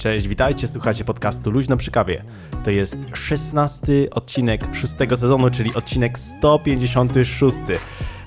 Cześć, 0.00 0.28
witajcie, 0.28 0.68
słuchacie 0.68 1.04
podcastu 1.04 1.50
Luźno 1.50 1.76
przy 1.76 1.90
kawie. 1.90 2.24
To 2.64 2.70
jest 2.70 2.96
szesnasty 3.14 4.08
odcinek 4.10 4.64
szóstego 4.74 5.16
sezonu, 5.16 5.50
czyli 5.50 5.74
odcinek 5.74 6.18
156. 6.18 7.56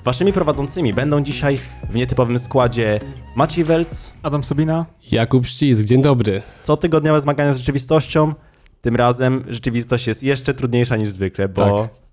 Waszymi 0.04 0.32
prowadzącymi 0.32 0.92
będą 0.92 1.22
dzisiaj 1.22 1.58
w 1.90 1.94
nietypowym 1.94 2.38
składzie 2.38 3.00
Maciej 3.36 3.64
Welc, 3.64 4.12
Adam 4.22 4.44
Sobina. 4.44 4.86
Jakub 5.12 5.46
Ścisk, 5.46 5.84
dzień 5.84 6.02
dobry. 6.02 6.42
cotygodniowe 6.60 7.20
zmagania 7.20 7.52
z 7.52 7.56
rzeczywistością. 7.56 8.34
Tym 8.80 8.96
razem 8.96 9.44
rzeczywistość 9.48 10.06
jest 10.06 10.22
jeszcze 10.22 10.54
trudniejsza 10.54 10.96
niż 10.96 11.08
zwykle, 11.08 11.48
bo 11.48 11.82
Tak. 11.82 12.03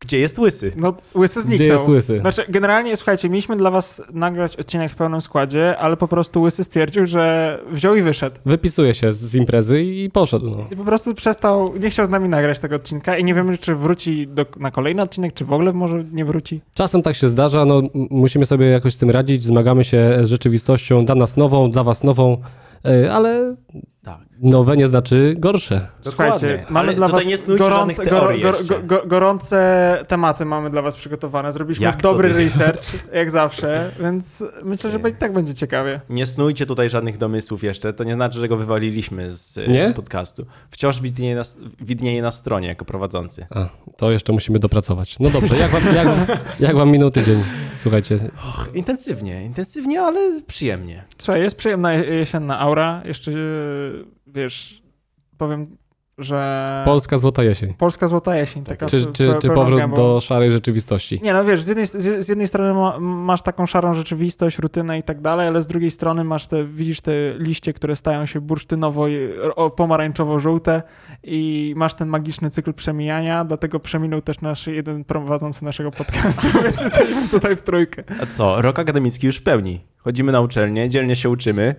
Gdzie 0.00 0.18
jest 0.18 0.38
łysy? 0.38 0.72
No, 0.76 0.94
łysy 1.14 1.42
zniknął. 1.42 1.68
Gdzie 1.68 1.74
jest 1.74 1.88
łysy? 1.88 2.20
Znaczy, 2.20 2.42
generalnie, 2.48 2.96
słuchajcie, 2.96 3.28
mieliśmy 3.28 3.56
dla 3.56 3.70
was 3.70 4.02
nagrać 4.12 4.56
odcinek 4.56 4.92
w 4.92 4.94
pełnym 4.94 5.20
składzie, 5.20 5.76
ale 5.78 5.96
po 5.96 6.08
prostu 6.08 6.42
łysy 6.42 6.64
stwierdził, 6.64 7.06
że 7.06 7.58
wziął 7.70 7.96
i 7.96 8.02
wyszedł. 8.02 8.36
Wypisuje 8.46 8.94
się 8.94 9.12
z 9.12 9.34
imprezy 9.34 9.82
i 9.82 10.10
poszedł. 10.10 10.50
No. 10.50 10.66
I 10.70 10.76
po 10.76 10.84
prostu 10.84 11.14
przestał, 11.14 11.76
nie 11.76 11.90
chciał 11.90 12.06
z 12.06 12.08
nami 12.08 12.28
nagrać 12.28 12.58
tego 12.58 12.76
odcinka 12.76 13.16
i 13.16 13.24
nie 13.24 13.34
wiemy, 13.34 13.58
czy 13.58 13.74
wróci 13.74 14.28
do, 14.28 14.46
na 14.56 14.70
kolejny 14.70 15.02
odcinek, 15.02 15.34
czy 15.34 15.44
w 15.44 15.52
ogóle 15.52 15.72
może 15.72 16.04
nie 16.12 16.24
wróci. 16.24 16.60
Czasem 16.74 17.02
tak 17.02 17.16
się 17.16 17.28
zdarza, 17.28 17.64
no 17.64 17.82
musimy 17.94 18.46
sobie 18.46 18.66
jakoś 18.66 18.94
z 18.94 18.98
tym 18.98 19.10
radzić, 19.10 19.42
zmagamy 19.44 19.84
się 19.84 20.18
z 20.22 20.28
rzeczywistością, 20.28 21.04
dla 21.06 21.14
nas 21.14 21.36
nową, 21.36 21.70
dla 21.70 21.84
was 21.84 22.04
nową, 22.04 22.42
y, 22.86 23.12
ale 23.12 23.56
Tak. 24.04 24.25
Nowe 24.40 24.76
nie 24.76 24.88
znaczy 24.88 25.34
gorsze. 25.38 25.86
Słuchajcie, 26.00 26.34
Dokładnie, 26.34 26.66
mamy 26.70 26.88
ale 26.88 26.96
dla 26.96 27.08
was 27.08 27.24
gorące, 27.58 28.06
gor, 28.06 28.34
jeszcze. 28.34 28.64
go, 28.64 28.82
go, 28.82 29.02
gorące 29.06 29.98
tematy 30.08 30.44
mamy 30.44 30.70
dla 30.70 30.82
was 30.82 30.96
przygotowane. 30.96 31.52
Zrobiliśmy 31.52 31.86
Jak 31.86 32.02
dobry 32.02 32.32
research, 32.32 32.82
jak 33.12 33.30
zawsze, 33.30 33.90
więc 34.00 34.44
myślę, 34.64 34.90
że 34.90 34.98
i 35.10 35.14
tak 35.14 35.32
będzie 35.32 35.54
ciekawie. 35.54 36.00
Nie 36.10 36.26
snujcie 36.26 36.66
tutaj 36.66 36.90
żadnych 36.90 37.18
domysłów 37.18 37.62
jeszcze, 37.64 37.92
to 37.92 38.04
nie 38.04 38.14
znaczy, 38.14 38.38
że 38.38 38.48
go 38.48 38.56
wywaliliśmy 38.56 39.32
z, 39.32 39.56
Nie? 39.68 39.88
z 39.88 39.92
podcastu. 39.92 40.46
Wciąż 40.70 41.00
widnieje 41.00 41.34
na, 41.34 41.42
widnieje 41.80 42.22
na 42.22 42.30
stronie 42.30 42.68
jako 42.68 42.84
prowadzący. 42.84 43.46
A, 43.50 43.68
to 43.96 44.10
jeszcze 44.10 44.32
musimy 44.32 44.58
dopracować. 44.58 45.18
No 45.20 45.30
dobrze, 45.30 45.56
jak 45.56 45.70
wam, 45.70 45.94
jak, 45.94 46.06
wam- 46.06 46.36
jak 46.60 46.76
wam 46.76 46.90
minął 46.90 47.10
tydzień? 47.10 47.42
Słuchajcie, 47.78 48.18
Och, 48.48 48.68
intensywnie, 48.74 49.44
intensywnie, 49.44 50.02
ale 50.02 50.40
przyjemnie. 50.46 51.04
Słuchaj, 51.18 51.42
jest 51.42 51.56
przyjemna 51.56 51.94
jesienna 51.94 52.58
aura. 52.58 53.02
Jeszcze, 53.04 53.30
e, 53.30 53.34
wiesz, 54.26 54.82
powiem, 55.38 55.66
że... 56.18 56.82
Polska 56.84 57.18
złota 57.18 57.44
jesień. 57.44 57.74
Polska 57.74 58.08
złota 58.08 58.36
jesień. 58.36 58.64
Taka 58.64 58.86
Czy, 58.86 59.06
czy, 59.12 59.34
czy 59.42 59.48
powrót 59.50 59.80
gębą. 59.80 59.96
do 59.96 60.20
szarej 60.20 60.52
rzeczywistości? 60.52 61.20
Nie 61.22 61.32
no 61.32 61.44
wiesz, 61.44 61.62
z 61.62 61.68
jednej, 61.68 61.86
z, 61.86 62.28
jednej 62.28 62.46
strony 62.46 62.74
ma, 62.74 62.98
masz 63.00 63.42
taką 63.42 63.66
szarą 63.66 63.94
rzeczywistość, 63.94 64.58
rutynę 64.58 64.98
i 64.98 65.02
tak 65.02 65.20
dalej, 65.20 65.48
ale 65.48 65.62
z 65.62 65.66
drugiej 65.66 65.90
strony 65.90 66.24
masz 66.24 66.46
te, 66.46 66.64
widzisz 66.64 67.00
te 67.00 67.12
liście, 67.38 67.72
które 67.72 67.96
stają 67.96 68.26
się 68.26 68.40
bursztynowo 68.40 69.06
pomarańczowo-żółte 69.76 70.82
i 71.22 71.74
masz 71.76 71.94
ten 71.94 72.08
magiczny 72.08 72.50
cykl 72.50 72.72
przemijania, 72.72 73.44
dlatego 73.44 73.80
przeminął 73.80 74.22
też 74.22 74.40
nasz 74.40 74.66
jeden 74.66 75.04
prowadzący 75.04 75.64
naszego 75.64 75.90
podcastu, 75.90 76.46
więc 76.64 76.80
jesteśmy 76.80 77.28
tutaj 77.28 77.56
w 77.56 77.62
trójkę. 77.62 78.04
A 78.22 78.26
co, 78.26 78.62
rok 78.62 78.78
akademicki 78.78 79.26
już 79.26 79.36
w 79.36 79.42
pełni. 79.42 79.80
Chodzimy 79.96 80.32
na 80.32 80.40
uczelnię, 80.40 80.88
dzielnie 80.88 81.16
się 81.16 81.30
uczymy. 81.30 81.74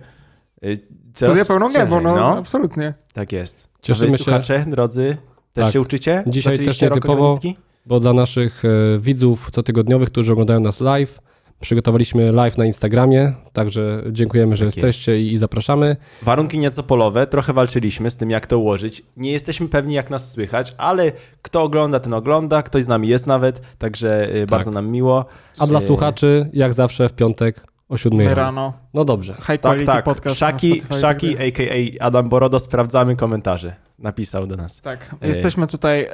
Coraz 1.18 1.34
Studia 1.34 1.44
pełną 1.44 1.72
gębą, 1.72 2.00
no, 2.00 2.38
absolutnie. 2.38 2.94
Tak 3.12 3.32
jest. 3.32 3.68
Cieszymy 3.82 4.10
wy, 4.10 4.18
się- 4.18 4.24
słuchacze, 4.24 4.64
drodzy, 4.68 5.16
też 5.52 5.64
Tak. 5.64 5.72
się 5.72 5.80
uczycie? 5.80 6.22
Dzisiaj 6.26 6.58
też 6.58 6.80
nietypowo. 6.82 7.38
bo 7.86 8.00
dla 8.00 8.12
naszych 8.12 8.62
e, 8.64 8.68
widzów 8.98 9.50
cotygodniowych, 9.50 10.10
którzy 10.10 10.32
oglądają 10.32 10.60
nas 10.60 10.80
live, 10.80 11.18
przygotowaliśmy 11.60 12.32
live 12.32 12.58
na 12.58 12.66
Instagramie, 12.66 13.32
także 13.52 14.02
dziękujemy, 14.12 14.56
że 14.56 14.64
Tak 14.66 14.76
jesteście 14.76 15.20
i, 15.20 15.32
i 15.32 15.38
zapraszamy. 15.38 15.96
Warunki 16.22 16.58
nieco 16.58 16.82
polowe, 16.82 17.26
trochę 17.26 17.52
walczyliśmy 17.52 18.10
z 18.10 18.16
tym, 18.16 18.30
jak 18.30 18.46
to 18.46 18.58
ułożyć. 18.58 19.02
Nie 19.16 19.32
jesteśmy 19.32 19.68
pewni, 19.68 19.94
jak 19.94 20.10
nas 20.10 20.32
słychać, 20.32 20.74
ale 20.78 21.12
kto 21.42 21.62
ogląda, 21.62 22.00
ten 22.00 22.14
ogląda, 22.14 22.62
ktoś 22.62 22.84
z 22.84 22.88
nami 22.88 23.08
jest 23.08 23.26
nawet, 23.26 23.60
także 23.78 24.34
y, 24.36 24.46
bardzo 24.46 24.70
nam 24.70 24.90
miło. 24.90 25.24
A 25.58 25.66
dla 25.66 25.78
E, 25.78 25.82
słuchaczy, 25.82 26.50
jak 26.52 26.72
zawsze 26.72 27.08
w 27.08 27.12
piątek 27.12 27.64
o 27.88 27.96
7 27.96 28.18
My 28.18 28.24
rano. 28.24 28.36
rano. 28.36 28.72
No 28.94 29.04
dobrze. 29.04 29.34
High 29.34 29.46
Tak, 29.46 29.60
quality 29.60 29.86
tak, 29.86 30.04
podcast. 30.04 30.38
Szaki, 30.38 30.82
tak 30.82 30.98
Szaki 31.00 31.38
a.k.a. 31.38 32.04
Adam 32.06 32.28
Borodo, 32.28 32.60
sprawdzamy 32.60 33.16
komentarze. 33.16 33.74
Napisał 33.98 34.46
do 34.46 34.56
nas. 34.56 34.80
Tak, 34.80 35.14
E. 35.20 35.28
jesteśmy 35.28 35.66
tutaj, 35.66 36.00
e, 36.02 36.08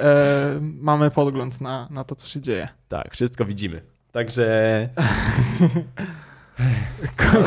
mamy 0.61 1.11
podgląd 1.11 1.61
na, 1.61 1.87
na 1.91 2.03
to, 2.03 2.15
co 2.15 2.27
się 2.27 2.41
dzieje. 2.41 2.67
Tak, 2.87 3.11
wszystko 3.11 3.45
widzimy. 3.45 3.81
Także 4.11 4.45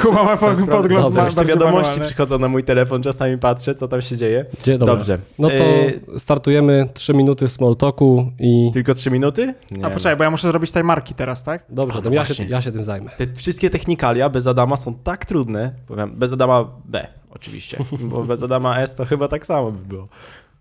Kuba 0.03 0.25
ma 0.25 0.37
pod, 0.37 0.59
podgląd 0.59 1.05
dobra, 1.05 1.23
ma, 1.23 1.25
jeszcze 1.25 1.45
wiadomości 1.45 1.83
manualny. 1.83 2.07
przychodzą 2.07 2.39
na 2.39 2.49
mój 2.49 2.65
telefon, 2.65 3.03
czasami 3.03 3.39
patrzę, 3.39 3.75
co 3.75 3.89
tam 3.89 4.01
się 4.03 4.17
dzieje. 4.17 4.47
Gdzie, 4.63 4.79
dobra. 4.79 4.95
Dobrze. 4.97 5.19
No 5.39 5.49
to 5.49 5.55
E, 5.55 6.19
startujemy 6.19 6.89
3 6.95 7.15
minuty 7.15 7.49
small 7.49 7.77
talku 7.77 8.33
i... 8.39 8.71
Tylko 8.75 8.95
trzy 8.95 9.11
minuty? 9.11 9.55
Nie. 9.71 9.87
A 9.87 9.91
poczekaj, 9.91 10.17
bo 10.17 10.25
ja 10.25 10.31
muszę 10.31 10.49
zrobić 10.49 10.73
marki 10.85 11.15
teraz, 11.15 11.43
tak? 11.43 11.65
Dobrze, 11.69 11.99
A, 11.99 12.03
to 12.03 12.09
no 12.11 12.15
ja 12.15 12.25
się, 12.25 12.35
właśnie. 12.35 12.47
ja 12.49 12.61
się 12.61 12.73
tym 12.73 12.83
zajmę. 12.83 13.11
Te 13.17 13.27
wszystkie 13.35 13.71
technikalia 13.71 14.29
bez 14.29 14.47
Adama 14.47 14.77
są 14.77 14.95
tak 14.95 15.25
trudne. 15.27 15.73
Powiem, 15.87 16.13
bez 16.17 16.33
Adama 16.33 16.65
B, 16.85 17.07
oczywiście. 17.31 17.79
Bo 18.01 18.25
bez 18.25 18.43
Adama 18.43 18.81
S 18.81 18.95
to 18.97 19.05
chyba 19.05 19.29
tak 19.29 19.47
samo 19.47 19.73
by 19.73 19.87
było. 19.89 20.09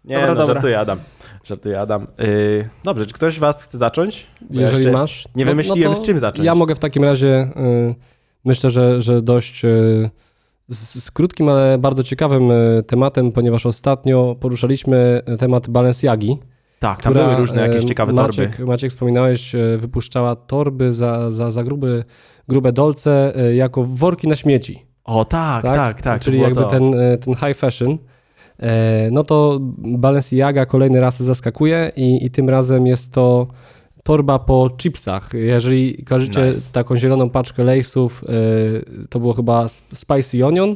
Nie, 0.06 0.16
Dobra, 0.16 0.28
no, 0.30 0.36
dobra. 0.36 0.54
żartuję 0.54 0.80
Adam. 0.80 1.00
Żartuję 1.44 1.80
Adam. 1.80 2.08
Yy, 2.18 2.70
dobrze, 2.84 3.06
czy 3.06 3.14
ktoś 3.14 3.36
z 3.36 3.40
was 3.40 3.64
chce 3.64 3.78
zacząć? 3.78 4.28
Bo 4.42 4.62
Jeżeli 4.62 4.92
masz... 4.92 5.28
Nie 5.36 5.46
no- 5.46 5.52
wymyśliłem, 5.52 5.92
no 5.92 5.98
z 5.98 6.02
czym 6.06 6.20
zacząć. 6.20 6.46
Ja 6.46 6.56
mogę 6.56 6.76
w 6.76 6.80
takim 6.80 7.04
razie... 7.04 7.50
Y, 7.58 8.17
myślę, 8.48 8.70
że, 8.70 9.02
że 9.02 9.22
dość... 9.22 9.66
Y, 9.66 10.10
z, 10.70 11.04
z 11.04 11.12
krótkim, 11.12 11.50
ale 11.50 11.78
bardzo 11.78 12.04
ciekawym 12.04 12.52
y, 12.52 12.84
tematem, 12.88 13.32
ponieważ 13.32 13.66
ostatnio 13.66 14.36
poruszaliśmy 14.40 15.22
temat 15.40 15.70
Balenciagi. 15.70 16.38
Tak, 16.80 17.02
tam 17.02 17.14
były 17.14 17.36
różne 17.36 17.62
jakieś 17.62 17.84
e, 17.84 17.86
ciekawe 17.86 18.14
Maciek, 18.14 18.50
torby. 18.50 18.66
Maciek 18.66 18.92
wspominałeś, 18.92 19.56
e, 19.56 19.78
wypuszczała 19.78 20.36
torby 20.36 20.94
za, 20.94 21.32
za, 21.32 21.52
za 21.52 21.64
gruby, 21.64 22.04
grube 22.48 22.72
dolce 22.72 23.36
e, 23.36 23.56
jako 23.56 23.84
worki 23.84 24.28
na 24.28 24.36
śmieci. 24.36 24.86
O 25.04 25.26
tak, 25.26 25.64
tak, 25.64 26.02
tak. 26.02 26.20
to 26.20 26.26
Czyli 26.26 26.40
jakby 26.40 26.62
to. 26.62 26.68
ten, 26.68 26.94
e, 26.94 27.18
ten 27.18 27.36
high 27.36 27.58
fashion. 27.58 27.98
E, 28.60 29.10
No 29.12 29.24
to 29.24 29.58
Balenciaga 29.78 30.66
kolejny 30.66 31.00
raz 31.02 31.24
zaskakuje 31.24 31.92
i, 31.96 32.26
i 32.26 32.32
tym 32.32 32.50
razem 32.50 32.88
jest 32.88 33.12
to 33.12 33.48
torba 34.08 34.40
po 34.40 34.70
chipsach. 34.78 35.30
Jeżeli 35.34 36.04
kojarzycie 36.04 36.48
Nice. 36.48 36.74
taką 36.74 36.98
zieloną 36.98 37.30
paczkę 37.30 37.64
Lay'sów, 37.64 38.10
e, 38.24 39.08
to 39.10 39.20
było 39.20 39.34
chyba 39.34 39.64
sp- 39.78 39.96
Spicy 39.96 40.46
Onion, 40.46 40.76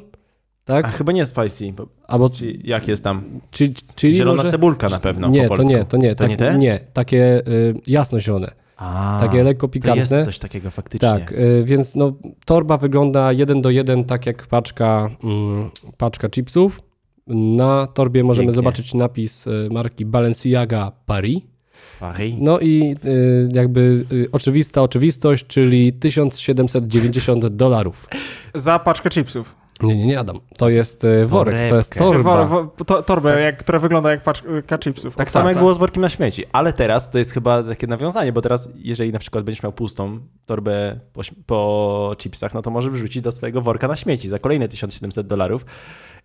tak? 0.65 0.85
A 0.85 0.91
chyba 0.91 1.11
nie 1.11 1.25
spicy. 1.25 1.73
Bo, 1.73 1.87
Albo 2.07 2.29
czy, 2.29 2.59
jak 2.63 2.87
jest 2.87 3.03
tam? 3.03 3.23
czy, 3.51 3.69
czyli 3.95 4.15
Zielona 4.15 4.37
może... 4.37 4.51
cebulka 4.51 4.89
na 4.89 4.99
pewno 4.99 5.27
Nie, 5.27 5.49
to 5.49 5.63
nie, 5.63 5.85
to 5.85 5.97
nie. 5.97 6.15
To 6.15 6.23
tak, 6.23 6.29
nie 6.29 6.37
te? 6.37 6.57
Nie, 6.57 6.79
takie 6.93 7.47
y, 7.47 7.75
jasnozielone. 7.87 8.51
A, 8.77 9.17
takie 9.21 9.43
lekko 9.43 9.67
to 9.67 9.71
pikantne. 9.73 9.99
jest 10.17 10.25
coś 10.25 10.39
takiego 10.39 10.71
faktycznie. 10.71 11.09
Tak, 11.09 11.31
y, 11.31 11.63
więc 11.65 11.95
no, 11.95 12.13
torba 12.45 12.77
wygląda 12.77 13.31
jeden 13.31 13.61
do 13.61 13.69
jeden 13.69 14.03
tak 14.03 14.25
jak 14.25 14.47
paczka, 14.47 15.09
mm, 15.23 15.69
paczka 15.97 16.29
chipsów. 16.29 16.81
Na 17.27 17.87
torbie 17.87 18.23
możemy 18.23 18.45
Pięknie. 18.45 18.55
zobaczyć 18.55 18.93
napis 18.93 19.47
y, 19.47 19.69
marki 19.71 20.05
Balenciaga 20.05 20.91
Paris. 21.05 21.50
Paris. 21.99 22.35
No 22.39 22.59
i 22.59 22.95
y, 23.05 23.49
jakby 23.53 24.05
y, 24.11 24.27
oczywista 24.31 24.81
oczywistość, 24.81 25.45
czyli 25.47 25.93
1790 25.93 27.47
dolarów. 27.47 28.07
Za 28.55 28.79
paczkę 28.79 29.09
chipsów. 29.09 29.55
Nie, 29.81 29.95
nie, 29.95 30.05
nie, 30.05 30.19
Adam. 30.19 30.39
To 30.57 30.69
jest 30.69 31.03
y, 31.03 31.25
worek, 31.25 31.69
to 31.69 31.75
jest 31.75 31.93
Torebkę. 31.95 32.23
torba. 32.23 32.45
Wor, 32.45 32.71
wo, 32.77 32.83
to, 32.85 33.03
torbę, 33.03 33.41
jak, 33.41 33.57
która 33.57 33.79
wygląda 33.79 34.11
jak 34.11 34.23
paczka 34.23 34.77
chipsów. 34.77 35.15
Tak 35.15 35.31
samo 35.31 35.49
jak 35.49 35.57
było 35.57 35.73
z 35.73 35.77
workiem 35.77 36.01
na 36.01 36.09
śmieci. 36.09 36.43
Ale 36.51 36.73
teraz 36.73 37.11
to 37.11 37.17
jest 37.17 37.31
chyba 37.31 37.63
takie 37.63 37.87
nawiązanie, 37.87 38.33
bo 38.33 38.41
teraz 38.41 38.69
jeżeli 38.75 39.11
na 39.11 39.19
przykład 39.19 39.43
będziesz 39.43 39.63
miał 39.63 39.71
pustą 39.73 40.19
torbę 40.45 40.99
po, 41.13 41.21
po 41.45 42.15
chipsach, 42.19 42.53
no 42.53 42.61
to 42.61 42.71
możesz 42.71 42.91
wrzucić 42.91 43.21
do 43.23 43.31
swojego 43.31 43.61
worka 43.61 43.87
na 43.87 43.95
śmieci 43.95 44.29
za 44.29 44.39
kolejne 44.39 44.67
1700 44.67 45.27
dolarów 45.27 45.65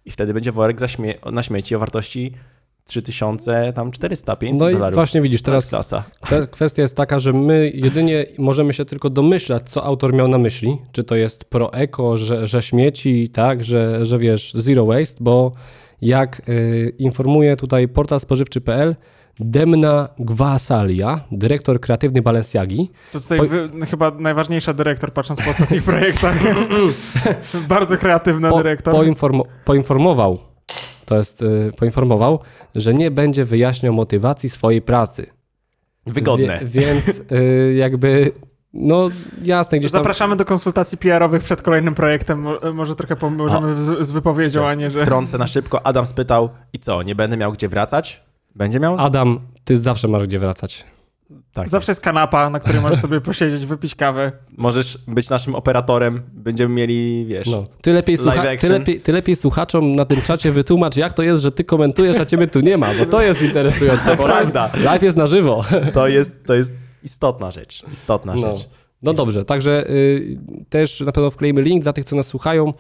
i 0.05 0.11
wtedy 0.11 0.35
będzie 0.35 0.53
worek 0.53 0.81
za 0.81 0.87
śmie- 0.87 1.33
na 1.33 1.43
śmieci 1.43 1.75
o 1.75 1.79
wartości 1.79 2.33
3000, 2.87 3.73
tam 3.75 3.91
400, 3.91 4.37
500 4.37 4.61
No 4.61 4.71
i 4.71 4.73
dolarów. 4.73 4.95
właśnie 4.95 5.23
widzisz, 5.23 5.43
teraz 5.43 5.67
klasa. 5.67 6.05
Kwe- 6.25 6.47
Kwestia 6.57 6.83
jest 6.83 6.97
taka, 6.97 7.19
że 7.19 7.33
my 7.33 7.71
jedynie 7.75 8.25
możemy 8.39 8.73
się 8.73 8.85
tylko 8.85 9.11
domyślać, 9.11 9.63
co 9.71 9.85
autor 9.85 10.15
miał 10.15 10.29
na 10.29 10.39
myśli. 10.39 10.79
Czy 10.93 11.05
to 11.05 11.17
jest 11.17 11.45
pro-eko, 11.45 12.17
że, 12.17 12.47
że 12.47 12.63
śmieci, 12.63 13.29
tak, 13.29 13.65
że, 13.65 14.07
że 14.07 14.19
wiesz, 14.19 14.53
zero 14.55 14.87
waste, 14.87 15.17
bo 15.21 15.53
jak 16.03 16.43
y, 16.49 16.93
informuje 16.99 17.57
tutaj 17.57 17.89
portal 17.89 18.21
spożywczy.pl, 18.21 18.97
Demna 19.41 20.09
Gwasalia, 20.19 21.21
dyrektor 21.33 21.81
kreatywny 21.81 22.23
Balenciagi. 22.23 22.91
To 23.13 23.21
tutaj 23.21 23.41
Oj. 23.41 23.49
wy, 23.49 23.69
no, 23.75 23.87
chyba 23.87 24.11
najważniejsza 24.11 24.73
dyrektor, 24.75 25.13
patrząc 25.13 25.43
po 25.45 25.51
ostatnich 25.51 25.83
projektach. 25.83 26.37
Bardzo 27.69 27.97
kreatywna 27.97 28.51
Po, 28.51 28.57
dyrektor. 28.57 28.95
poinformo, 28.95 29.45
poinformował, 29.65 30.39
to 31.07 31.17
jest, 31.19 31.43
y, 31.43 31.73
poinformował, 31.77 32.39
że 32.75 32.95
nie 32.95 33.11
będzie 33.11 33.45
wyjaśniał 33.45 33.93
motywacji 33.95 34.51
swojej 34.51 34.83
pracy. 34.83 35.27
Wygodne. 36.07 36.61
Wie, 36.65 36.81
więc 36.81 37.09
y, 37.33 37.75
jakby, 37.75 38.33
no 38.73 39.09
jasne, 39.43 39.79
gdzieś 39.79 39.93
tam... 39.93 39.99
Zapraszamy 39.99 40.37
do 40.37 40.45
konsultacji 40.45 40.99
PR-owych 40.99 41.43
przed 41.43 41.63
kolejnym 41.63 41.95
projektem. 41.95 42.41
Mo- 42.41 42.73
Może 42.75 42.97
trochę 42.97 43.17
pomożemy 43.17 43.83
z, 43.83 44.07
z 44.07 44.11
wypowiedzią, 44.11 44.67
a 44.67 44.75
nie, 44.75 44.91
że... 44.91 45.03
Wtrącę 45.03 45.39
na 45.39 45.47
szybko. 45.47 45.87
Adam 45.87 46.07
spytał, 46.07 46.49
i 46.73 46.79
co, 46.79 47.03
nie 47.03 47.15
będę 47.15 47.37
miał 47.37 47.53
gdzie 47.53 47.69
wracać? 47.69 48.23
Będzie 48.55 48.81
miał? 48.81 48.97
Adam, 48.99 49.41
ty 49.65 49.81
zawsze 49.81 50.09
masz 50.09 50.23
gdzie 50.23 50.39
wracać. 50.39 50.85
Tak. 51.53 51.69
Zawsze 51.69 51.93
jest 51.93 52.01
kanapa, 52.01 52.51
na 52.51 52.61
której 52.61 52.81
możesz 52.81 53.01
sobie 53.01 53.21
posiedzieć, 53.21 53.67
wypić 53.67 53.95
kawę. 53.95 54.33
Możesz 54.57 54.99
być 55.09 55.31
naszym 55.31 55.55
operatorem. 55.55 56.23
Będziemy 56.33 56.75
mieli, 56.75 57.27
wiesz... 57.27 57.47
No. 57.47 57.65
Ty, 57.83 57.93
lepiej 57.93 58.17
Live 58.17 58.25
słucha- 58.37 58.59
ty, 58.61 58.69
lepiej, 58.69 59.01
ty 59.01 59.13
lepiej 59.13 59.37
słuchaczom 59.37 59.97
na 59.97 60.05
tym 60.05 60.23
czacie 60.23 60.53
wytłumacz, 60.53 60.97
jak 60.97 61.13
to 61.13 61.23
jest, 61.23 61.43
że 61.43 61.53
ty 61.53 61.65
komentujesz, 61.65 62.17
a 62.17 62.25
ciebie 62.27 62.47
tu 62.49 62.61
nie 62.61 62.77
ma, 62.79 62.95
bo 62.99 63.07
to 63.07 63.23
jest 63.23 63.43
interesujące, 63.43 64.17
bo 64.17 64.27
live, 64.27 64.51
Prawda. 64.53 64.71
live 64.85 65.03
jest 65.03 65.17
na 65.17 65.27
żywo. 65.27 65.65
To 65.95 66.09
jest, 66.09 66.47
to 66.47 66.55
jest 66.55 66.75
istotna 67.03 67.51
rzecz. 67.51 67.83
Istotna 67.93 68.35
No. 68.35 68.41
rzecz. 68.57 68.69
No 69.07 69.15
dobrze, 69.15 69.45
także 69.45 69.91
y, 69.91 70.39
też 70.69 71.01
na 71.01 71.13
pewno 71.13 71.31
wkleimy 71.31 71.63
link 71.63 71.83
dla 71.83 71.93
tych, 71.93 72.05
co 72.05 72.17
nas 72.17 72.27
słuchają. 72.27 72.73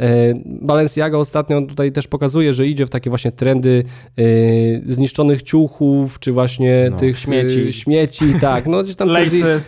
E, 0.00 0.34
Balenciaga 0.46 1.18
ostatnio 1.18 1.62
tutaj 1.62 1.92
też 1.92 2.06
pokazuje, 2.08 2.52
że 2.54 2.66
idzie 2.66 2.86
w 2.86 2.90
takie 2.90 3.10
właśnie 3.10 3.32
trendy 3.32 3.84
y, 4.18 4.82
zniszczonych 4.86 5.42
ciuchów, 5.42 6.18
czy 6.18 6.32
właśnie 6.32 6.88
No, 6.90 6.96
tych 6.96 7.18
śmieci. 7.18 7.58
y, 7.60 7.72
śmieci, 7.72 8.24
tak, 8.40 8.66
no 8.66 8.82
gdzieś 8.82 8.96
tam 8.96 9.08
Lejsy. 9.08 9.60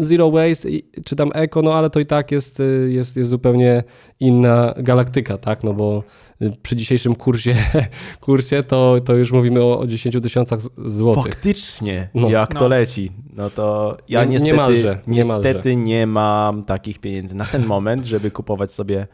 zero 0.00 0.30
waste, 0.30 0.68
czy 1.06 1.16
tam 1.16 1.30
eco, 1.34 1.62
no 1.62 1.74
ale 1.74 1.90
to 1.90 2.00
i 2.00 2.06
tak 2.06 2.32
jest, 2.32 2.60
y, 2.60 2.88
jest, 2.92 3.16
jest 3.16 3.30
zupełnie 3.30 3.84
inna 4.20 4.74
galaktyka, 4.78 5.38
tak, 5.38 5.64
no 5.64 5.72
bo 5.74 5.98
y, 5.98 6.25
przy 6.62 6.76
dzisiejszym 6.76 7.14
kursie, 7.14 7.56
kursie 8.20 8.62
to, 8.62 8.96
to 9.04 9.14
już 9.14 9.32
mówimy 9.32 9.62
o, 9.62 9.78
o 9.78 9.86
10 9.86 10.16
tysiącach 10.22 10.60
złotych. 10.86 11.32
Faktycznie, 11.32 12.08
No. 12.14 12.28
jak 12.30 12.54
No. 12.54 12.60
to 12.60 12.68
leci. 12.68 13.10
No 13.32 13.50
to 13.50 13.96
ja 14.08 14.24
Nie- 14.24 14.30
niestety, 14.30 14.52
niemalże, 14.52 14.98
niemalże. 15.06 15.42
niestety 15.48 15.76
nie 15.76 16.06
mam 16.06 16.64
takich 16.64 16.98
pieniędzy 16.98 17.34
na 17.34 17.44
ten 17.44 17.66
moment, 17.66 18.04
żeby 18.04 18.30
kupować 18.30 18.72
sobie 18.72 19.06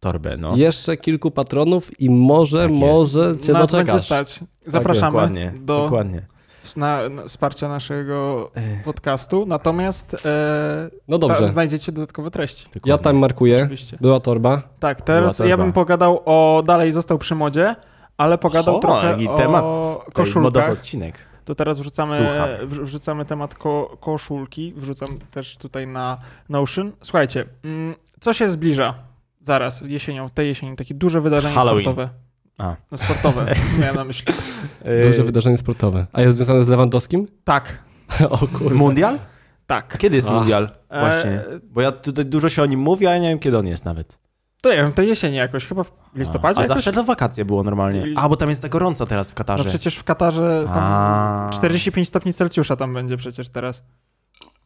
torbę. 0.00 0.36
No. 0.36 0.56
Jeszcze 0.56 0.96
kilku 0.96 1.30
patronów 1.30 2.00
i 2.00 2.10
może, 2.10 2.62
Tak 2.62 2.70
może 2.76 3.32
cię 3.46 3.52
Nas 3.52 3.72
będzie 3.72 3.92
doczekasz. 3.92 4.04
stać. 4.04 4.40
Zapraszamy 4.66 5.12
Dokładnie, 5.12 5.52
do 5.60 5.82
dokładnie. 5.82 6.22
Na, 6.76 7.08
na 7.08 7.24
wsparcia 7.28 7.68
naszego 7.68 8.50
Ech, 8.54 8.84
podcastu, 8.84 9.46
natomiast 9.46 10.14
e, 10.26 10.90
No 11.08 11.18
dobrze, 11.18 11.40
tam 11.40 11.50
znajdziecie 11.50 11.92
dodatkowe 11.92 12.30
treści. 12.30 12.64
dokładnie. 12.64 12.90
ja 12.90 12.98
tam 12.98 13.16
markuję. 13.16 13.56
Oczywiście. 13.62 13.98
Była 14.00 14.20
torba. 14.20 14.62
Tak, 14.80 15.02
teraz 15.02 15.36
Była 15.36 15.48
ja 15.48 15.52
torba. 15.56 15.64
bym 15.64 15.72
pogadał 15.72 16.22
o 16.24 16.62
dalej 16.66 16.92
został 16.92 17.18
przy 17.18 17.34
modzie, 17.34 17.76
ale 18.16 18.38
pogadał 18.38 18.76
O, 18.76 18.80
trochę 18.80 19.16
o 19.28 19.36
temat. 19.36 19.64
Tutaj 19.68 20.12
koszulkach. 20.12 20.70
Odcinek. 20.70 21.18
To 21.44 21.54
teraz 21.54 21.78
wrzucamy, 21.78 22.16
Słucham. 22.16 22.84
wrzucamy 22.84 23.24
temat 23.24 23.54
ko, 23.54 23.96
koszulki. 24.00 24.72
Wrzucam 24.76 25.08
też 25.30 25.56
tutaj 25.56 25.86
na 25.86 26.18
Notion. 26.48 26.92
Słuchajcie, 27.02 27.44
mm, 27.64 27.94
co 28.20 28.32
się 28.32 28.48
zbliża 28.48 28.94
zaraz 29.40 29.80
jesienią, 29.80 30.30
tej 30.30 30.48
jesieni? 30.48 30.76
Takie 30.76 30.94
duże 30.94 31.20
wydarzenie 31.20 31.54
Halloween. 31.54 31.82
sportowe. 31.84 32.25
A. 32.58 32.76
No, 32.92 32.98
sportowe, 32.98 33.54
miałem 33.80 33.96
na 33.96 34.04
myśli. 34.04 34.34
Duże 35.02 35.18
Yy, 35.18 35.24
wydarzenie 35.24 35.58
sportowe. 35.58 36.06
A 36.12 36.20
jest 36.22 36.36
związane 36.36 36.64
z 36.64 36.68
Lewandowskim? 36.68 37.26
Tak, 37.44 37.78
o 38.30 38.38
kurde. 38.38 38.74
Mundial? 38.74 39.14
A 39.14 39.18
tak. 39.66 39.98
kiedy 39.98 40.16
jest 40.16 40.28
Ach. 40.28 40.34
mundial? 40.34 40.70
Właśnie. 40.90 41.30
E, 41.30 41.44
Bo 41.64 41.80
ja 41.80 41.92
tutaj 41.92 42.24
dużo 42.26 42.48
się 42.48 42.62
o 42.62 42.66
nim 42.66 42.80
mówi, 42.80 43.06
a 43.06 43.10
ja 43.12 43.18
nie 43.18 43.28
wiem 43.28 43.38
kiedy 43.38 43.58
on 43.58 43.66
jest 43.66 43.84
nawet. 43.84 44.18
to 44.60 44.70
nie 44.70 44.76
wiem, 44.76 44.92
tej 44.92 45.08
jesieni 45.08 45.36
jakoś, 45.36 45.66
chyba 45.66 45.82
w 45.84 45.92
listopadzie 46.14 46.58
A 46.60 46.62
jakoś? 46.62 46.76
zawsze 46.76 46.92
to 46.92 47.04
wakacje 47.04 47.44
było 47.44 47.62
normalnie. 47.62 48.04
A, 48.16 48.28
bo 48.28 48.36
tam 48.36 48.48
jest 48.48 48.60
za 48.60 48.68
gorąco 48.68 49.06
teraz 49.06 49.30
w 49.30 49.34
No 49.34 49.38
Katarze. 49.38 49.64
przecież 49.64 49.96
w 49.96 50.04
Katarze 50.04 50.64
tam 50.66 50.82
A. 50.82 51.50
45 51.52 52.08
stopni 52.08 52.32
Celsjusza 52.32 52.76
tam 52.76 52.94
będzie 52.94 53.16
przecież 53.16 53.48
teraz. 53.48 53.82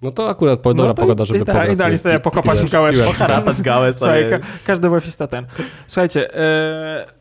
No 0.02 0.10
to 0.10 0.28
akurat 0.30 0.60
po, 0.60 0.74
dobra 0.74 0.88
no 0.88 0.94
to 0.94 1.02
pogoda, 1.02 1.24
żeby 1.24 1.44
da, 1.44 1.52
pograć 1.52 1.72
I 1.74 1.76
dali 1.76 1.98
sobie 1.98 2.20
pokopać 2.20 2.56
piłeczkę, 2.56 2.72
gałeczkę. 2.76 3.04
Poharatać 3.04 3.62
gałę 3.62 3.92
Słuchaj, 3.92 4.22
sobie. 4.24 4.38
ka 4.38 4.46
każdy 4.66 4.90
łefista 4.90 5.26
ten. 5.26 5.46
Słuchajcie, 5.86 6.34
e, 6.34 7.19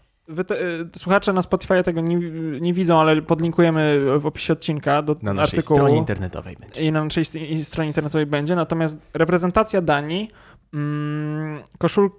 słuchacze 0.96 1.34
na 1.34 1.42
Spotify 1.42 1.84
tego 1.84 2.02
nie, 2.02 2.16
nie 2.62 2.74
widzą, 2.74 3.00
ale 3.00 3.22
podlinkujemy 3.22 4.00
w 4.20 4.26
opisie 4.26 4.54
odcinka 4.54 5.02
do 5.02 5.16
Na 5.22 5.34
naszej 5.34 5.58
artykułu 5.58 5.80
stronie 5.80 5.98
internetowej 5.98 6.56
będzie. 6.60 6.82
i 6.82 6.92
na 6.92 7.04
naszej 7.04 7.26
stronie 7.64 7.88
internetowej 7.88 8.26
będzie. 8.26 8.56
Natomiast 8.56 9.00
reprezentacja 9.14 9.82
Danii 9.82 10.32
mm, 10.74 11.60
koszul, 11.78 12.12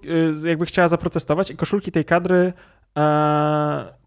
y, 0.44 0.48
jakby 0.48 0.66
chciała 0.66 0.88
zaprotestować 0.88 1.50
i 1.50 1.56
koszulki 1.56 1.92
tej 1.92 2.04
kadry 2.04 2.52
e, 2.98 4.00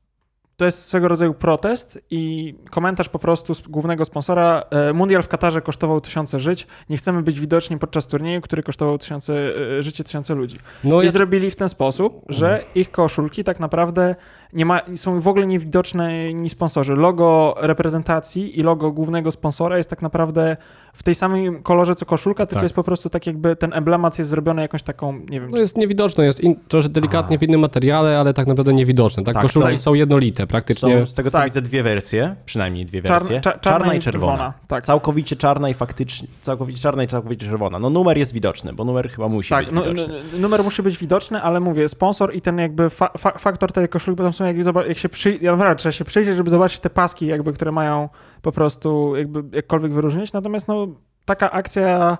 to 0.63 0.67
jest 0.67 0.85
swego 0.85 1.07
rodzaju 1.07 1.33
protest 1.33 1.99
i 2.09 2.55
komentarz 2.69 3.09
po 3.09 3.19
prostu 3.19 3.55
z 3.55 3.61
głównego 3.61 4.05
sponsora. 4.05 4.63
e, 4.69 4.93
Mundial 4.93 5.23
w 5.23 5.27
Katarze 5.27 5.61
kosztował 5.61 6.01
tysiące 6.01 6.39
żyć. 6.39 6.67
Nie 6.89 6.97
chcemy 6.97 7.21
być 7.21 7.39
widoczni 7.39 7.79
podczas 7.79 8.07
turnieju, 8.07 8.41
który 8.41 8.63
kosztował 8.63 8.97
tysiące, 8.97 9.33
e, 9.79 9.83
życie 9.83 10.03
tysiące 10.03 10.35
ludzi. 10.35 10.59
No 10.83 11.01
I 11.01 11.05
ja, 11.05 11.11
zrobili 11.11 11.51
w 11.51 11.55
ten 11.55 11.69
sposób, 11.69 12.25
że 12.29 12.63
ich 12.75 12.91
koszulki 12.91 13.43
tak 13.43 13.59
naprawdę 13.59 14.15
nie 14.53 14.65
ma, 14.65 14.81
są 14.95 15.19
w 15.21 15.27
ogóle 15.27 15.47
niewidoczne 15.47 16.33
ni 16.33 16.49
sponsorzy. 16.49 16.95
Logo 16.95 17.55
reprezentacji 17.61 18.59
i 18.59 18.63
logo 18.63 18.91
głównego 18.91 19.31
sponsora 19.31 19.77
jest 19.77 19.89
tak 19.89 20.01
naprawdę 20.01 20.57
w 20.93 21.03
tej 21.03 21.15
samej 21.15 21.51
kolorze 21.63 21.95
co 21.95 22.05
koszulka, 22.05 22.45
tylko 22.45 22.55
Tak. 22.55 22.63
jest 22.63 22.75
po 22.75 22.83
prostu 22.83 23.09
tak 23.09 23.27
jakby 23.27 23.55
ten 23.55 23.73
emblemat 23.73 24.17
jest 24.17 24.29
zrobiony 24.29 24.61
jakąś 24.61 24.83
taką, 24.83 25.13
nie 25.13 25.41
wiem, 25.41 25.51
no 25.51 25.57
jest 25.57 25.77
niewidoczne, 25.77 26.25
jest 26.25 26.39
in, 26.39 26.55
troszkę 26.67 26.89
delikatnie 26.89 27.35
A. 27.35 27.39
w 27.39 27.43
innym 27.43 27.59
materiale, 27.59 28.19
ale 28.19 28.33
tak 28.33 28.47
naprawdę 28.47 28.73
niewidoczne. 28.73 29.23
Tak, 29.23 29.33
Tak, 29.33 29.43
koszulki 29.43 29.77
są- 29.77 29.83
są 29.83 29.93
jednolite 29.93 30.47
praktycznie. 30.47 30.99
Są 30.99 31.05
z 31.05 31.13
tego 31.13 31.31
co 31.31 31.37
Tak. 31.37 31.45
widzę 31.47 31.61
dwie 31.61 31.83
wersje, 31.83 32.35
przynajmniej 32.45 32.85
dwie 32.85 33.01
czarna, 33.01 33.19
wersje. 33.19 33.41
cza, 33.41 33.51
czarna, 33.59 33.93
i 33.95 33.99
czerwona. 33.99 34.53
Tak. 34.67 34.83
Całkowicie 34.85 35.35
czarna 35.35 35.69
i 35.69 35.73
faktycznie, 35.73 36.27
całkowicie 36.41 36.81
czarna 36.81 37.03
i 37.03 37.07
całkowicie 37.07 37.45
czerwona. 37.47 37.79
No 37.79 37.89
numer 37.89 38.17
jest 38.17 38.33
widoczny, 38.33 38.73
bo 38.73 38.83
numer 38.85 39.09
chyba 39.09 39.27
musi 39.27 39.49
Tak, 39.49 39.65
być 39.65 39.73
no, 39.75 39.81
widoczny. 39.83 40.13
numer 40.39 40.63
musi 40.63 40.83
być 40.83 40.97
widoczny, 40.97 41.41
ale 41.41 41.59
mówię, 41.59 41.89
sponsor 41.89 42.35
i 42.35 42.41
ten 42.41 42.57
jakby 42.57 42.89
fa 42.89 43.09
fa 43.17 43.31
faktor 43.31 43.71
tej 43.71 43.89
koszulki, 43.89 44.17
bo 44.17 44.23
tam 44.23 44.33
są 44.33 44.42
zoba- 44.63 44.87
jak 44.87 44.97
się 44.97 45.09
przy... 45.09 45.37
ja 45.41 45.51
naprawdę 45.51 45.75
trzeba 45.75 45.91
się 45.91 46.05
przyjrzeć, 46.05 46.35
żeby 46.35 46.49
zobaczyć 46.49 46.79
te 46.79 46.89
paski 46.89 47.27
jakby, 47.27 47.53
które 47.53 47.71
mają 47.71 48.09
po 48.41 48.51
prostu 48.51 49.15
jakby 49.15 49.55
jakkolwiek 49.55 49.93
wyróżnić, 49.93 50.33
natomiast 50.33 50.67
no 50.67 50.87
taka 51.25 51.51
akcja 51.51 52.17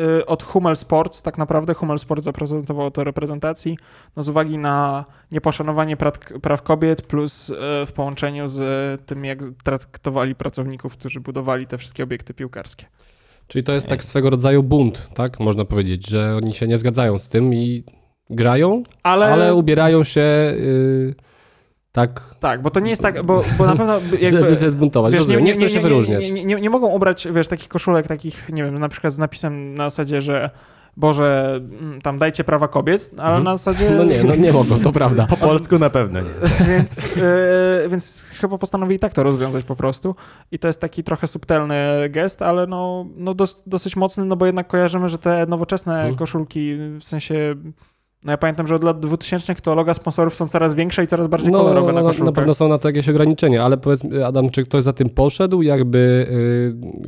y, 0.00 0.26
od 0.26 0.42
Hummel 0.42 0.76
Sports, 0.76 1.22
tak 1.22 1.38
naprawdę 1.38 1.74
Hummel 1.74 1.98
Sports 1.98 2.24
zaprezentował 2.24 2.90
to 2.90 3.04
reprezentacji, 3.04 3.78
no 4.16 4.22
z 4.22 4.28
uwagi 4.28 4.58
na 4.58 5.04
nieposzanowanie 5.32 5.96
praw, 5.96 6.18
praw 6.42 6.62
kobiet 6.62 7.02
plus 7.02 7.50
y, 7.50 7.54
w 7.86 7.92
połączeniu 7.94 8.48
z 8.48 8.60
tym, 9.06 9.24
jak 9.24 9.38
traktowali 9.64 10.34
pracowników, 10.34 10.92
którzy 10.92 11.20
budowali 11.20 11.66
te 11.66 11.78
wszystkie 11.78 12.04
obiekty 12.04 12.34
piłkarskie. 12.34 12.86
Czyli 13.48 13.64
to 13.64 13.72
jest 13.72 13.86
tak 13.86 14.04
swego 14.04 14.30
rodzaju 14.30 14.62
bunt, 14.62 15.08
tak? 15.14 15.40
Można 15.40 15.64
powiedzieć, 15.64 16.10
że 16.10 16.36
oni 16.36 16.52
się 16.52 16.66
nie 16.66 16.78
zgadzają 16.78 17.18
z 17.18 17.28
tym 17.28 17.54
i 17.54 17.84
grają, 18.30 18.82
Ale, 19.02 19.26
ale, 19.26 19.54
ubierają 19.54 20.04
się 20.04 20.20
y, 20.20 21.14
tak, 21.96 22.34
tak, 22.40 22.62
bo 22.62 22.70
to 22.70 22.80
nie 22.80 22.90
jest 22.90 23.02
tak, 23.02 23.22
bo, 23.22 23.44
bo 23.58 23.66
na 23.66 23.76
pewno 23.76 23.94
jakby... 24.20 24.30
żeby 24.30 24.56
się 24.56 24.70
zbuntować. 24.70 25.12
Wiesz, 25.12 25.18
Rozumiem, 25.20 25.44
nie, 25.44 25.54
chcą 25.54 25.68
się 25.68 25.80
wyróżniać. 25.80 26.22
Nie, 26.22 26.32
nie, 26.32 26.44
nie, 26.44 26.60
nie 26.60 26.70
mogą 26.70 26.86
ubrać, 26.88 27.28
wiesz, 27.32 27.48
takich 27.48 27.68
koszulek, 27.68 28.06
takich, 28.06 28.48
nie 28.52 28.64
wiem, 28.64 28.78
na 28.78 28.88
przykład 28.88 29.12
z 29.12 29.18
napisem 29.18 29.74
na 29.74 29.90
zasadzie, 29.90 30.22
że 30.22 30.50
Boże, 30.96 31.60
mm, 31.80 32.00
tam 32.00 32.18
dajcie 32.18 32.44
prawa 32.44 32.68
kobiet, 32.68 33.10
ale 33.16 33.26
Mhm. 33.28 33.44
na 33.44 33.56
zasadzie... 33.56 33.90
No 33.90 34.04
nie, 34.04 34.24
no 34.24 34.34
nie 34.36 34.52
mogą, 34.52 34.80
to 34.80 34.92
prawda. 34.92 35.26
Po 35.30 35.36
polsku 35.36 35.78
na 35.78 35.90
pewno 35.90 36.20
nie. 36.20 36.30
więc, 36.68 37.16
yy, 37.16 37.88
więc 37.90 38.24
chyba 38.40 38.58
postanowili 38.58 38.98
tak 38.98 39.12
to 39.14 39.22
rozwiązać 39.22 39.64
po 39.64 39.76
prostu. 39.76 40.14
I 40.52 40.58
to 40.58 40.66
jest 40.68 40.80
taki 40.80 41.04
trochę 41.04 41.26
subtelny 41.26 42.08
gest, 42.10 42.42
ale 42.42 42.66
no, 42.66 43.06
no 43.16 43.34
dos, 43.34 43.62
dosyć 43.66 43.96
mocny, 43.96 44.24
no 44.24 44.36
bo 44.36 44.46
jednak 44.46 44.66
kojarzymy, 44.68 45.08
że 45.08 45.18
te 45.18 45.46
nowoczesne 45.46 45.94
Mhm. 45.96 46.16
koszulki, 46.16 46.76
w 47.00 47.04
sensie... 47.04 47.54
No 48.24 48.32
ja 48.32 48.38
pamiętam, 48.38 48.66
że 48.66 48.74
od 48.74 48.84
lat 48.84 49.00
2000 49.00 49.54
to 49.54 49.74
loga 49.74 49.94
sponsorów 49.94 50.34
są 50.34 50.46
coraz 50.48 50.74
większe 50.74 51.04
i 51.04 51.06
coraz 51.06 51.26
bardziej 51.26 51.52
No, 51.52 51.58
kolorowe 51.58 51.92
na 51.92 52.00
na, 52.02 52.06
koszulkach. 52.08 52.26
na 52.26 52.32
pewno 52.32 52.54
są 52.54 52.68
na 52.68 52.78
to 52.78 52.88
jakieś 52.88 53.08
ograniczenia, 53.08 53.64
ale 53.64 53.76
powiedz, 53.76 54.00
Adam, 54.26 54.50
czy 54.50 54.64
ktoś 54.64 54.84
za 54.84 54.92
tym 54.92 55.10
poszedł, 55.10 55.62
jakby 55.62 56.26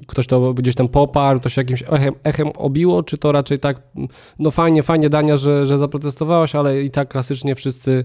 y, 0.00 0.06
ktoś 0.06 0.26
to 0.26 0.54
gdzieś 0.54 0.74
tam 0.74 0.88
poparł, 0.88 1.40
to 1.40 1.48
się 1.48 1.60
jakimś 1.60 1.82
echem, 1.82 2.14
echem 2.24 2.48
obiło, 2.56 3.02
czy 3.02 3.18
to 3.18 3.32
raczej 3.32 3.58
tak, 3.58 3.76
no 4.38 4.50
fajnie, 4.50 4.82
fajnie 4.82 5.10
Dania, 5.10 5.36
że, 5.36 5.66
że 5.66 5.78
zaprotestowałaś, 5.78 6.54
ale 6.54 6.82
i 6.82 6.90
tak 6.90 7.08
klasycznie 7.08 7.54
wszyscy 7.54 8.04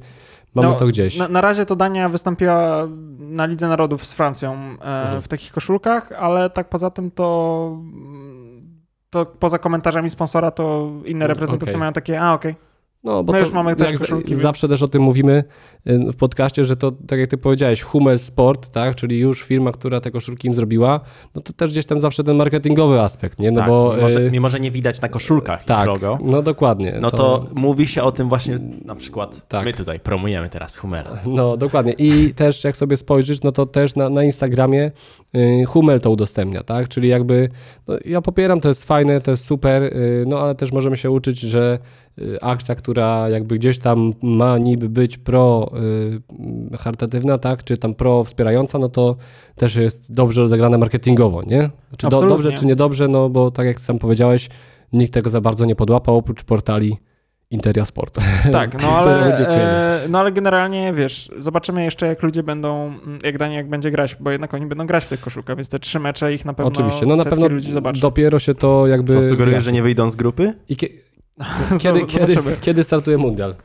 mamy 0.55 0.67
No, 0.69 0.75
to 0.75 0.86
gdzieś. 0.88 1.17
Na, 1.17 1.27
na 1.27 1.41
razie 1.41 1.65
to 1.65 1.75
Dania 1.75 2.10
wystąpiła 2.10 2.88
na 3.19 3.45
Lidze 3.45 3.67
Narodów 3.67 4.05
z 4.05 4.13
Francją 4.13 4.51
e, 4.53 4.55
Mhm. 5.03 5.22
w 5.22 5.27
takich 5.27 5.51
koszulkach, 5.51 6.12
ale 6.12 6.50
tak 6.50 6.69
poza 6.69 6.89
tym 6.89 7.12
to, 7.12 7.77
to 9.10 9.25
poza 9.25 9.57
komentarzami 9.60 10.10
sponsora 10.10 10.51
to 10.51 10.89
inne 11.05 11.25
Mm, 11.25 11.27
reprezentacje 11.27 11.72
okej. 11.74 11.79
mają 11.79 11.93
takie, 11.93 12.22
a 12.22 12.33
okej. 12.33 12.55
No, 13.03 13.24
bo 13.24 13.33
My 13.33 13.39
to, 13.39 13.45
już 13.45 13.53
mamy 13.53 13.75
też 13.75 14.00
koszulki, 14.00 14.27
z, 14.27 14.29
więc- 14.29 14.41
zawsze 14.41 14.67
też 14.67 14.81
o 14.81 14.88
tym 14.88 15.01
mówimy 15.01 15.43
y, 15.88 16.12
w 16.12 16.15
podcaście, 16.15 16.65
że 16.65 16.75
to, 16.75 16.91
tak 16.91 17.19
jak 17.19 17.29
ty 17.29 17.38
powiedziałeś, 17.38 17.81
Hummel 17.81 18.19
Sport, 18.19 18.69
tak, 18.69 18.95
czyli 18.95 19.19
już 19.19 19.43
firma, 19.43 19.72
która 19.72 20.01
te 20.01 20.12
koszulki 20.12 20.48
im 20.48 20.53
zrobiła, 20.53 21.00
no 21.36 21.41
to 21.41 21.53
też 21.53 21.72
gdzieś 21.72 21.86
tam 21.86 22.00
zawsze 22.00 22.24
ten 22.24 22.38
marketingowy 22.38 23.01
aspekt, 23.01 23.39
nie? 23.39 23.51
No 23.51 23.60
tak, 23.60 23.69
bo... 23.69 23.93
mimo, 23.95 24.10
że, 24.10 24.19
y, 24.19 24.31
mimo, 24.31 24.50
że 24.50 24.60
nie 24.60 24.72
widać 24.72 25.01
na 25.01 25.10
koszulkach 25.10 25.63
tak, 25.63 25.88
logo, 25.88 26.19
no 26.24 26.41
dokładnie. 26.41 26.98
no 27.01 27.12
to, 27.12 27.45
mówi 27.55 27.88
się 27.88 28.03
o 28.03 28.12
tym 28.12 28.29
właśnie 28.29 28.57
na 28.86 28.95
przykład, 28.95 29.48
Tak. 29.48 29.65
my 29.65 29.74
tutaj 29.74 30.00
promujemy 30.00 30.50
teraz 30.50 30.75
Hummela. 30.75 31.19
No, 31.25 31.57
dokładnie. 31.57 31.93
I 31.93 32.33
też 32.33 32.63
jak 32.63 32.77
sobie 32.77 32.98
spojrzysz, 32.98 33.41
no 33.41 33.51
to 33.51 33.65
też 33.65 33.95
na, 33.95 34.10
na 34.10 34.24
Instagramie 34.24 34.91
y, 35.36 35.65
Hummel 35.67 36.00
to 36.00 36.12
udostępnia, 36.12 36.63
tak? 36.63 36.88
Czyli 36.88 37.10
jakby, 37.10 37.50
no, 37.88 37.95
ja 38.05 38.22
popieram, 38.22 38.62
to 38.62 38.67
jest 38.67 38.83
fajne, 38.83 39.22
to 39.22 39.31
jest 39.31 39.45
super, 39.45 39.93
no 40.25 40.39
ale 40.39 40.55
też 40.55 40.72
możemy 40.72 40.98
się 40.98 41.12
uczyć, 41.12 41.39
że 41.39 41.79
akcja, 42.41 42.75
która 42.75 43.29
jakby 43.29 43.55
gdzieś 43.55 43.79
tam 43.79 44.13
ma 44.22 44.58
niby 44.58 44.89
być 44.89 45.17
pro 45.17 45.72
y, 46.74 46.77
charytatywna, 46.77 47.38
tak? 47.38 47.63
Czy 47.63 47.77
tam 47.77 47.96
pro 47.96 48.24
wspierająca, 48.24 48.79
no 48.79 48.89
to 48.89 49.15
też 49.55 49.75
jest 49.75 50.13
dobrze 50.13 50.41
rozegrane 50.41 50.77
marketingowo, 50.77 51.43
nie? 51.43 51.70
Czy 51.98 52.10
do, 52.10 52.22
dobrze, 52.27 52.51
czy 52.51 52.65
niedobrze, 52.65 53.08
no 53.08 53.29
bo 53.29 53.51
tak 53.51 53.65
jak 53.65 53.82
sam 53.82 54.00
powiedziałeś, 54.00 54.50
nikt 54.93 55.13
tego 55.13 55.29
za 55.29 55.41
bardzo 55.41 55.65
nie 55.65 55.75
podłapał, 55.75 56.17
oprócz 56.17 56.43
portali 56.43 56.98
Interia 57.51 57.86
Sport. 57.86 58.20
Tak, 58.51 58.82
no 58.82 58.88
ale, 58.88 59.38
e, 59.38 60.08
no 60.10 60.20
ale 60.20 60.32
generalnie 60.32 60.93
wiesz, 60.93 61.29
zobaczymy 61.38 61.84
jeszcze 61.84 62.08
jak 62.08 62.24
ludzie 62.24 62.43
będą, 62.43 62.93
jak 63.24 63.38
Daniel 63.38 63.65
będzie 63.65 63.91
grać, 63.91 64.15
bo 64.20 64.32
jednak 64.32 64.53
oni 64.53 64.65
będą 64.65 64.88
grać 64.88 65.05
w 65.05 65.10
tych 65.10 65.22
koszulkach, 65.22 65.55
więc 65.55 65.70
te 65.70 65.79
trzy 65.79 66.00
mecze 66.00 66.34
ich 66.34 66.46
na 66.46 66.53
pewno 66.53 66.72
Oczywiście, 66.72 67.05
no 67.05 67.15
na 67.15 67.25
pewno 67.25 67.48
ludzi 67.48 67.72
zobaczy. 67.72 68.01
dopiero 68.01 68.39
się 68.39 68.55
to 68.55 68.88
jakby... 68.88 69.13
Co 69.13 69.22
sugerujesz, 69.22 69.46
wyjaśni. 69.46 69.65
że 69.65 69.72
nie 69.72 69.84
wyjdą 69.84 70.10
z 70.10 70.15
grupy? 70.15 70.53
I 70.70 70.77
kiedy, 71.79 72.05
kiedy, 72.05 72.35
kiedy 72.61 72.83
startuje 72.83 73.17
mundial? 73.17 73.55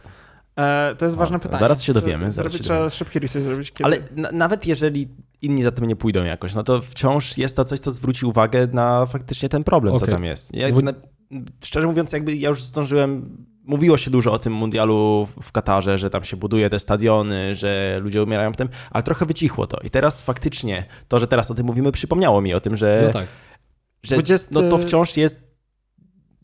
E, 0.56 0.94
to 0.98 1.04
jest 1.04 1.16
ważne 1.16 1.38
pytanie. 1.38 1.60
zaraz 1.60 1.82
się 1.82 1.92
dowiemy, 1.92 2.30
zaraz 2.30 2.34
zrobić, 2.34 2.52
się 2.52 2.64
trzeba 2.64 2.78
dowiemy. 2.78 2.90
szybki 2.90 3.18
research 3.18 3.46
zrobić. 3.46 3.70
Kiedy. 3.72 3.84
Ale 3.84 3.96
na, 4.16 4.30
nawet 4.32 4.66
jeżeli 4.66 5.08
inni 5.42 5.62
za 5.62 5.70
tym 5.70 5.84
nie 5.84 5.96
pójdą 5.96 6.24
jakoś, 6.24 6.54
no 6.54 6.62
to 6.62 6.82
wciąż 6.82 7.38
jest 7.38 7.56
to 7.56 7.64
coś, 7.64 7.80
co 7.80 7.90
zwróci 7.90 8.26
uwagę 8.26 8.66
na 8.72 9.06
faktycznie 9.06 9.48
ten 9.48 9.64
problem, 9.64 9.98
co 9.98 10.02
Okej. 10.04 10.14
tam 10.14 10.24
jest. 10.24 10.54
Ja, 10.54 10.68
na, 10.82 10.92
szczerze 11.64 11.86
mówiąc, 11.86 12.12
jakby 12.12 12.36
ja 12.36 12.48
już 12.48 12.62
zdążyłem, 12.62 13.36
mówiło 13.64 13.96
się 13.96 14.10
dużo 14.10 14.32
o 14.32 14.38
tym 14.38 14.52
mundialu 14.52 15.26
w- 15.36 15.42
w 15.44 15.52
Katarze, 15.52 15.98
że 15.98 16.10
tam 16.10 16.24
się 16.24 16.36
buduje 16.36 16.70
te 16.70 16.78
stadiony, 16.78 17.56
że 17.56 17.98
ludzie 18.02 18.22
umierają 18.22 18.52
w 18.52 18.56
tym, 18.56 18.68
ale 18.90 19.02
trochę 19.02 19.26
wycichło 19.26 19.66
to. 19.66 19.80
I 19.84 19.90
teraz 19.90 20.22
faktycznie 20.22 20.84
to, 21.08 21.20
że 21.20 21.26
teraz 21.26 21.50
o 21.50 21.54
tym 21.54 21.66
mówimy, 21.66 21.92
przypomniało 21.92 22.40
mi 22.40 22.54
o 22.54 22.60
tym, 22.60 22.76
że, 22.76 23.02
No 23.06 23.12
tak. 23.12 23.26
że 24.02 24.14
20 24.14 24.48
no 24.52 24.62
to 24.70 24.78
wciąż 24.78 25.16
jest 25.16 25.47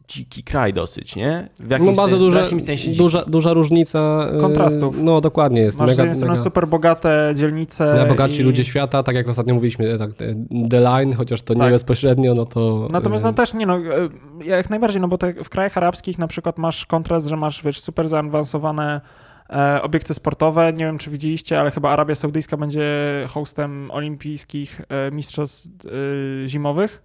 dziki 0.09 0.43
kraj 0.43 0.73
dosyć, 0.73 1.17
nie? 1.17 1.49
W 1.61 1.71
jakimś, 1.71 1.89
No 1.89 1.95
bardzo 1.95 2.31
w 2.31 2.35
jakimś 2.35 2.63
sensie 2.63 2.85
dziki. 2.85 2.99
duża, 2.99 3.25
duża 3.25 3.53
różnica. 3.53 4.31
yy, 4.35 4.41
Kontrastów. 4.41 5.03
No 5.03 5.21
dokładnie 5.21 5.61
jest. 5.61 5.79
Masz 5.79 5.97
mega, 5.97 6.05
mega. 6.21 6.37
super 6.37 6.69
bogate 6.69 7.33
dzielnice. 7.37 7.95
Najbogatsi 7.95 8.41
i... 8.41 8.45
ludzie 8.45 8.65
świata, 8.65 9.03
tak 9.03 9.17
jak 9.17 9.29
ostatnio 9.29 9.55
mówiliśmy, 9.55 9.99
tak, 9.99 10.11
The 10.71 10.81
Line, 10.81 11.13
chociaż 11.17 11.43
to 11.43 11.55
nie 11.55 11.61
Tak. 11.61 11.73
bezpośrednio, 11.73 12.35
no 12.35 12.45
to... 12.45 12.89
Natomiast 12.91 13.25
no 13.25 13.33
też 13.33 13.55
nie 13.55 13.67
no, 13.67 13.79
jak 14.45 14.71
najbardziej, 14.71 15.01
no 15.01 15.09
bo 15.09 15.19
te, 15.19 15.45
w 15.45 15.49
krajach 15.49 15.77
arabskich 15.77 16.19
na 16.19 16.27
przykład 16.27 16.59
masz 16.59 16.87
kontrast, 16.87 17.27
że 17.27 17.37
masz 17.37 17.63
wiesz, 17.63 17.81
super 17.81 18.09
zaawansowane 18.09 19.01
e, 19.51 19.83
obiekty 19.83 20.15
sportowe. 20.15 20.73
Nie 20.73 20.85
wiem, 20.85 20.99
czy 20.99 21.11
widzieliście, 21.11 21.61
ale 21.61 21.71
chyba 21.71 21.91
Arabia 21.91 22.15
Saudyjska 22.15 22.57
będzie 22.57 22.85
hostem 23.29 23.91
olimpijskich 23.91 24.81
e, 24.89 25.11
mistrzostw 25.11 25.69
e, 25.87 26.49
zimowych. 26.49 27.03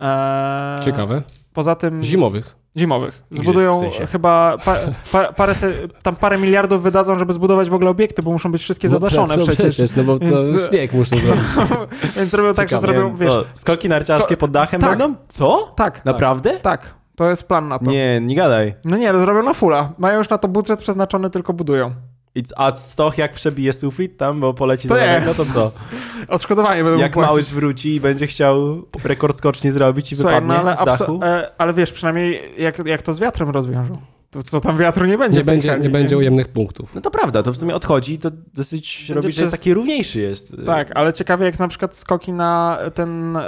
E, 0.00 0.76
Ciekawe. 0.84 1.22
Poza 1.52 1.74
tym 1.74 2.02
Zimowych. 2.02 2.56
zimowych. 2.76 3.22
Zbudują 3.30 3.76
w 3.76 3.80
sensie. 3.80 4.06
chyba 4.06 4.56
pa, 4.64 4.76
pa, 5.12 5.32
parę, 5.32 5.54
se, 5.54 5.72
tam 6.02 6.16
parę 6.16 6.38
miliardów 6.38 6.82
wydadzą, 6.82 7.18
żeby 7.18 7.32
zbudować 7.32 7.70
w 7.70 7.74
ogóle 7.74 7.90
obiekty, 7.90 8.22
bo 8.22 8.32
muszą 8.32 8.52
być 8.52 8.62
wszystkie 8.62 8.88
zadaszone 8.88 9.36
no, 9.36 9.46
przecież. 9.46 9.96
No 9.96 10.04
bo 10.04 10.18
to 10.18 10.24
Więc- 10.26 10.68
śnieg 10.68 10.92
muszą 10.92 11.16
zrobić. 11.16 11.44
Więc 12.16 12.34
robią 12.34 12.54
tak, 12.54 12.68
że 12.68 12.76
Ciekawe. 12.76 12.94
zrobią, 12.94 13.16
wiesz, 13.16 13.32
co, 13.32 13.44
skoki 13.52 13.88
narciarskie 13.88 14.34
sko- 14.34 14.40
pod 14.40 14.50
dachem 14.50 14.80
tak. 14.80 14.90
będą? 14.90 15.14
Co? 15.28 15.72
tak, 15.76 16.04
Naprawdę? 16.04 16.50
tak. 16.50 16.94
To 17.16 17.30
jest 17.30 17.48
plan 17.48 17.68
na 17.68 17.78
to. 17.78 17.90
Nie, 17.90 18.20
nie 18.20 18.36
gadaj. 18.36 18.74
No 18.84 18.96
nie, 18.96 19.10
ale 19.10 19.20
zrobią 19.20 19.42
na 19.42 19.54
fulla. 19.54 19.92
Mają 19.98 20.18
już 20.18 20.28
na 20.28 20.38
to 20.38 20.48
budżet 20.48 20.80
przeznaczony, 20.80 21.30
tylko 21.30 21.52
budują. 21.52 21.90
I 22.34 22.42
c- 22.42 22.54
A 22.58 22.72
stoch 22.72 23.18
jak 23.18 23.32
przebije 23.32 23.72
sufit 23.72 24.16
tam, 24.16 24.40
bo 24.40 24.54
poleci 24.54 24.88
To 24.88 24.94
za 24.94 25.00
daleko, 25.00 25.26
no 25.26 25.34
to 25.34 25.46
co? 25.46 25.70
Odszkodowanie 26.34 26.84
będą 26.84 26.98
Jak 26.98 27.12
płacić. 27.12 27.30
mały 27.30 27.42
wróci 27.42 27.94
i 27.94 28.00
będzie 28.00 28.26
chciał 28.26 28.82
rekord 29.04 29.36
skoczni 29.36 29.70
zrobić 29.70 30.12
i 30.12 30.16
Słuchaj, 30.16 30.34
wypadnie 30.34 30.64
no 30.64 30.70
ale, 30.70 30.76
z 30.96 30.98
dachu? 30.98 31.20
e, 31.22 31.50
ale 31.58 31.74
wiesz, 31.74 31.92
przynajmniej 31.92 32.40
jak, 32.58 32.78
jak 32.86 33.02
to 33.02 33.12
z 33.12 33.20
wiatrem 33.20 33.50
rozwiążą. 33.50 33.98
To 34.34 34.42
co 34.42 34.60
tam 34.60 34.78
wiatru 34.78 35.06
nie 35.06 35.18
będzie 35.18 35.38
Nie 35.38 35.44
będzie, 35.44 35.68
hali, 35.68 35.82
nie 35.82 35.90
będzie 35.90 36.18
ujemnych 36.18 36.48
punktów. 36.48 36.94
No 36.94 37.00
to 37.00 37.10
prawda, 37.10 37.42
to 37.42 37.52
w 37.52 37.56
sumie 37.56 37.74
odchodzi, 37.74 38.18
to 38.18 38.30
dosyć 38.54 38.98
Będzie 39.00 39.14
robi, 39.14 39.32
że 39.32 39.42
przez- 39.42 39.50
taki 39.52 39.74
równiejszy 39.74 40.20
jest. 40.20 40.56
Tak, 40.66 40.90
ale 40.94 41.12
ciekawie 41.12 41.46
jak 41.46 41.58
na 41.58 41.68
przykład 41.68 41.96
skoki 41.96 42.32
na 42.32 42.78
ten, 42.94 43.36
e, 43.36 43.42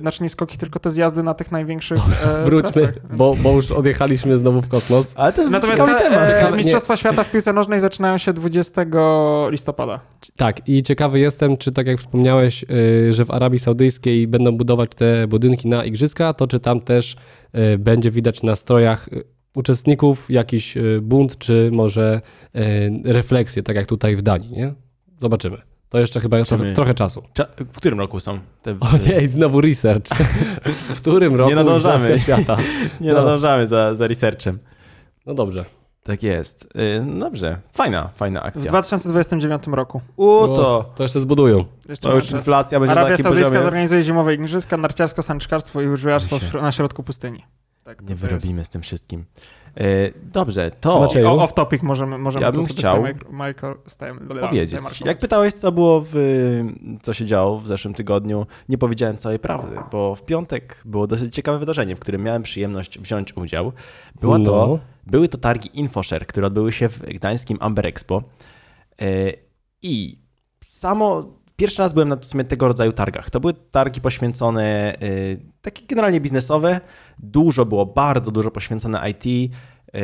znaczy 0.00 0.22
nie 0.22 0.28
skoki, 0.28 0.58
tylko 0.58 0.80
te 0.80 0.90
zjazdy 0.90 1.22
na 1.22 1.34
tych 1.34 1.52
największych 1.52 1.98
e, 2.26 2.44
Wróćmy, 2.44 2.92
bo, 3.12 3.36
bo 3.42 3.52
już 3.52 3.70
odjechaliśmy 3.70 4.38
znowu 4.38 4.62
w 4.62 4.68
kosmos. 4.68 5.12
Ale 5.16 5.32
to 5.32 5.40
jest 5.40 5.52
Natomiast 5.52 5.80
ciekawy 5.80 5.98
te, 6.04 6.10
temat. 6.10 6.28
e, 6.28 6.30
Ciekawe- 6.32 6.50
nie. 6.50 6.56
Mistrzostwa 6.56 6.96
Świata 6.96 7.24
w 7.24 7.30
piłce 7.30 7.52
nożnej 7.52 7.80
zaczynają 7.80 8.18
się 8.18 8.32
20 8.32 8.82
listopada. 9.50 10.00
Tak, 10.36 10.68
i 10.68 10.82
ciekawy 10.82 11.20
jestem, 11.20 11.56
czy 11.56 11.72
tak 11.72 11.86
jak 11.86 11.98
wspomniałeś, 11.98 12.64
y, 13.08 13.12
że 13.12 13.24
w 13.24 13.30
Arabii 13.30 13.58
Saudyjskiej 13.58 14.28
będą 14.28 14.52
budować 14.56 14.90
te 14.96 15.26
budynki 15.28 15.68
na 15.68 15.84
igrzyska, 15.84 16.34
to 16.34 16.46
czy 16.46 16.60
tam 16.60 16.80
też 16.80 17.16
y, 17.74 17.78
będzie 17.78 18.10
widać 18.10 18.42
na 18.42 18.56
strojach 18.56 19.08
y, 19.12 19.22
uczestników 19.54 20.30
jakiś 20.30 20.76
y, 20.76 20.98
bunt, 21.02 21.38
czy 21.38 21.70
może 21.72 22.20
y, 22.56 22.60
refleksję, 23.04 23.62
tak 23.62 23.76
jak 23.76 23.86
tutaj 23.86 24.16
w 24.16 24.22
Danii, 24.22 24.52
nie? 24.52 24.74
Zobaczymy. 25.18 25.56
To 25.88 25.98
jeszcze 25.98 26.20
chyba 26.20 26.44
trochę, 26.44 26.72
trochę 26.72 26.94
czasu. 26.94 27.22
Cza- 27.38 27.64
W 27.72 27.76
którym 27.76 27.98
roku 27.98 28.20
są 28.20 28.38
te... 28.62 28.70
O 28.80 28.86
nie, 29.06 29.28
znowu 29.28 29.60
research. 29.60 30.08
w 30.94 30.96
którym 30.96 31.34
roku 31.36 31.54
nadążamy. 31.54 32.04
Igrzyska 32.08 32.24
świata? 32.36 32.56
Nie 33.00 33.12
No. 33.12 33.18
nadążamy 33.18 33.66
za, 33.66 33.94
za 33.94 34.06
researchem. 34.06 34.58
No 35.26 35.34
dobrze. 35.34 35.64
Tak 36.02 36.22
jest. 36.22 36.64
Y, 36.76 37.18
Dobrze, 37.18 37.58
fajna, 37.72 38.08
fajna 38.16 38.40
W 38.40 38.44
akcja. 38.44 38.68
2029 38.70 39.62
roku. 39.66 40.00
U, 40.16 40.26
to... 40.46 40.92
to 40.96 41.02
jeszcze 41.02 41.20
zbudują. 41.20 41.64
Jeszcze 41.88 42.08
To 42.08 42.14
już 42.14 42.30
inflacja 42.30 42.80
będzie 42.80 42.94
na 42.94 43.00
Arabia 43.00 43.16
takim 43.16 43.22
Saudyjska 43.24 43.48
poziomie. 43.50 43.62
zorganizuje 43.64 44.02
zimowe 44.02 44.34
igrzyska, 44.34 44.76
narciarsko, 44.76 45.22
sanczkarstwo 45.22 45.80
i 45.82 45.88
łyżwiarstwo 45.88 46.38
w 46.38 46.54
na 46.54 46.72
środku 46.72 47.02
pustyni. 47.02 47.42
Tak, 47.84 48.02
Nie 48.02 48.08
jest- 48.10 48.20
wyrobimy 48.22 48.64
z 48.64 48.68
tym 48.68 48.82
wszystkim. 48.82 49.24
Y, 49.80 50.12
Dobrze, 50.32 50.70
to... 50.80 51.00
Maciej. 51.00 51.24
O, 51.24 51.42
off 51.42 51.54
topic 51.54 51.82
możemy, 51.82 52.18
możemy 52.18 52.44
Ja 52.44 52.52
bym 52.52 52.64
chciał 52.66 53.04
Michael, 53.30 53.74
powiedzieć. 54.40 54.80
Jak 55.04 55.18
pytałeś, 55.18 55.54
co 55.54 55.72
było 55.72 56.04
w, 56.06 56.14
co 57.02 57.12
się 57.14 57.26
działo 57.26 57.58
w 57.58 57.66
zeszłym 57.66 57.94
tygodniu, 57.94 58.46
nie 58.68 58.78
powiedziałem 58.78 59.16
całej 59.16 59.38
prawdy, 59.38 59.76
bo 59.92 60.14
w 60.14 60.22
piątek 60.24 60.82
było 60.84 61.06
dosyć 61.06 61.34
ciekawe 61.34 61.58
wydarzenie, 61.58 61.96
w 61.96 62.00
którym 62.00 62.22
miałem 62.22 62.42
przyjemność 62.42 62.98
wziąć 62.98 63.36
udział. 63.36 63.72
Była 64.20 64.38
to, 64.38 64.66
No. 64.66 64.78
były 65.06 65.28
to 65.28 65.38
targi 65.38 65.70
InfoShare, 65.80 66.26
które 66.26 66.46
odbyły 66.46 66.72
się 66.72 66.88
w 66.88 66.98
gdańskim 66.98 67.58
Amber 67.60 67.86
Expo. 67.86 68.22
E, 69.02 69.32
I 69.82 70.18
samo 70.60 71.39
pierwszy 71.60 71.82
raz 71.82 71.92
byłem 71.92 72.08
na 72.08 72.22
sumie 72.22 72.44
tego 72.44 72.68
rodzaju 72.68 72.92
targach. 72.92 73.30
To 73.30 73.40
były 73.40 73.54
targi 73.54 74.00
poświęcone, 74.00 74.94
e, 74.94 74.98
takie 75.62 75.86
generalnie 75.86 76.20
biznesowe. 76.20 76.80
Dużo 77.18 77.64
było, 77.66 77.86
bardzo 77.86 78.30
dużo 78.30 78.50
poświęcone 78.50 79.10
IT, 79.10 79.52
e, 79.94 80.00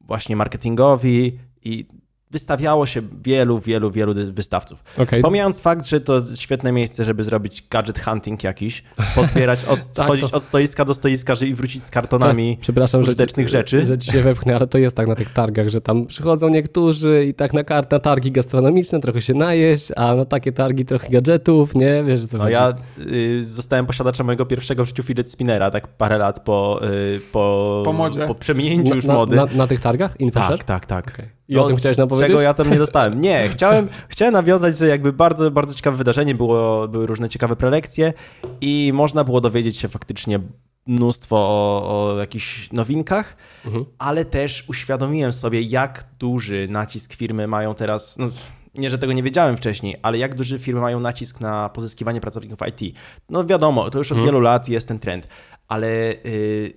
właśnie 0.00 0.36
marketingowi 0.36 1.38
i 1.62 1.86
wystawiało 2.30 2.86
się 2.86 3.02
wielu, 3.24 3.58
wielu, 3.58 3.90
wielu 3.90 4.14
wystawców. 4.32 4.84
Okej. 4.98 5.22
Pomijając 5.22 5.60
fakt, 5.60 5.86
że 5.86 6.00
to 6.00 6.22
świetne 6.34 6.72
miejsce, 6.72 7.04
żeby 7.04 7.24
zrobić 7.24 7.64
gadget 7.70 7.98
hunting 7.98 8.44
jakiś, 8.44 8.82
pozbierać, 9.14 9.64
od, 9.64 9.86
Tak, 9.94 10.06
chodzić 10.06 10.30
to- 10.30 10.36
od 10.36 10.42
stoiska 10.42 10.84
do 10.84 10.94
stoiska, 10.94 11.34
żeby 11.34 11.50
i 11.50 11.54
wrócić 11.54 11.82
z 11.82 11.90
Teraz, 11.90 11.90
kartonami. 11.90 12.58
przepraszam, 12.60 13.02
że 13.02 13.10
użytecznych 13.10 13.46
ci, 13.46 13.52
rzeczy. 13.52 13.86
że 13.86 13.98
ci 13.98 14.12
się 14.12 14.22
wepchnę, 14.22 14.56
ale 14.56 14.66
to 14.66 14.78
jest 14.78 14.96
tak 14.96 15.06
na 15.06 15.14
tych 15.14 15.32
targach, 15.32 15.68
że 15.68 15.80
tam 15.80 16.06
przychodzą 16.06 16.48
niektórzy 16.48 17.24
i 17.28 17.34
tak 17.34 17.52
na, 17.52 17.64
kart, 17.64 17.90
na 17.92 17.98
targi 17.98 18.32
gastronomiczne 18.32 19.00
trochę 19.00 19.22
się 19.22 19.34
najeść, 19.34 19.88
a 19.96 20.14
na 20.14 20.24
takie 20.24 20.52
targi 20.52 20.84
trochę 20.84 21.08
gadżetów, 21.08 21.74
nie? 21.74 22.04
Wiesz 22.06 22.24
o 22.24 22.26
co 22.28 22.38
No 22.38 22.44
chodzi. 22.44 22.54
ja 22.54 22.74
y, 23.12 23.44
zostałem 23.44 23.86
posiadaczem 23.86 24.26
mojego 24.26 24.46
pierwszego 24.46 24.84
w 24.84 24.88
życiu 24.88 25.02
fidget 25.02 25.30
spinnera, 25.30 25.70
tak 25.70 25.88
parę 25.88 26.18
lat 26.18 26.40
po, 26.40 26.80
y, 27.16 27.20
po, 27.32 27.82
Po 27.84 27.92
modzie. 27.92 28.26
po 28.26 28.34
przeminięciu 28.34 28.94
już 28.94 29.04
na, 29.04 29.14
mody. 29.14 29.36
Na, 29.36 29.46
na 29.54 29.66
tych 29.66 29.80
targach? 29.80 30.20
InfoShare? 30.20 30.58
tak, 30.58 30.86
tak, 30.86 30.86
tak. 31.04 31.14
Okej. 31.14 31.40
I 31.48 31.56
o 31.58 31.62
No, 31.62 31.68
tym 31.68 31.76
chciałeś 31.76 31.98
nam 31.98 32.08
powiedzieć? 32.08 32.19
Czego 32.26 32.40
ja 32.40 32.54
tam 32.54 32.70
nie 32.70 32.78
dostałem. 32.78 33.20
Nie, 33.20 33.48
chciałem, 33.48 33.88
chciałem 34.08 34.32
nawiązać, 34.34 34.78
że 34.78 34.88
jakby 34.88 35.12
bardzo, 35.12 35.50
bardzo 35.50 35.74
ciekawe 35.74 35.96
wydarzenie, 35.96 36.34
było, 36.34 36.88
były 36.88 37.06
różne 37.06 37.28
ciekawe 37.28 37.56
prelekcje 37.56 38.12
i 38.60 38.90
można 38.94 39.24
było 39.24 39.40
dowiedzieć 39.40 39.78
się 39.78 39.88
faktycznie 39.88 40.40
mnóstwo 40.86 41.36
o, 41.36 42.10
o 42.12 42.18
jakichś 42.18 42.72
nowinkach, 42.72 43.36
Mhm. 43.66 43.84
ale 43.98 44.24
też 44.24 44.64
uświadomiłem 44.68 45.32
sobie, 45.32 45.60
jak 45.62 46.04
duży 46.18 46.66
nacisk 46.70 47.14
firmy 47.14 47.46
mają 47.46 47.74
teraz. 47.74 48.18
No, 48.18 48.26
nie, 48.74 48.90
że 48.90 48.98
tego 48.98 49.12
nie 49.12 49.22
wiedziałem 49.22 49.56
wcześniej, 49.56 49.96
ale 50.02 50.18
jak 50.18 50.34
duży 50.34 50.58
firmy 50.58 50.80
mają 50.80 51.00
nacisk 51.00 51.40
na 51.40 51.68
pozyskiwanie 51.68 52.20
pracowników 52.20 52.58
IT. 52.68 52.96
No 53.30 53.44
wiadomo, 53.44 53.90
to 53.90 53.98
już 53.98 54.12
od 54.12 54.18
Mhm. 54.18 54.26
wielu 54.26 54.40
lat 54.40 54.68
jest 54.68 54.88
ten 54.88 54.98
trend, 54.98 55.28
ale 55.68 55.88
y, 56.26 56.72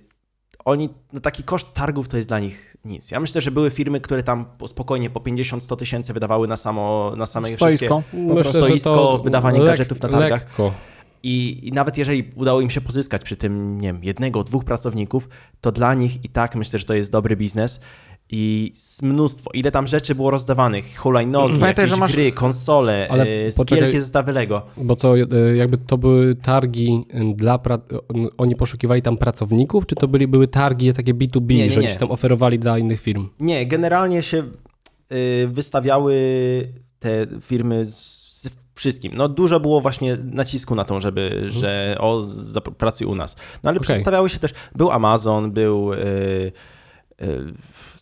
oni, 0.64 0.88
no 1.12 1.20
taki 1.20 1.42
koszt 1.42 1.74
targów 1.74 2.08
to 2.08 2.16
jest 2.16 2.28
dla 2.28 2.38
nich 2.40 2.73
nic. 2.84 3.10
Ja 3.10 3.20
myślę, 3.20 3.40
że 3.40 3.50
były 3.50 3.70
firmy, 3.70 4.00
które 4.00 4.22
tam 4.22 4.44
po- 4.58 4.68
spokojnie 4.68 5.10
po 5.10 5.20
50-100 5.20 5.76
tysięcy 5.76 6.12
wydawały 6.12 6.48
na 6.48 6.56
samo, 6.56 7.12
na 7.16 7.26
same 7.26 7.48
wszystkie... 7.48 7.66
Stoisko. 7.76 8.02
Myślę, 8.12 8.50
stoisko, 8.62 9.18
wydawanie 9.24 9.60
lek- 9.60 9.66
gadżetów 9.66 10.02
na 10.02 10.08
targach. 10.08 10.30
Lekko. 10.30 10.72
I, 11.22 11.68
I 11.68 11.72
nawet 11.72 11.98
jeżeli 11.98 12.30
udało 12.36 12.60
im 12.60 12.70
się 12.70 12.80
pozyskać 12.80 13.22
przy 13.22 13.36
tym, 13.36 13.80
nie 13.80 13.88
wiem, 13.88 14.04
jednego, 14.04 14.44
dwóch 14.44 14.64
pracowników, 14.64 15.28
to 15.60 15.72
dla 15.72 15.94
nich 15.94 16.24
i 16.24 16.28
tak 16.28 16.54
myślę, 16.56 16.78
że 16.78 16.84
to 16.84 16.94
jest 16.94 17.10
dobry 17.12 17.36
biznes. 17.36 17.80
I 18.30 18.72
mnóstwo. 19.02 19.50
Ile 19.54 19.70
tam 19.70 19.86
rzeczy 19.86 20.14
było 20.14 20.30
rozdawanych? 20.30 20.96
Hulajnogi, 20.98 21.46
Pamiętaj, 21.60 21.82
jakieś 21.82 21.90
że 21.90 21.96
masz- 21.96 22.12
gry, 22.12 22.32
konsole, 22.32 23.06
Ale 23.10 23.22
Ale 23.22 23.52
poczekaj. 23.56 23.82
wielkie 23.84 24.00
zestawy 24.02 24.32
Lego. 24.32 24.62
Bo 24.76 24.96
to 24.96 25.14
e, 25.18 25.56
jakby 25.56 25.78
to 25.78 25.98
były 25.98 26.34
targi 26.34 27.04
e, 27.10 27.34
dla. 27.34 27.58
Pra... 27.58 27.78
on- 28.14 28.28
Oni 28.38 28.56
poszukiwali 28.56 29.02
tam 29.02 29.16
pracowników, 29.16 29.86
czy 29.86 29.94
to 29.94 30.08
byli, 30.08 30.28
były 30.28 30.48
targi 30.48 30.92
takie 30.92 31.14
B2B, 31.14 31.48
Nie, 31.54 31.56
nie, 31.64 31.70
że 31.70 31.76
oni 31.80 31.86
nie. 31.86 31.92
się 31.92 31.98
tam 31.98 32.10
oferowali 32.10 32.58
dla 32.58 32.78
innych 32.78 33.00
firm? 33.00 33.28
Nie, 33.40 33.66
generalnie 33.66 34.22
się 34.22 34.42
y, 35.12 35.48
wystawiały 35.48 36.14
te 36.98 37.26
firmy 37.40 37.84
z, 37.86 38.24
wszystkim. 38.74 39.12
No 39.16 39.28
dużo 39.28 39.60
było 39.60 39.80
właśnie 39.80 40.16
nacisku 40.24 40.74
na 40.74 40.84
to, 40.84 41.00
żeby, 41.00 41.44
że 41.48 41.96
o, 42.00 42.26
pracuj 42.78 43.06
u 43.06 43.14
nas. 43.14 43.36
No 43.36 43.70
ale 43.70 43.70
Mhm. 43.70 43.76
Okej. 43.76 43.94
przedstawiały 43.94 44.30
się 44.30 44.38
też, 44.38 44.52
był 44.74 44.90
Amazon, 44.90 45.50
był 45.52 45.92
y, 45.92 45.96
y, 47.22 47.54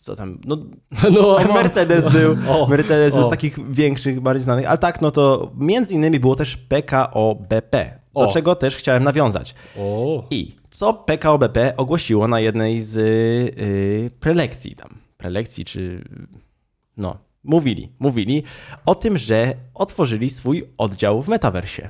co 0.03 0.15
tam, 0.15 0.39
no 0.45 0.57
No, 1.15 1.37
Mercedes 1.53 2.09
był, 2.09 2.37
O, 2.53 2.67
Mercedes 2.67 3.13
był 3.13 3.21
o. 3.21 3.27
z 3.27 3.29
takich 3.29 3.71
większych, 3.71 4.21
bardziej 4.21 4.43
znanych, 4.43 4.67
ale 4.67 4.77
tak, 4.77 5.01
no 5.01 5.11
to 5.11 5.51
między 5.57 5.93
innymi 5.93 6.19
było 6.19 6.35
też 6.35 6.57
PKO 6.57 7.35
BP, 7.49 7.99
do 8.13 8.19
O. 8.19 8.31
czego 8.31 8.55
też 8.55 8.75
chciałem 8.75 9.03
nawiązać. 9.03 9.55
O, 9.77 10.23
I 10.29 10.55
co 10.69 10.93
PKO 10.93 11.37
BP 11.37 11.73
ogłosiło 11.77 12.27
na 12.27 12.39
jednej 12.39 12.81
z 12.81 12.97
y, 12.97 14.11
prelekcji 14.19 14.75
tam, 14.75 14.89
prelekcji 15.17 15.65
czy 15.65 16.03
no, 16.97 17.17
mówili, 17.43 17.89
mówili 17.99 18.43
o 18.85 18.95
tym, 18.95 19.17
że 19.17 19.53
otworzyli 19.73 20.29
swój 20.29 20.69
oddział 20.77 21.21
w 21.21 21.27
metaversie. 21.29 21.89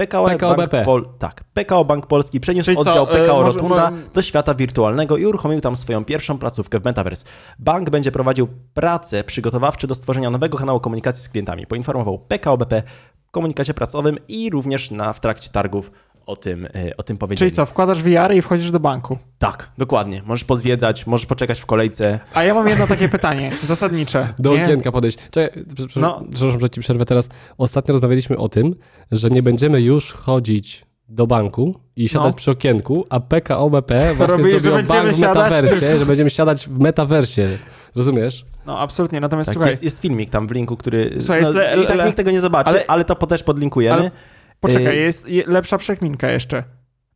PKO, 0.00 0.24
PKO 0.24 0.54
Bank 0.54 0.70
BP. 0.70 0.84
Pol, 0.84 1.08
tak, 1.18 1.44
PKO 1.54 1.84
Bank 1.84 2.06
Polski 2.06 2.40
przeniósł 2.40 2.64
Czyli 2.64 2.76
co, 2.76 2.80
oddział 2.80 3.04
e, 3.04 3.06
PKO 3.06 3.42
może- 3.42 3.52
Rotunda 3.52 3.92
do 4.14 4.22
świata 4.22 4.54
wirtualnego 4.54 5.16
i 5.16 5.26
uruchomił 5.26 5.60
tam 5.60 5.76
swoją 5.76 6.04
pierwszą 6.04 6.38
placówkę 6.38 6.80
w 6.80 6.84
Metaverse. 6.84 7.24
Bank 7.58 7.90
będzie 7.90 8.12
prowadził 8.12 8.48
prace 8.74 9.24
przygotowawcze 9.24 9.86
do 9.86 9.94
stworzenia 9.94 10.30
nowego 10.30 10.58
kanału 10.58 10.80
komunikacji 10.80 11.24
z 11.24 11.28
klientami. 11.28 11.66
Poinformował 11.66 12.18
PKO 12.18 12.56
BP 12.56 12.82
w 13.18 13.30
komunikacie 13.30 13.74
pracowym 13.74 14.18
i 14.28 14.50
również 14.50 14.90
na, 14.90 15.12
w 15.12 15.20
trakcie 15.20 15.50
targów 15.50 15.90
o 16.26 16.36
tym, 16.36 16.66
e, 16.66 16.96
o 16.96 17.02
tym 17.02 17.16
powiedzieli. 17.18 17.50
Czyli 17.50 17.56
co, 17.56 17.66
wkładasz 17.66 18.02
VR 18.02 18.34
i 18.34 18.42
wchodzisz 18.42 18.70
do 18.70 18.80
banku. 18.80 19.18
Tak, 19.38 19.70
dokładnie. 19.78 20.22
Możesz 20.26 20.44
pozwiedzać, 20.44 21.06
możesz 21.06 21.26
poczekać 21.26 21.60
w 21.60 21.66
kolejce. 21.66 22.18
A 22.34 22.42
ja 22.44 22.54
mam 22.54 22.68
jedno 22.68 22.86
takie 22.86 23.08
pytanie, 23.08 23.50
zasadnicze. 23.66 24.28
do 24.38 24.56
Nie? 24.56 24.64
okienka 24.64 24.92
podejść. 24.92 25.18
Czekaj, 25.30 25.64
No. 25.96 26.22
przepraszam, 26.32 26.60
że 26.60 26.70
ci 26.70 26.80
przerwę 26.80 27.04
teraz. 27.04 27.28
Ostatnio 27.58 27.92
rozmawialiśmy 27.92 28.36
o 28.38 28.48
tym, 28.48 28.74
że 29.12 29.30
nie 29.30 29.42
będziemy 29.42 29.80
już 29.82 30.12
chodzić 30.12 30.84
do 31.08 31.26
banku 31.26 31.74
i 31.96 32.08
siadać 32.08 32.32
No. 32.32 32.36
przy 32.36 32.50
okienku, 32.50 33.04
a 33.10 33.20
PKO 33.20 33.70
BP 33.70 34.14
właśnie 34.14 34.36
Robi, 34.36 34.50
że 34.60 34.70
będziemy 34.70 35.02
bank 35.02 35.16
w 35.16 35.20
siadać 35.20 35.50
metaversie, 35.52 35.98
że 35.98 36.06
będziemy 36.06 36.30
siadać 36.30 36.68
w 36.68 36.78
metaversie. 36.78 37.48
Rozumiesz? 37.96 38.44
No 38.66 38.78
absolutnie, 38.78 39.20
natomiast 39.20 39.46
Tak, 39.46 39.54
słuchaj, 39.54 39.70
jest, 39.70 39.82
jest 39.82 40.00
filmik 40.00 40.30
tam 40.30 40.48
w 40.48 40.50
linku, 40.50 40.76
który. 40.76 41.16
Słuchaj, 41.18 41.42
no, 41.42 41.48
jest 41.48 41.56
le- 41.76 41.82
I 41.82 41.86
tak 41.86 41.96
le- 41.96 42.04
nikt 42.04 42.16
tego 42.16 42.30
nie 42.30 42.40
zobaczy, 42.40 42.70
ale, 42.70 42.84
ale- 42.88 43.04
to 43.04 43.14
też 43.26 43.42
podlinkujemy. 43.42 44.00
ale- 44.00 44.10
poczekaj, 44.60 44.96
y- 44.98 45.00
jest 45.00 45.28
je- 45.28 45.44
lepsza 45.46 45.78
przekminka 45.78 46.30
jeszcze. 46.30 46.64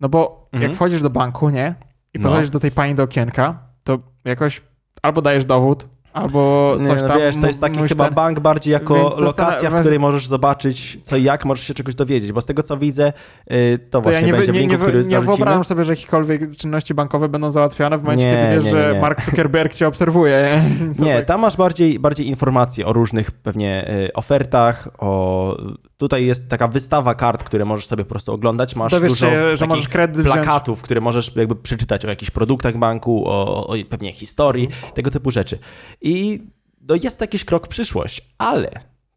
No 0.01 0.09
bo 0.09 0.49
Mhm. 0.53 0.71
jak 0.71 0.77
wchodzisz 0.77 1.03
do 1.03 1.11
banku, 1.11 1.51
nie? 1.51 1.75
I 2.15 2.19
No. 2.19 2.23
podchodzisz 2.29 2.51
do 2.51 2.61
tej 2.61 2.71
pani 2.71 2.95
do 2.95 3.03
okienka, 3.03 3.59
to 3.85 3.99
jakoś 4.25 4.63
albo 5.03 5.23
dajesz 5.23 5.45
dowód, 5.45 5.87
albo 6.13 6.75
Nie, 6.81 6.87
coś 6.87 7.03
no 7.03 7.09
tam. 7.09 7.19
wiesz, 7.19 7.37
to 7.41 7.47
jest 7.47 7.61
taki 7.61 7.79
chyba 7.89 8.05
ten- 8.05 8.15
bank 8.15 8.41
bardziej 8.41 8.73
jako 8.73 9.17
lokacja, 9.19 9.71
w 9.71 9.81
której 9.81 9.99
możesz 9.99 10.27
zobaczyć 10.27 10.99
co 11.03 11.17
i 11.17 11.23
jak, 11.23 11.45
możesz 11.45 11.67
się 11.67 11.75
czegoś 11.75 11.95
dowiedzieć, 11.95 12.33
bo 12.33 12.41
z 12.41 12.47
tego 12.47 12.63
co 12.63 12.77
widzę, 12.77 13.13
y, 13.53 13.79
to 13.91 14.01
właśnie 14.01 14.21
ja 14.21 14.27
nie, 14.27 14.33
będzie 14.33 14.53
w 14.53 14.55
nie, 14.55 14.61
linku, 14.61 14.75
nie, 14.75 14.81
który 14.81 14.99
nie 14.99 15.05
zarzucimy. 15.05 15.27
wyobrażam 15.37 15.65
sobie, 15.65 15.85
że 15.85 15.93
jakiekolwiek 15.93 16.57
czynności 16.57 16.95
bankowe 16.95 17.29
będą 17.29 17.51
załatwiane 17.51 17.99
w 17.99 18.03
momencie, 18.03 18.27
Nie, 18.27 18.33
kiedy 18.43 18.55
wiesz, 18.55 18.65
nie, 18.65 18.71
że 18.71 18.89
nie, 18.89 18.95
nie. 18.95 19.01
Mark 19.01 19.25
Zuckerberg 19.25 19.75
cię 19.75 19.89
obserwuje. 19.89 20.63
Nie, 20.99 21.23
tam 21.27 21.41
masz 21.41 21.57
bardziej, 21.57 21.99
bardziej 21.99 22.29
informacje 22.29 22.87
o 22.87 22.93
różnych 22.93 23.31
pewnie 23.31 23.91
y, 24.09 24.13
ofertach, 24.13 24.89
o... 24.99 25.57
Tutaj 25.97 26.27
jest 26.27 26.49
taka 26.49 26.69
wystawa 26.69 27.15
kart, 27.15 27.45
które 27.45 27.65
możesz 27.65 27.87
sobie 27.87 28.05
po 28.05 28.11
prostu 28.11 28.33
oglądać. 28.33 28.77
Masz 28.77 28.93
Dowiesz 28.93 29.13
dużo 29.13 29.31
się, 29.31 29.57
że 29.57 29.67
możesz 29.67 29.89
kredyt 29.89 30.17
wziąć. 30.27 30.35
plakatów, 30.35 30.83
które 30.83 31.01
możesz 31.01 31.37
jakby 31.37 31.57
przeczytać 31.57 32.05
o 32.05 32.09
jakichś 32.09 32.31
produktach 32.31 32.79
banku, 32.79 33.29
o, 33.29 33.67
o 33.67 33.75
pewnie 33.91 34.13
historii, 34.13 34.69
tego 34.95 35.11
typu 35.11 35.31
rzeczy. 35.31 35.59
I 36.01 36.43
no 36.89 36.95
jest 37.03 37.19
to 37.19 37.25
jakiś 37.25 37.45
krok 37.45 37.67
w 37.67 37.69
przyszłość, 37.69 38.35
ale 38.39 38.71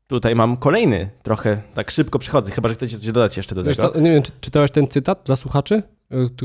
tutaj 0.08 0.36
mam 0.36 0.58
kolejny, 0.58 1.10
trochę 1.24 1.62
tak 1.74 1.92
szybko 1.92 2.20
przychodzę, 2.20 2.52
chyba 2.52 2.70
że 2.70 2.76
chcecie 2.76 2.98
coś 3.00 3.08
dodać 3.12 3.38
jeszcze 3.38 3.56
do 3.56 3.63
Wiesz 3.63 3.78
tego. 3.78 3.90
co, 3.90 4.00
nie 4.00 4.12
wiem, 4.12 4.24
czy 4.24 4.32
czytałeś 4.42 4.72
ten 4.72 4.88
cytat 4.88 5.22
dla 5.26 5.36
słuchaczy, 5.36 5.84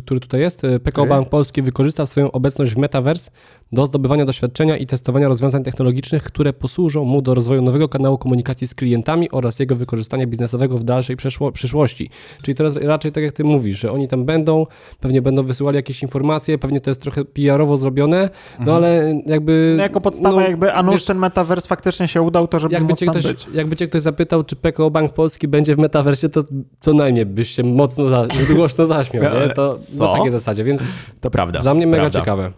który 0.04 0.20
tutaj 0.20 0.40
jest? 0.40 0.64
Y, 0.64 0.80
PKO. 0.80 1.06
Bank 1.06 1.28
Polski 1.28 1.62
wykorzysta 1.62 2.06
swoją 2.06 2.32
obecność 2.32 2.72
w 2.74 2.76
Metaverse 2.76 3.30
do 3.72 3.86
zdobywania 3.86 4.24
doświadczenia 4.24 4.76
i 4.76 4.86
testowania 4.86 5.28
rozwiązań 5.28 5.64
technologicznych, 5.64 6.22
które 6.22 6.52
posłużą 6.52 7.04
mu 7.04 7.22
do 7.22 7.34
rozwoju 7.34 7.62
nowego 7.62 7.88
kanału 7.88 8.18
komunikacji 8.18 8.68
z 8.68 8.74
klientami 8.74 9.30
oraz 9.30 9.58
jego 9.58 9.76
wykorzystania 9.76 10.26
biznesowego 10.26 10.78
w 10.78 10.84
dalszej 10.84 11.16
przyszłości. 11.52 12.10
Czyli 12.42 12.54
teraz 12.54 12.76
raczej 12.76 13.12
tak 13.12 13.24
jak 13.24 13.34
ty 13.34 13.44
mówisz, 13.44 13.80
że 13.80 13.92
oni 13.92 14.08
tam 14.08 14.24
będą, 14.24 14.64
pewnie 15.00 15.22
będą 15.22 15.42
wysyłali 15.42 15.76
jakieś 15.76 16.02
informacje, 16.02 16.58
pewnie 16.58 16.80
to 16.80 16.90
jest 16.90 17.00
trochę 17.00 17.24
PR-owo 17.24 17.76
zrobione, 17.76 18.30
no 18.60 18.76
ale 18.76 19.14
jakby... 19.26 19.74
No 19.76 19.82
jako 19.82 20.00
podstawa 20.00 20.36
no, 20.36 20.40
jakby, 20.40 20.74
a 20.74 20.82
nuż 20.82 20.94
wiesz, 20.94 21.04
ten 21.04 21.18
metaverse 21.18 21.68
faktycznie 21.68 22.08
się 22.08 22.22
udał, 22.22 22.48
to 22.48 22.58
żeby 22.58 22.74
jakby 22.74 22.94
cię, 22.94 23.06
ktoś, 23.06 23.26
być. 23.26 23.46
jakby 23.54 23.76
cię 23.76 23.88
ktoś 23.88 24.02
zapytał, 24.02 24.44
czy 24.44 24.56
PKO 24.56 24.90
Bank 24.90 25.12
Polski 25.12 25.48
będzie 25.48 25.74
w 25.76 25.78
metaversie, 25.78 26.28
to 26.28 26.42
co 26.80 26.92
najmniej 26.94 27.26
byś 27.26 27.50
się 27.50 27.62
mocno, 27.62 28.08
za, 28.08 28.26
głośno 28.54 28.86
zaśmiał, 28.86 29.22
nie? 29.22 29.51
To 29.54 29.74
Co? 29.78 30.06
na 30.06 30.16
takiej 30.16 30.30
zasadzie, 30.30 30.64
więc 30.64 30.82
To 31.20 31.30
prawda. 31.30 31.60
dla 31.60 31.74
mnie 31.74 31.86
mega 31.86 32.02
prawda. 32.02 32.18
ciekawe. 32.18 32.52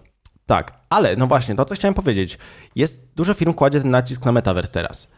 Tak, 0.46 0.80
ale 0.90 1.16
no 1.16 1.26
właśnie, 1.26 1.54
to 1.54 1.64
co 1.64 1.74
chciałem 1.74 1.94
powiedzieć. 1.94 2.38
Jest, 2.76 3.14
dużo 3.14 3.34
firm 3.34 3.52
kładzie 3.52 3.80
ten 3.80 3.90
nacisk 3.90 4.24
na 4.24 4.32
metaverse 4.32 4.72
teraz. 4.72 5.10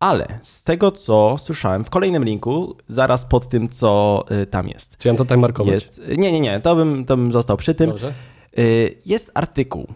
Ale 0.00 0.26
z 0.42 0.64
tego, 0.64 0.92
co 0.92 1.36
słyszałem 1.38 1.84
w 1.84 1.90
kolejnym 1.90 2.24
linku, 2.24 2.76
zaraz 2.88 3.24
pod 3.26 3.48
tym, 3.48 3.68
co 3.68 4.24
y, 4.42 4.46
tam 4.46 4.68
jest. 4.68 5.04
Mam 5.04 5.16
to 5.16 5.24
tak 5.24 5.38
markować? 5.38 5.72
Jest. 5.74 6.02
Nie, 6.18 6.32
nie, 6.32 6.40
nie, 6.40 6.60
to 6.60 6.76
bym, 6.76 7.04
to 7.04 7.16
bym 7.16 7.32
został 7.32 7.56
przy 7.56 7.74
tym. 7.74 7.90
Dobrze. 7.90 8.14
Y, 8.58 8.98
Jest 9.06 9.30
artykuł 9.34 9.86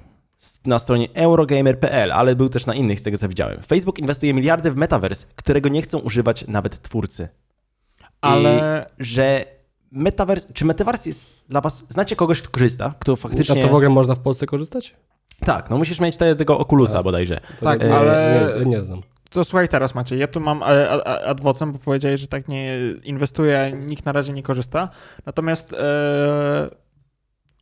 na 0.67 0.79
stronie 0.79 1.09
eurogamer.pl, 1.15 2.13
ale 2.13 2.37
był 2.37 2.49
też 2.49 2.67
na 2.67 2.75
innych 2.75 3.01
z 3.01 3.03
tego, 3.03 3.19
co 3.19 3.29
widziałem. 3.29 3.63
Facebook 3.63 3.99
inwestuje 3.99 4.35
miliardy 4.35 4.71
w 4.71 4.77
metaverse, 4.77 5.27
którego 5.37 5.69
nie 5.69 5.83
chcą 5.83 5.99
używać 5.99 6.47
nawet 6.49 6.83
twórcy. 6.83 7.29
Ale 8.21 8.87
Że 8.99 9.45
metaverse, 9.93 10.53
czy 10.53 10.65
metaverse 10.65 11.09
jest 11.09 11.37
dla 11.49 11.61
was, 11.61 11.87
znacie 11.89 12.17
kogoś, 12.17 12.43
kto 12.43 12.51
korzysta, 12.51 12.95
kto 12.99 13.17
faktycznie... 13.17 13.61
A 13.63 13.67
to 13.67 13.73
w 13.73 13.75
ogóle 13.75 13.89
można 13.89 14.15
w 14.15 14.19
Polsce 14.19 14.47
korzystać? 14.47 14.95
Tak, 15.41 15.71
no 15.71 15.79
musisz 15.79 16.01
mieć 16.01 16.17
te, 16.17 16.37
tego 16.37 16.59
Oculusa 16.59 16.99
A. 16.99 17.03
bodajże. 17.03 17.41
To 17.61 17.65
Tak, 17.65 17.81
nie, 17.83 17.95
ale- 17.95 18.53
Nie, 18.59 18.67
nie 18.67 18.81
znam. 18.83 19.01
to 19.31 19.45
słuchaj 19.45 19.69
teraz 19.69 19.95
Maciej, 19.95 20.19
ja 20.19 20.27
tu 20.29 20.41
mam 20.41 20.63
e, 20.63 20.67
a- 20.91 21.05
a- 21.05 21.21
adwocem, 21.21 21.73
bo 21.73 21.79
powiedziałeś, 21.79 22.21
że 22.21 22.27
tak 22.29 22.49
nie 22.49 22.79
inwestuje, 23.03 23.73
nikt 23.87 24.05
na 24.05 24.13
razie 24.13 24.33
nie 24.33 24.43
korzysta. 24.43 24.89
Natomiast 25.27 25.73
e, 25.73 25.77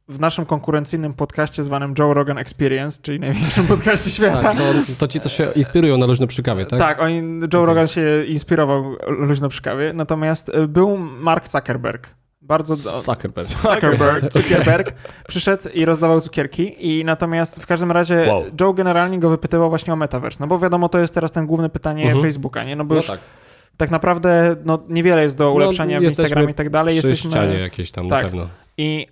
w 0.08 0.20
naszym 0.20 0.46
konkurencyjnym 0.46 1.14
podcaście 1.14 1.64
zwanym 1.64 1.94
Joe 1.98 2.14
Rogan 2.14 2.38
Experience, 2.38 3.02
czyli 3.02 3.20
największym 3.20 3.66
podcaście 3.76 4.10
świata, 4.10 4.42
Tak, 4.42 4.56
to, 4.56 4.62
to 4.98 5.08
ci, 5.08 5.20
co 5.20 5.28
się 5.28 5.52
inspirują 5.56 5.98
na 5.98 6.06
luźno 6.06 6.26
przy 6.26 6.42
kawie, 6.42 6.66
tak? 6.66 6.78
Tak, 6.78 7.00
oni, 7.02 7.22
Joe 7.54 7.66
Rogan 7.66 7.86
się 7.86 8.24
inspirował 8.28 8.96
luźno 9.08 9.48
przy 9.48 9.62
kawie, 9.62 9.92
natomiast 9.92 10.48
e, 10.48 10.66
był 10.68 10.96
Mark 10.96 11.48
Zuckerberg. 11.48 12.08
Bardzo... 12.42 12.76
do- 12.76 13.00
Zuckerberg. 13.00 13.48
Zuckerberg, 13.48 14.32
Zuckerberg 14.34 14.94
przyszedł 15.28 15.68
i 15.74 15.84
rozdawał 15.84 16.20
cukierki 16.20 16.74
i 16.98 17.04
natomiast 17.04 17.62
w 17.62 17.66
każdym 17.66 17.90
razie 17.92 18.26
Wow. 18.28 18.44
Joe 18.60 18.72
generalnie 18.74 19.18
go 19.18 19.30
wypytywał 19.30 19.68
właśnie 19.68 19.92
o 19.92 19.96
metaverse, 19.96 20.36
no 20.40 20.46
bo 20.46 20.58
wiadomo, 20.58 20.88
to 20.88 20.98
jest 20.98 21.14
teraz 21.14 21.32
ten 21.32 21.46
główne 21.46 21.68
pytanie 21.70 22.04
Mhm. 22.04 22.22
Facebooka, 22.22 22.64
nie? 22.64 22.76
No 22.76 22.84
bo 22.84 22.94
No 22.94 22.98
już 22.98 23.06
tak. 23.06 23.20
tak 23.76 23.90
naprawdę 23.90 24.56
no, 24.64 24.78
niewiele 24.88 25.22
jest 25.22 25.38
do 25.38 25.52
ulepszenia 25.52 26.00
w 26.00 26.02
jesteśmy 26.02 26.22
Instagramie 26.24 26.50
i 26.50 26.54
tak 26.54 26.70
dalej, 26.70 26.96
jesteśmy... 26.96 27.60
jakieś 27.60 27.90
tam 27.92 28.08
Tak. 28.08 28.22
na 28.24 28.28
pewno. 28.30 28.48
I 28.78 29.06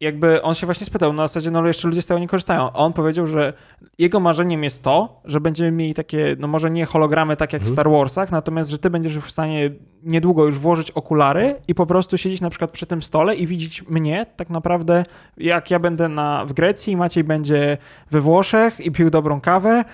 jakby 0.00 0.42
on 0.42 0.54
się 0.54 0.66
właśnie 0.66 0.86
spytał, 0.86 1.12
na 1.12 1.26
zasadzie, 1.26 1.50
no 1.50 1.58
ale 1.58 1.68
jeszcze 1.68 1.88
ludzie 1.88 2.02
z 2.02 2.06
tego 2.06 2.20
nie 2.20 2.28
korzystają. 2.28 2.62
A 2.62 2.72
on 2.72 2.92
powiedział, 2.92 3.26
że 3.26 3.52
jego 3.98 4.20
marzeniem 4.20 4.64
jest 4.64 4.82
to, 4.82 5.20
że 5.24 5.40
będziemy 5.40 5.70
mieli 5.70 5.94
takie, 5.94 6.36
no 6.38 6.48
może 6.48 6.70
nie 6.70 6.84
hologramy 6.86 7.36
tak 7.36 7.52
jak 7.52 7.62
w 7.62 7.64
Mhm. 7.68 7.74
Star 7.74 7.90
Warsach, 7.92 8.30
natomiast, 8.30 8.70
że 8.70 8.78
ty 8.78 8.90
będziesz 8.90 9.18
w 9.18 9.30
stanie 9.30 9.70
niedługo 10.02 10.44
już 10.46 10.58
włożyć 10.58 10.90
okulary 10.90 11.54
i 11.68 11.74
po 11.74 11.86
prostu 11.86 12.18
siedzieć 12.18 12.40
na 12.40 12.50
przykład 12.50 12.70
przy 12.70 12.86
tym 12.86 13.02
stole 13.02 13.34
i 13.34 13.46
widzieć 13.46 13.82
mnie 13.88 14.26
tak 14.36 14.50
naprawdę, 14.50 15.04
jak 15.36 15.70
ja 15.70 15.78
będę 15.78 16.08
na, 16.08 16.44
w 16.44 16.52
Grecji, 16.52 16.96
Maciej 16.96 17.24
będzie 17.24 17.78
we 18.10 18.20
Włoszech 18.20 18.80
i 18.80 18.90
pił 18.92 19.10
dobrą 19.10 19.40
kawę, 19.40 19.84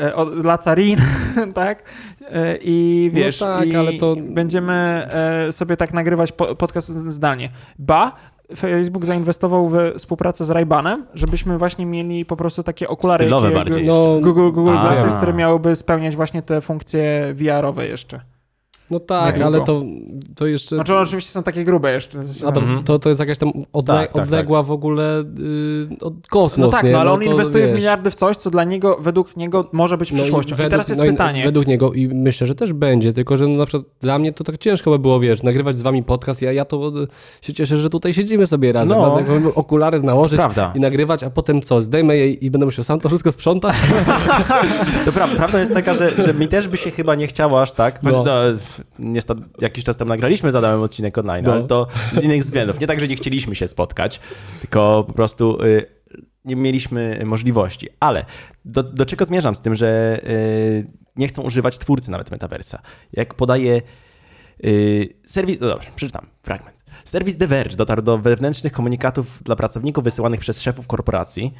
e, 0.00 0.14
od 0.14 0.44
Lazarin, 0.44 0.98
tak? 1.54 1.82
E, 2.30 2.56
I 2.62 3.10
wiesz, 3.12 3.38
tak, 3.38 3.66
i 3.66 3.76
ale 3.76 3.92
to- 3.92 4.16
będziemy 4.20 4.72
e, 4.72 5.52
sobie 5.52 5.76
tak 5.76 5.92
nagrywać 5.94 6.32
po, 6.32 6.54
podcast 6.56 6.88
zdalnie. 6.88 7.50
Ba, 7.78 8.12
Facebook 8.56 9.04
zainwestował 9.06 9.68
w 9.68 9.76
współpracę 9.98 10.44
z 10.44 10.50
Ray-Banem, 10.50 11.02
żebyśmy 11.14 11.58
właśnie 11.58 11.86
mieli 11.86 12.24
po 12.24 12.36
prostu 12.36 12.62
takie 12.62 12.88
okulary 12.88 13.24
Stylowe 13.24 13.48
jakie- 13.52 13.58
bardziej 13.64 13.84
No, 13.86 14.20
Google, 14.20 14.50
Google 14.52 14.74
A. 14.78 14.82
Glasses, 14.82 15.14
które 15.14 15.32
miałyby 15.32 15.76
spełniać 15.76 16.16
właśnie 16.16 16.42
te 16.42 16.60
funkcje 16.60 17.34
VR-owe 17.34 17.86
jeszcze. 17.86 18.20
no 18.90 19.00
tak, 19.00 19.40
ale 19.40 19.60
to, 19.60 19.82
to 20.36 20.46
jeszcze... 20.46 20.76
Znaczy 20.76 20.92
one 20.92 21.02
oczywiście 21.02 21.30
są 21.32 21.42
takie 21.42 21.64
grube 21.64 21.92
jeszcze. 21.92 22.18
Mhm. 22.18 22.84
to, 22.84 22.98
to 22.98 23.08
jest 23.08 23.20
jakaś 23.20 23.38
tam 23.38 23.52
odle 23.72 23.94
Tak, 23.94 24.12
tak, 24.12 24.22
odległa 24.24 24.62
w 24.62 24.70
ogóle 24.70 25.20
y, 25.20 25.24
od 26.00 26.14
kosmos, 26.28 26.66
No 26.66 26.68
tak, 26.72 26.84
nie? 26.84 26.90
no 26.92 26.98
ale 26.98 27.12
on 27.12 27.20
to, 27.20 27.26
inwestuje 27.26 27.64
w 27.64 27.68
wiesz, 27.68 27.76
miliardy 27.76 28.10
w 28.10 28.14
coś, 28.14 28.36
co 28.36 28.50
dla 28.50 28.64
niego, 28.64 28.96
według 29.00 29.36
niego 29.36 29.68
może 29.72 29.98
być 29.98 30.12
no 30.12 30.18
i 30.18 30.20
przyszłością. 30.20 30.54
I, 30.54 30.56
według- 30.56 30.70
teraz 30.70 30.88
jest 30.88 31.00
no 31.00 31.06
i 31.06 31.10
pytanie. 31.10 31.44
Według 31.44 31.66
niego 31.66 31.92
i 31.92 32.08
myślę, 32.08 32.46
że 32.46 32.54
też 32.54 32.72
będzie, 32.72 33.12
tylko 33.12 33.36
że 33.36 33.46
no 33.46 33.56
na 33.56 33.66
przykład 33.66 33.92
dla 34.00 34.18
mnie 34.18 34.32
to 34.32 34.44
tak 34.44 34.58
ciężko 34.58 34.90
by 34.90 34.98
było, 34.98 35.20
wiesz, 35.20 35.42
nagrywać 35.42 35.76
z 35.76 35.82
wami 35.82 36.02
podcast, 36.02 36.42
ja, 36.42 36.52
ja 36.52 36.64
to 36.64 36.88
y, 36.88 37.06
się 37.42 37.52
cieszę, 37.52 37.76
że 37.76 37.90
tutaj 37.90 38.12
siedzimy 38.14 38.46
sobie 38.46 38.72
razem, 38.72 38.88
No. 38.98 39.06
no. 39.06 39.16
prawda? 39.16 39.50
okulary 39.54 40.00
nałożyć 40.00 40.36
Prawda. 40.36 40.72
i 40.74 40.80
nagrywać, 40.80 41.22
a 41.22 41.30
potem 41.30 41.62
co, 41.62 41.82
zdejmę 41.82 42.16
je 42.16 42.30
i 42.30 42.50
będę 42.50 42.64
musiał 42.64 42.84
sam 42.84 43.00
to 43.00 43.08
wszystko 43.08 43.32
sprzątać? 43.32 43.74
To 45.04 45.12
pra 45.12 45.28
prawda 45.28 45.60
jest 45.60 45.74
taka, 45.74 45.94
że, 45.94 46.10
że 46.10 46.34
mi 46.34 46.48
też 46.48 46.68
by 46.68 46.76
się 46.76 46.90
chyba 46.90 47.14
nie 47.14 47.26
chciało 47.26 47.62
aż 47.62 47.72
tak. 47.72 48.02
No. 48.02 48.10
No. 48.24 48.34
niestety 48.98 49.42
jakiś 49.60 49.84
czas 49.84 49.96
temu 49.96 50.12
nagraliśmy 50.14 50.52
z 50.52 50.54
Adamem 50.54 50.82
odcinek 50.82 51.18
online, 51.18 51.44
No. 51.44 51.52
ale 51.52 51.62
to 51.62 51.86
z 52.16 52.22
innych 52.22 52.42
względów. 52.42 52.80
Nie 52.80 52.86
tak, 52.86 53.00
że 53.00 53.08
nie 53.08 53.16
chcieliśmy 53.16 53.54
się 53.56 53.68
spotkać, 53.68 54.20
tylko 54.60 55.04
po 55.06 55.12
prostu 55.12 55.62
y, 55.62 55.86
nie 56.44 56.56
mieliśmy 56.56 57.22
możliwości. 57.24 57.88
Ale 58.00 58.24
do, 58.64 58.82
do 58.82 59.06
czego 59.06 59.24
zmierzam 59.24 59.54
z 59.54 59.60
tym, 59.60 59.74
że 59.74 60.20
y, 60.28 60.86
nie 61.16 61.28
chcą 61.28 61.42
używać 61.42 61.78
twórcy 61.78 62.10
nawet 62.10 62.30
metaversa? 62.30 62.82
Jak 63.12 63.34
podaje 63.34 63.82
y, 64.64 65.14
serwis... 65.26 65.60
No 65.60 65.68
dobrze, 65.68 65.88
przeczytam 65.96 66.26
fragment. 66.42 66.76
Serwis 67.04 67.38
The 67.38 67.46
Verge 67.46 67.76
dotarł 67.76 68.02
do 68.02 68.18
wewnętrznych 68.18 68.72
komunikatów 68.72 69.42
dla 69.42 69.56
pracowników 69.56 70.04
wysyłanych 70.04 70.40
przez 70.40 70.60
szefów 70.60 70.86
korporacji. 70.86 71.54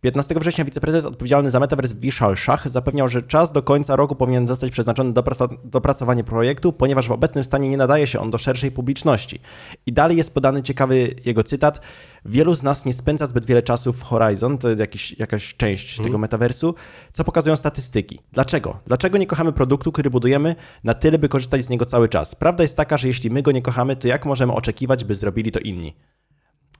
15 0.00 0.34
września 0.34 0.64
wiceprezes 0.64 1.04
odpowiedzialny 1.04 1.50
za 1.50 1.60
Metaverse 1.60 1.94
Vishal 1.94 2.36
Shah 2.36 2.68
zapewniał, 2.68 3.08
że 3.08 3.22
czas 3.22 3.52
do 3.52 3.62
końca 3.62 3.96
roku 3.96 4.16
powinien 4.16 4.46
zostać 4.46 4.70
przeznaczony 4.70 5.12
do 5.12 5.22
dopracow- 5.22 5.56
dopracowanie 5.64 6.24
projektu, 6.24 6.72
ponieważ 6.72 7.08
w 7.08 7.12
obecnym 7.12 7.44
stanie 7.44 7.68
nie 7.68 7.76
nadaje 7.76 8.06
się 8.06 8.20
on 8.20 8.30
do 8.30 8.38
szerszej 8.38 8.70
publiczności. 8.70 9.40
I 9.86 9.92
dalej 9.92 10.16
jest 10.16 10.34
podany 10.34 10.62
ciekawy 10.62 11.14
jego 11.24 11.44
cytat. 11.44 11.80
Wielu 12.24 12.54
z 12.54 12.62
nas 12.62 12.84
nie 12.84 12.92
spędza 12.92 13.26
zbyt 13.26 13.46
wiele 13.46 13.62
czasu 13.62 13.92
w 13.92 14.02
Horizon, 14.02 14.58
to 14.58 14.68
jest 14.68 14.80
jakiś, 14.80 15.18
jakaś 15.18 15.54
część 15.56 15.96
tego 16.02 16.18
metaversu, 16.18 16.74
co 17.12 17.24
pokazują 17.24 17.56
statystyki. 17.56 18.18
Dlaczego? 18.32 18.78
Dlaczego 18.86 19.18
nie 19.18 19.26
kochamy 19.26 19.52
produktu, 19.52 19.92
który 19.92 20.10
budujemy 20.10 20.56
na 20.84 20.94
tyle, 20.94 21.18
by 21.18 21.28
korzystać 21.28 21.64
z 21.64 21.68
niego 21.68 21.84
cały 21.84 22.08
czas? 22.08 22.34
Prawda 22.34 22.62
jest 22.62 22.76
taka, 22.76 22.96
że 22.96 23.08
jeśli 23.08 23.30
my 23.30 23.42
go 23.42 23.52
nie 23.52 23.62
kochamy, 23.62 23.96
to 23.96 24.08
jak 24.08 24.26
możemy 24.26 24.52
oczekiwać, 24.52 25.04
by 25.04 25.14
zrobili 25.14 25.52
to 25.52 25.58
inni? 25.58 25.94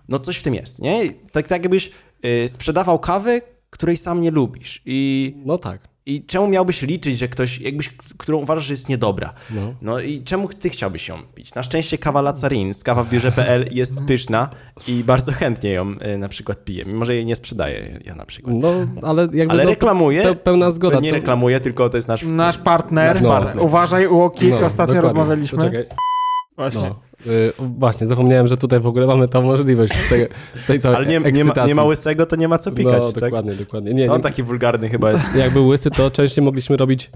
no 0.09 0.21
coś 0.21 0.37
w 0.37 0.43
tym 0.43 0.55
jest, 0.55 0.79
nie? 0.79 1.11
Tak, 1.33 1.49
tak 1.49 1.63
jakbyś 1.63 1.91
sprzedawał 2.49 2.99
kawę, 2.99 3.41
której 3.71 3.97
sam 3.97 4.21
nie 4.21 4.31
lubisz. 4.31 4.83
I, 4.87 5.35
No 5.45 5.59
tak. 5.59 5.81
I 6.09 6.25
czemu 6.25 6.49
miałbyś 6.49 6.83
liczyć, 6.83 7.19
że 7.19 7.29
ktoś, 7.29 7.61
jakbyś, 7.61 7.89
którą 8.17 8.39
uważasz, 8.39 8.65
że 8.65 8.73
jest 8.73 8.89
niedobra? 8.89 9.33
No. 9.51 9.75
No 9.83 10.01
i 10.01 10.23
czemu 10.23 10.49
ty 10.49 10.71
chciałbyś 10.71 11.09
ją 11.09 11.23
pić? 11.35 11.55
Na 11.55 11.63
szczęście 11.63 11.99
kawa 11.99 12.23
Lazarin 12.23 12.75
z 12.75 12.83
kawa 12.85 13.03
w 13.03 13.11
biurze.pl 13.11 13.69
jest 13.71 14.05
pyszna 14.05 14.51
i 14.89 15.05
bardzo 15.05 15.33
chętnie 15.33 15.71
ją 15.71 15.95
y, 16.15 16.19
na 16.19 16.29
przykład 16.29 16.65
piję, 16.65 16.85
mimo 16.85 17.05
że 17.05 17.15
jej 17.15 17.27
nie 17.27 17.37
sprzedaję 17.37 17.99
ja 18.05 18.15
na 18.15 18.27
przykład. 18.27 18.55
No, 18.59 18.73
ale 19.03 19.23
jakby 19.33 19.51
Ale 19.53 19.65
no, 19.65 19.71
reklamuje, 19.71 20.23
pe- 20.25 20.35
pełna 20.37 20.71
zgoda. 20.71 21.01
nie 21.01 21.11
to- 21.11 21.17
reklamuję, 21.17 21.61
tylko 21.61 21.89
to 21.91 21.97
jest 21.99 22.09
nasz... 22.09 22.23
Nasz 22.23 22.59
partner, 22.59 23.23
Nasz 23.23 23.31
partner. 23.31 23.65
uważaj, 23.65 24.07
UOKiK, 24.07 24.51
no, 24.51 24.57
ostatnio 24.57 24.95
dokładnie. 24.95 25.01
rozmawialiśmy. 25.01 25.59
Poczekaj. 25.59 25.85
Właśnie. 26.57 26.89
No. 26.89 26.97
Y, 27.27 27.53
właśnie, 27.59 28.07
zapomniałem, 28.07 28.47
że 28.47 28.57
tutaj 28.57 28.81
w 28.81 28.87
ogóle 28.87 29.07
mamy 29.07 29.29
tą 29.29 29.43
możliwość 29.43 29.93
z, 30.07 30.09
tego, 30.09 30.35
z 30.57 30.67
tej 30.67 30.81
całej 30.81 30.97
Ale 30.97 31.07
nie, 31.07 31.21
nie, 31.33 31.45
ma, 31.45 31.67
nie 31.67 31.75
ma 31.75 31.85
łysego, 31.85 32.27
to 32.27 32.37
nie 32.37 32.49
ma 32.49 32.59
co 32.59 32.73
pikać, 32.73 33.03
No, 33.03 33.13
tak? 33.13 33.21
dokładnie, 33.21 33.53
dokładnie. 33.53 33.95
Nie, 33.95 34.07
To 34.07 34.13
on 34.13 34.19
nie, 34.19 34.23
taki 34.23 34.43
wulgarny 34.43 34.89
chyba 34.89 35.11
jest. 35.11 35.35
jak 35.37 35.51
był 35.51 35.67
łysy, 35.67 35.91
to 35.91 36.11
częściej 36.11 36.45
mogliśmy 36.45 36.77
robić... 36.77 37.11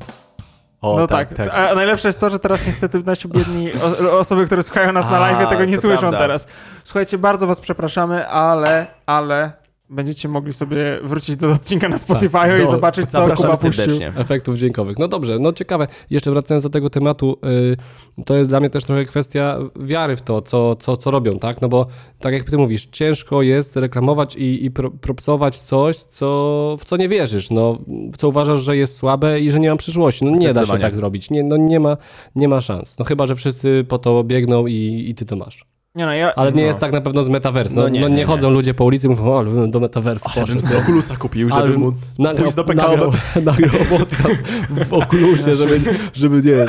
O, 0.80 0.96
no 0.98 1.06
tak, 1.06 1.28
A 1.52 1.74
najlepsze 1.74 2.08
jest 2.08 2.20
to, 2.20 2.30
że 2.30 2.38
teraz 2.38 2.66
niestety 2.66 3.02
nasi 3.06 3.28
biedni 3.28 3.70
o, 4.12 4.18
osoby, 4.18 4.46
które 4.46 4.62
słuchają 4.62 4.92
nas 4.92 5.10
na 5.10 5.18
A, 5.18 5.20
live, 5.20 5.48
tego 5.48 5.64
nie 5.64 5.78
słyszą 5.78 5.98
prawda. 6.00 6.18
teraz. 6.18 6.46
Słuchajcie, 6.84 7.18
bardzo 7.18 7.46
was 7.46 7.60
przepraszamy, 7.60 8.28
ale, 8.28 8.86
ale 9.06 9.52
będziecie 9.90 10.29
mogli 10.29 10.53
sobie 10.53 10.98
wrócić 11.03 11.37
do 11.37 11.50
odcinka 11.53 11.88
na 11.88 11.98
Spotify 11.98 12.38
i 12.57 12.64
do- 12.64 12.70
zobaczyć, 12.70 13.09
co 13.09 13.29
Kuba 13.37 13.57
puścił. 13.57 13.85
efektów 14.16 14.57
dźwiękowych. 14.59 14.98
No 14.98 15.09
dobrze, 15.09 15.38
no 15.38 15.53
ciekawe. 15.53 15.87
Jeszcze 16.11 16.31
wracając 16.31 16.64
do 16.64 16.70
tego 16.70 16.90
tematu, 16.90 17.38
y, 18.18 18.24
to 18.24 18.35
jest 18.37 18.50
dla 18.50 18.61
mnie 18.61 18.70
też 18.70 18.85
trochę 18.85 19.05
kwestia 19.05 19.59
wiary 19.81 20.16
w 20.16 20.22
to, 20.22 20.42
co, 20.42 20.76
co, 20.76 20.96
co 20.96 21.11
robią, 21.11 21.38
tak? 21.38 21.61
No 21.62 21.68
bo 21.68 21.87
tak 22.18 22.33
jak 22.35 22.50
ty 22.50 22.59
mówisz, 22.59 22.87
ciężko 22.87 23.42
jest 23.42 23.76
reklamować 23.76 24.37
i, 24.37 24.64
i 24.64 24.70
pro, 24.70 24.90
propsować 24.90 25.61
coś, 25.61 25.96
co, 25.96 26.76
w 26.81 26.85
co 26.85 26.96
nie 26.96 27.09
wierzysz, 27.09 27.50
no, 27.50 27.79
w 28.12 28.16
co 28.16 28.29
uważasz, 28.29 28.61
że 28.61 28.76
jest 28.76 28.96
słabe 28.96 29.40
i 29.40 29.50
że 29.50 29.61
nie 29.61 29.70
ma 29.70 29.76
przyszłości. 29.76 30.24
No 30.24 30.31
nie 30.31 30.55
da 30.55 30.66
się 30.66 30.79
tak 30.79 30.94
zrobić, 30.94 31.31
nie, 31.31 31.42
no 31.44 31.57
nie 31.57 31.81
ma, 31.81 31.96
nie 32.35 32.48
ma 32.48 32.61
szans. 32.61 32.98
No 32.98 33.05
chyba, 33.05 33.26
że 33.26 33.37
wszyscy 33.37 33.85
po 33.88 33.98
to 33.98 34.24
biegną 34.24 34.66
i, 34.66 35.05
i 35.09 35.14
ty 35.14 35.26
to 35.26 35.37
masz. 35.37 35.64
Nie 35.94 36.07
no, 36.07 36.12
ja, 36.14 36.35
Ale 36.35 36.53
nie 36.53 36.62
No. 36.62 36.66
jest 36.66 36.79
tak 36.79 36.92
na 36.92 37.00
pewno 37.00 37.22
z 37.24 37.29
metaverse. 37.29 37.74
No, 37.74 37.83
No 37.83 37.88
no 37.88 37.94
nie, 37.94 38.00
nie, 38.00 38.09
nie, 38.11 38.14
nie. 38.16 38.24
chodzą 38.24 38.50
ludzie 38.50 38.74
po 38.74 38.85
ulicy 38.85 39.07
i 39.07 39.11
mówią, 39.11 39.24
o, 39.33 39.38
ale 39.38 39.50
bym 39.50 39.70
do 39.70 39.81
metaverse 39.81 40.24
poszedł. 40.35 40.61
sobie. 40.61 40.79
Oculusa 40.79 41.16
kupił, 41.16 41.48
Ale 41.53 41.70
nagrał, 42.18 42.50
do 42.53 42.64
nagrał, 42.64 43.12
nagrał 43.44 43.70
podcast 43.98 44.35
w 44.70 44.92
okulusie, 44.94 45.55
żeby, 45.55 45.81
żeby 46.12 46.42
nie... 46.44 46.66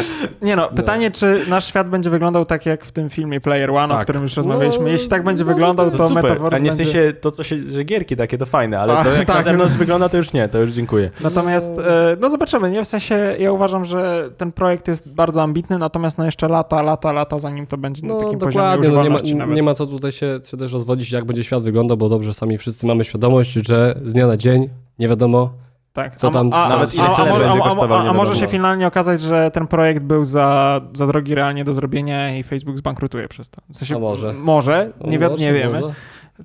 nie 0.47 0.55
no, 0.55 0.69
pytanie, 0.69 1.11
czy 1.11 1.41
nasz 1.49 1.65
świat 1.65 1.89
będzie 1.89 2.09
wyglądał 2.09 2.45
tak 2.45 2.65
jak 2.65 2.85
w 2.85 2.91
tym 2.91 3.09
filmie 3.09 3.41
Player 3.41 3.71
One, 3.71 3.93
o 3.93 3.97
Tak. 3.97 4.03
którym 4.03 4.23
już 4.23 4.35
rozmawialiśmy. 4.37 4.83
No, 4.83 4.89
Jeśli 4.89 5.09
tak 5.09 5.23
będzie 5.23 5.43
no, 5.43 5.53
wyglądał, 5.53 5.91
To 5.91 5.97
to 5.97 6.07
super, 6.07 6.23
Metaverse 6.23 6.55
a 6.55 6.59
nie 6.59 6.71
w 6.71 6.77
będzie... 6.77 6.93
sensie 6.93 7.13
to, 7.13 7.31
co 7.31 7.43
się, 7.43 7.55
że 7.71 7.83
gierki 7.83 8.15
takie 8.15 8.37
to 8.37 8.45
fajne, 8.45 8.79
ale 8.79 8.97
A, 8.97 9.03
to 9.03 9.09
jak 9.09 9.27
na 9.27 9.33
tak. 9.33 9.43
zewnątrz 9.43 9.73
wygląda, 9.75 10.09
to 10.09 10.17
już 10.17 10.33
nie, 10.33 10.47
to 10.49 10.59
już 10.59 10.71
dziękuję. 10.71 11.11
Natomiast, 11.23 11.71
e, 11.79 12.17
no 12.19 12.29
zobaczymy, 12.29 12.71
nie? 12.71 12.83
W 12.83 12.87
sensie 12.87 13.35
ja 13.39 13.51
uważam, 13.51 13.85
że 13.85 14.29
ten 14.37 14.51
projekt 14.51 14.87
jest 14.87 15.13
bardzo 15.13 15.41
ambitny, 15.41 15.77
natomiast 15.77 16.17
no 16.17 16.25
jeszcze 16.25 16.47
lata, 16.47 16.81
lata, 16.81 17.11
lata, 17.11 17.37
zanim 17.37 17.67
to 17.67 17.77
będzie 17.77 18.07
na 18.07 18.13
No 18.13 18.19
takim 18.19 18.39
poziomie 18.39 18.65
no 18.65 18.73
nie, 18.73 18.79
używalności 18.79 19.10
ma, 19.11 19.45
nie 19.45 19.63
ma 19.63 19.73
co 19.73 19.85
tutaj 19.87 20.11
się, 20.11 20.39
się 20.45 20.57
też 20.57 20.73
rozwodzić, 20.73 21.11
jak 21.11 21.25
będzie 21.25 21.43
świat 21.43 21.63
wyglądał, 21.63 21.97
bo 21.97 22.09
dobrze 22.09 22.33
sami 22.33 22.57
wszyscy 22.57 22.85
mamy 22.87 23.05
świadomość, 23.05 23.51
że 23.53 23.99
z 24.05 24.13
dnia 24.13 24.27
na 24.27 24.37
dzień 24.37 24.69
nie 24.99 25.07
wiadomo, 25.07 25.53
Tak. 25.93 26.15
Co 26.15 26.29
tam- 26.31 26.49
nawet 26.49 26.93
ile 26.93 27.03
a, 27.03 27.15
a, 27.17 27.39
będzie 27.39 27.59
a, 27.63 27.63
kosztował, 27.63 27.99
a, 27.99 28.03
nie 28.03 28.09
a 28.09 28.13
może 28.13 28.35
się 28.35 28.47
finalnie 28.47 28.87
okazać, 28.87 29.21
że 29.21 29.51
ten 29.51 29.67
projekt 29.67 30.03
był 30.03 30.25
za, 30.25 30.81
za 30.93 31.07
drogi 31.07 31.35
realnie 31.35 31.63
do 31.63 31.73
zrobienia 31.73 32.37
i 32.37 32.43
Facebook 32.43 32.77
zbankrutuje 32.77 33.27
przez 33.27 33.49
to. 33.49 33.61
W 33.69 33.77
sensie, 33.77 33.95
A 33.95 33.99
może. 33.99 34.33
Może, 34.33 34.91
nie, 35.05 35.19
wi- 35.19 35.25
nie 35.39 35.53
wiemy. 35.53 35.79
może. 35.81 35.93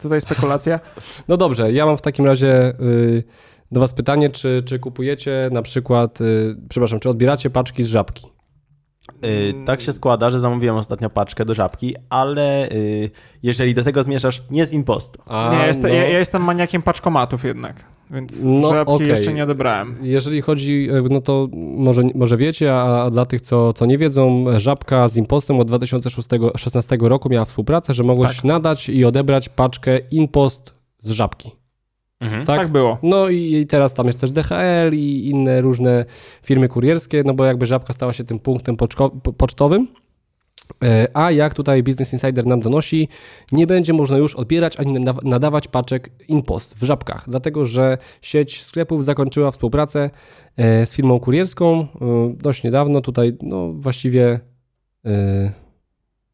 Tutaj 0.00 0.20
spekulacja. 0.20 0.80
No 1.28 1.36
dobrze, 1.36 1.72
ja 1.72 1.86
mam 1.86 1.96
w 1.96 2.02
takim 2.02 2.26
razie 2.26 2.68
y, 2.80 3.24
do 3.72 3.80
was 3.80 3.92
pytanie, 3.92 4.30
czy, 4.30 4.62
czy 4.66 4.78
kupujecie 4.78 5.48
na 5.52 5.62
przykład, 5.62 6.20
y, 6.20 6.56
przepraszam, 6.68 7.00
czy 7.00 7.10
odbieracie 7.10 7.50
paczki 7.50 7.82
z 7.82 7.86
żabki? 7.86 8.26
Y, 9.24 9.54
tak 9.66 9.80
się 9.80 9.92
składa, 9.92 10.30
że 10.30 10.40
zamówiłem 10.40 10.76
ostatnio 10.76 11.10
paczkę 11.10 11.44
do 11.44 11.54
żabki, 11.54 11.94
ale 12.10 12.68
y, 12.70 13.10
jeżeli 13.42 13.74
do 13.74 13.84
tego 13.84 14.04
zmierzasz, 14.04 14.42
nie 14.50 14.66
z 14.66 14.72
impostu. 14.72 15.22
A, 15.26 15.50
nie, 15.58 15.66
jest, 15.66 15.82
no, 15.82 15.88
ja, 15.88 16.08
ja 16.08 16.18
jestem 16.18 16.42
maniakiem 16.44 16.82
paczkomatów 16.82 17.44
jednak, 17.44 17.84
więc 18.10 18.44
No, 18.44 18.70
żabki 18.70 18.94
okej. 18.94 19.08
jeszcze 19.08 19.32
nie 19.32 19.44
odebrałem. 19.44 19.96
Jeżeli 20.02 20.42
chodzi, 20.42 20.88
no 21.10 21.20
to 21.20 21.48
może, 21.76 22.02
może 22.14 22.36
wiecie, 22.36 22.74
a, 22.74 23.04
a 23.04 23.10
dla 23.10 23.26
tych, 23.26 23.40
co, 23.40 23.72
co 23.72 23.86
nie 23.86 23.98
wiedzą, 23.98 24.44
Żabka 24.56 25.08
z 25.08 25.16
Impostem 25.16 25.60
od 25.60 25.68
2016 25.68 26.98
roku 27.00 27.28
miała 27.28 27.44
współpracę, 27.44 27.94
że 27.94 28.02
mogłeś 28.02 28.36
Tak. 28.36 28.44
nadać 28.44 28.88
i 28.88 29.04
odebrać 29.04 29.48
paczkę 29.48 29.98
Impost 30.10 30.74
z 30.98 31.10
Żabki. 31.10 31.52
Mhm. 32.20 32.46
Tak? 32.46 32.58
Tak 32.58 32.68
było. 32.68 32.98
No 33.02 33.28
i, 33.28 33.66
teraz 33.66 33.94
tam 33.94 34.06
jest 34.06 34.20
też 34.20 34.30
DHL 34.30 34.94
i 34.94 35.28
inne 35.28 35.60
różne 35.60 36.04
firmy 36.42 36.68
kurierskie, 36.68 37.22
no 37.26 37.34
bo 37.34 37.44
jakby 37.44 37.66
Żabka 37.66 37.92
stała 37.92 38.12
się 38.12 38.24
tym 38.24 38.38
punktem 38.38 38.76
pocztowym. 39.38 39.88
E, 40.84 41.08
A 41.14 41.30
jak 41.30 41.54
tutaj 41.54 41.82
Business 41.82 42.12
Insider 42.12 42.46
nam 42.46 42.60
donosi, 42.60 43.08
nie 43.52 43.66
będzie 43.66 43.92
można 43.92 44.16
już 44.18 44.34
odbierać 44.34 44.80
ani 44.80 44.92
nada- 44.92 45.20
nadawać 45.24 45.68
paczek 45.68 46.10
InPost 46.28 46.74
w 46.74 46.82
Żabkach, 46.82 47.24
dlatego 47.28 47.64
że 47.64 47.98
sieć 48.22 48.62
sklepów 48.62 49.04
zakończyła 49.04 49.50
współpracę 49.50 50.10
e, 50.56 50.86
z 50.86 50.94
firmą 50.94 51.20
kurierską 51.20 51.80
e, 51.80 51.86
dość 52.42 52.64
niedawno, 52.64 53.00
tutaj 53.00 53.36
no 53.42 53.72
właściwie 53.72 54.40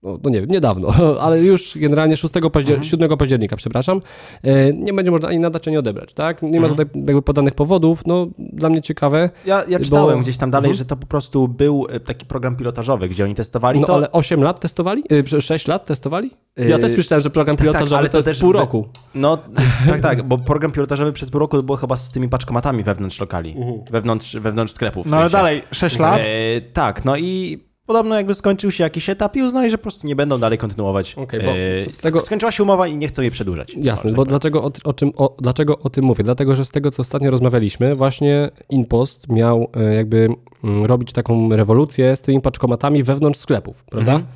no, 0.03 0.19
no 0.25 0.31
nie 0.31 0.41
wiem, 0.41 0.51
niedawno, 0.51 0.89
ale 1.21 1.41
już 1.43 1.79
generalnie 1.79 2.17
6 2.17 2.35
paździer- 2.35 2.71
Mhm. 2.75 2.85
7 2.85 3.17
października, 3.17 3.57
przepraszam, 3.57 4.01
e, 4.43 4.73
nie 4.73 4.93
będzie 4.93 5.11
można 5.11 5.29
ani 5.29 5.39
nadać, 5.39 5.69
ani 5.69 5.77
odebrać, 5.77 6.13
tak? 6.15 6.43
Nie 6.43 6.61
ma 6.61 6.67
Mhm. 6.69 6.71
tutaj 6.89 7.03
jakby 7.07 7.23
podanych 7.23 7.55
powodów, 7.55 8.03
no 8.07 8.27
dla 8.39 8.69
mnie 8.69 8.83
ciekawe, 8.83 9.31
Ja, 9.47 9.65
ja 9.69 9.79
Bo- 9.79 9.85
czytałem 9.85 10.23
gdzieś 10.23 10.37
tam 10.37 10.51
dalej, 10.51 10.71
Mhm. 10.71 10.79
że 10.79 10.85
to 10.85 10.97
po 10.97 11.07
prostu 11.07 11.49
był 11.49 11.87
y, 11.97 12.01
taki 12.01 12.27
program 12.27 12.57
pilotażowy, 12.57 13.09
gdzie 13.09 13.25
oni 13.25 13.35
testowali 13.35 13.81
no 13.81 13.87
to. 13.87 13.95
ale 13.95 14.13
8 14.13 14.43
lat 14.43 14.61
testowali? 14.61 15.05
E, 15.37 15.41
6 15.41 15.69
lat 15.69 15.87
testowali? 15.87 16.31
Ja 16.57 16.79
też 16.79 16.97
myślałem, 16.97 17.23
że 17.23 17.31
program 17.31 17.57
tak, 17.57 17.67
tak, 17.67 17.73
pilotażowy 17.73 17.99
ale 17.99 18.09
to, 18.09 18.19
to 18.19 18.25
też 18.25 18.41
pół 18.41 18.53
roku. 18.53 18.89
No 19.15 19.39
tak, 19.89 20.01
tak, 20.01 20.23
bo 20.23 20.39
program 20.39 20.73
pilotażowy 20.73 21.13
przez 21.13 21.31
pół 21.31 21.39
roku 21.41 21.63
było 21.63 21.77
chyba 21.79 21.97
z 21.97 22.13
tymi 22.13 22.29
paczkomatami 22.29 22.83
wewnątrz 22.83 23.21
lokali, 23.21 23.57
wewnątrz, 23.91 24.37
wewnątrz 24.37 24.73
sklepów. 24.73 25.07
w 25.07 25.11
No 25.11 25.17
ale 25.17 25.25
sensie. 25.27 25.37
dalej, 25.37 25.63
6 25.73 25.99
lat. 25.99 26.21
E, 26.21 26.61
tak, 26.73 27.05
no 27.05 27.17
i 27.17 27.59
podobno 27.87 28.15
jakby 28.17 28.35
skończył 28.35 28.71
się 28.71 28.85
jakiś 28.85 29.09
etap 29.11 29.37
i 29.37 29.43
uznali, 29.43 29.71
że 29.71 29.79
po 29.79 29.83
prostu 29.83 30.07
nie 30.07 30.17
będą 30.17 30.39
dalej 30.39 30.59
kontynuować. 30.59 31.15
Okej, 31.15 31.41
bo 31.41 31.51
e, 31.51 31.89
z 31.89 31.99
tego- 31.99 32.21
Skończyła 32.21 32.53
się 32.53 32.63
umowa 32.63 32.87
i 32.87 32.97
nie 32.97 33.09
chcą 33.09 33.23
jej 33.23 33.31
przedłużać. 33.31 33.75
Jasne, 33.77 34.13
bo 34.13 34.23
tak 34.23 34.29
dlaczego 34.29 34.65
o, 34.65 34.71
o, 34.85 34.93
czym, 34.93 35.13
o, 35.17 35.37
dlaczego 35.39 35.79
o 35.79 35.91
tym 35.91 36.05
mówię? 36.05 36.25
Dlatego, 36.25 36.57
że 36.57 36.65
z 36.65 36.71
tego, 36.71 36.91
co 36.91 37.01
ostatnio 37.01 37.31
rozmawialiśmy, 37.31 37.95
właśnie 37.95 38.51
InPost 38.71 39.29
miał 39.29 39.69
e, 39.77 39.95
jakby 39.95 40.29
mm, 40.65 40.85
robić 40.85 41.13
taką 41.13 41.57
rewolucję 41.57 42.17
z 42.17 42.21
tymi 42.21 42.41
paczkomatami 42.41 43.03
wewnątrz 43.03 43.41
sklepów, 43.41 43.85
prawda? 43.85 44.13
Mhm. 44.13 44.33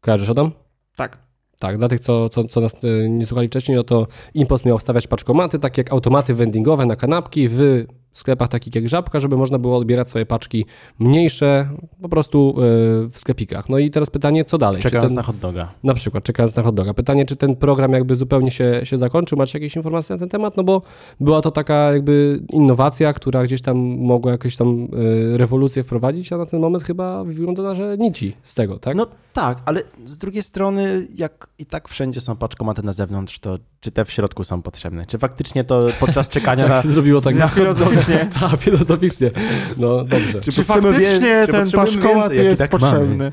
Kojarzysz 0.00 0.34
tym? 0.34 0.50
Tak. 0.96 1.18
Tak, 1.58 1.78
dla 1.78 1.88
tych, 1.88 2.00
co, 2.00 2.28
co, 2.28 2.44
co 2.44 2.60
nas 2.60 2.74
e, 2.84 3.08
nie 3.08 3.26
słuchali 3.26 3.48
wcześniej, 3.48 3.76
no 3.76 3.84
to 3.84 4.06
Impost 4.34 4.64
miał 4.64 4.78
stawiać 4.78 5.06
paczkomaty, 5.06 5.58
takie 5.58 5.80
jak 5.80 5.92
automaty 5.92 6.34
vendingowe 6.34 6.86
na 6.86 6.96
kanapki 6.96 7.48
w 7.48 7.84
sklepach 8.12 8.48
takich 8.48 8.74
jak 8.74 8.88
Żabka, 8.88 9.20
żeby 9.20 9.36
można 9.36 9.58
było 9.58 9.76
odbierać 9.76 10.10
sobie 10.10 10.26
paczki 10.26 10.64
mniejsze 10.98 11.68
po 12.02 12.08
prostu 12.08 12.54
e, 12.56 12.60
w 13.08 13.12
sklepikach. 13.14 13.68
No 13.68 13.78
i 13.78 13.90
teraz 13.90 14.10
pytanie, 14.10 14.44
co 14.44 14.58
dalej? 14.58 14.82
Czekając 14.82 15.08
ten- 15.08 15.16
na 15.16 15.22
hot 15.22 15.36
doga. 15.36 15.72
na 15.84 15.94
przykład, 15.94 16.24
czekając 16.24 16.56
na 16.56 16.62
hot 16.62 16.74
doga. 16.74 16.94
Pytanie, 16.94 17.24
czy 17.26 17.36
ten 17.36 17.56
program 17.56 17.92
jakby 17.92 18.16
zupełnie 18.16 18.50
się, 18.50 18.80
się 18.84 18.98
zakończył? 18.98 19.38
Macie 19.38 19.58
jakieś 19.58 19.76
informacje 19.76 20.14
na 20.16 20.20
ten 20.20 20.28
temat? 20.28 20.56
No 20.56 20.64
bo 20.64 20.82
była 21.20 21.40
to 21.40 21.50
taka 21.50 21.92
jakby 21.92 22.40
innowacja, 22.52 23.12
która 23.12 23.44
gdzieś 23.44 23.62
tam 23.62 23.76
mogła 23.98 24.32
jakąś 24.32 24.56
tam 24.56 24.88
e, 25.34 25.38
rewolucję 25.38 25.82
wprowadzić, 25.82 26.32
a 26.32 26.36
na 26.36 26.46
ten 26.46 26.60
moment 26.60 26.84
chyba 26.84 27.24
wygląda 27.24 27.74
że 27.74 27.96
nici 27.98 28.36
z 28.42 28.54
tego, 28.54 28.78
tak? 28.78 28.96
No 28.96 29.06
tak, 29.32 29.58
ale 29.64 29.82
z 30.06 30.18
drugiej 30.18 30.42
strony, 30.42 31.06
jak 31.14 31.48
i 31.58 31.66
tak 31.66 31.88
wszędzie 31.88 32.20
są 32.20 32.36
paczkomaty 32.36 32.82
na 32.82 32.92
zewnątrz, 32.92 33.38
to 33.38 33.58
czy 33.80 33.90
te 33.90 34.04
w 34.04 34.10
środku 34.10 34.44
są 34.44 34.62
potrzebne? 34.62 35.06
Czy 35.06 35.18
faktycznie 35.18 35.64
to 35.64 35.86
podczas 36.00 36.28
czekania 36.38 36.62
Jak 36.62 36.72
na... 36.72 36.82
się 36.82 36.88
zrobiło 36.88 37.20
tak 37.20 37.34
Na 37.34 37.48
filozoficznie. 37.58 38.28
Tak, 38.40 38.60
filozoficznie. 38.60 39.30
No 39.76 40.04
dobrze. 40.04 40.40
Czy 40.40 40.52
potrzebujemy 40.52 41.04
faktycznie 41.04 41.42
czy 41.46 41.52
ten 41.52 42.32
i 42.32 42.44
jest 42.44 42.60
tak 42.60 42.70
potrzebny? 42.70 43.32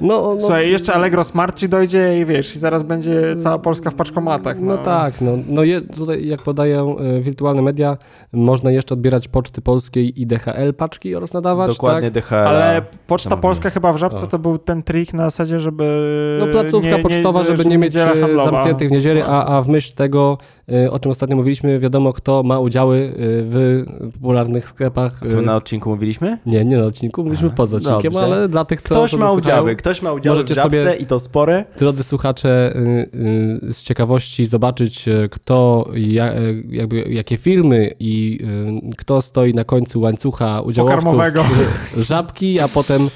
No, 0.00 0.34
no, 0.34 0.40
Słuchaj, 0.40 0.70
jeszcze 0.70 0.94
Allegro 0.94 1.24
Smart 1.24 1.58
ci 1.58 1.68
dojdzie 1.68 2.20
i 2.20 2.26
wiesz, 2.26 2.56
i 2.56 2.58
zaraz 2.58 2.82
będzie 2.82 3.36
cała 3.36 3.58
Polska 3.58 3.90
w 3.90 3.94
paczkomatach. 3.94 4.60
No, 4.60 4.66
No, 4.76 4.78
tak, 4.78 5.20
no, 5.20 5.32
no 5.48 5.64
je, 5.64 5.80
tutaj 5.80 6.26
jak 6.26 6.42
podają 6.42 6.98
e, 6.98 7.20
wirtualne 7.20 7.62
media, 7.62 7.96
można 8.32 8.70
jeszcze 8.70 8.94
odbierać 8.94 9.28
Poczty 9.28 9.60
Polskiej 9.60 10.22
i 10.22 10.26
DHL 10.26 10.74
paczki 10.76 11.14
oraz 11.14 11.32
nadawać, 11.32 11.68
Dokładnie 11.68 12.10
tak? 12.10 12.24
DHL. 12.24 12.34
Ale 12.34 12.82
Poczta. 13.06 13.36
Polska 13.36 13.70
chyba 13.70 13.92
w 13.92 13.96
Żabce 13.96 14.24
O. 14.24 14.26
to 14.26 14.38
był 14.38 14.58
ten 14.58 14.82
trik 14.82 15.12
na 15.14 15.30
zasadzie, 15.38 15.58
żeby 15.58 15.84
No 16.40 16.46
placówka 16.46 16.96
nie, 16.96 17.02
pocztowa, 17.02 17.44
żeby 17.44 17.64
nie 17.64 17.78
mieć 17.78 17.96
e, 17.96 18.06
handlowa. 18.20 18.44
zamkniętych 18.52 18.88
w 18.88 18.92
niedzielę, 18.92 19.24
a, 19.26 19.46
a 19.56 19.62
w 19.62 19.68
myśl 19.68 19.94
tego, 19.94 20.38
e, 20.72 20.90
o 20.90 20.98
czym 20.98 21.10
ostatnio 21.10 21.36
mówiliśmy, 21.36 21.78
wiadomo 21.78 22.12
kto 22.12 22.42
ma 22.42 22.60
udziały 22.60 22.98
e, 22.98 23.10
w 23.20 23.84
popularnych 24.14 24.68
sklepach. 24.68 25.20
To 25.30 25.42
na 25.42 25.56
odcinku 25.56 25.90
mówiliśmy? 25.90 26.38
Nie, 26.46 26.64
nie 26.64 26.76
na 26.76 26.84
odcinku, 26.84 27.20
mówiliśmy 27.22 27.50
poza 27.50 27.76
odcinkiem, 27.76 28.12
dobrze. 28.12 28.26
ale 28.26 28.48
dla 28.48 28.64
tych, 28.64 28.82
co 28.82 28.88
Ktoś 28.94 29.12
ma 29.12 29.32
udziały, 29.32 29.76
ktoś 29.76 30.02
ma 30.02 30.12
udziały 30.12 30.36
w 30.36 30.38
Możecie 30.38 30.62
sobie- 30.62 30.94
i 30.94 31.06
to 31.06 31.18
spore. 31.18 31.64
Drodzy 31.78 32.02
słuchacze, 32.04 32.74
z 33.70 33.82
ciekawości 33.82 34.46
zobaczyć, 34.46 35.04
kto, 35.30 35.88
ja, 35.94 36.32
jakby, 36.70 37.00
jakie 37.00 37.36
firmy 37.36 37.90
i 38.00 38.38
kto 38.98 39.22
stoi 39.22 39.54
na 39.54 39.64
końcu 39.64 40.00
łańcucha 40.00 40.60
udziałowców 40.60 41.04
Pokarmowego. 41.04 41.44
żabki, 41.96 42.60
a 42.60 42.68
potem 42.68 43.08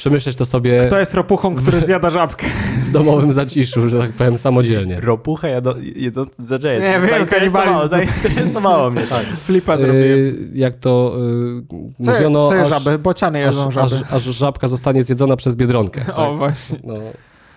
przemyśleć 0.00 0.36
to 0.36 0.46
sobie 0.46 0.84
Kto 0.86 0.98
jest 0.98 1.14
ropuchą, 1.14 1.54
który 1.54 1.80
zjada 1.80 2.10
żabkę? 2.10 2.46
w 2.86 2.90
domowym 2.90 3.32
zaciszu, 3.32 3.88
że 3.88 3.98
tak 3.98 4.12
powiem, 4.12 4.38
samodzielnie. 4.38 5.00
Ropucha 5.00 5.48
jado, 5.48 5.74
jedząc 5.96 6.30
za 6.38 6.58
jazz. 6.58 6.82
Nie 6.82 7.00
wiem, 7.00 7.10
zainteresowało, 7.10 7.66
kanibalizm. 7.80 7.88
zainteresowało 8.22 8.90
mnie. 8.90 9.02
Tak. 9.02 9.26
Flipa 9.46 9.78
zrobiłem. 9.78 10.18
Y, 10.18 10.48
jak 10.54 10.74
to 10.74 11.16
y, 12.00 12.04
Co, 12.04 12.12
mówiono, 12.12 12.48
co 12.48 12.60
aż, 12.60 12.68
żaby? 12.68 12.98
Bociany 12.98 13.48
aż, 13.48 13.54
jedzą 13.54 13.68
aż, 13.68 13.74
żaby. 13.74 14.02
aż 14.10 14.22
żabka 14.22 14.68
zostanie 14.68 15.04
zjedzona 15.04 15.36
przez 15.36 15.56
Biedronkę. 15.56 16.00
Tak? 16.00 16.18
O, 16.18 16.36
właśnie. 16.36 16.78
No, 16.84 16.94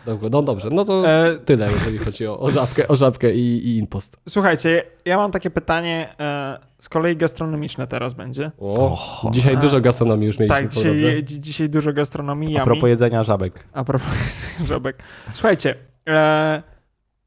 dobrze, 0.05 0.29
no 0.31 0.41
dobrze, 0.41 0.69
no 0.71 0.85
to 0.85 1.07
E, 1.09 1.37
tyle, 1.45 1.71
jeżeli 1.71 1.97
chodzi 1.97 2.27
o, 2.27 2.39
o 2.39 2.51
żabkę, 2.51 2.87
o 2.87 2.95
żabkę 2.95 3.33
i, 3.33 3.67
i 3.67 3.77
impost. 3.77 4.17
słuchajcie, 4.29 4.83
ja 5.05 5.17
mam 5.17 5.31
takie 5.31 5.49
pytanie, 5.49 6.09
e, 6.19 6.59
z 6.79 6.89
kolei 6.89 7.17
gastronomiczne 7.17 7.87
teraz 7.87 8.13
będzie. 8.13 8.51
O, 8.59 9.29
dzisiaj 9.31 9.57
dużo 9.57 9.81
gastronomii 9.81 10.27
już 10.27 10.39
mieliśmy 10.39 10.55
Tak, 10.61 10.67
dzisiaj, 10.73 11.23
dzi- 11.23 11.39
dzisiaj 11.39 11.69
dużo 11.69 11.93
gastronomii. 11.93 12.57
A 12.57 12.63
propos 12.63 12.89
jedzenia 12.89 13.23
żabek. 13.23 13.67
A 13.73 13.83
propos 13.83 14.49
żabek. 14.69 15.03
Słuchajcie, 15.33 15.75
e, 16.09 16.63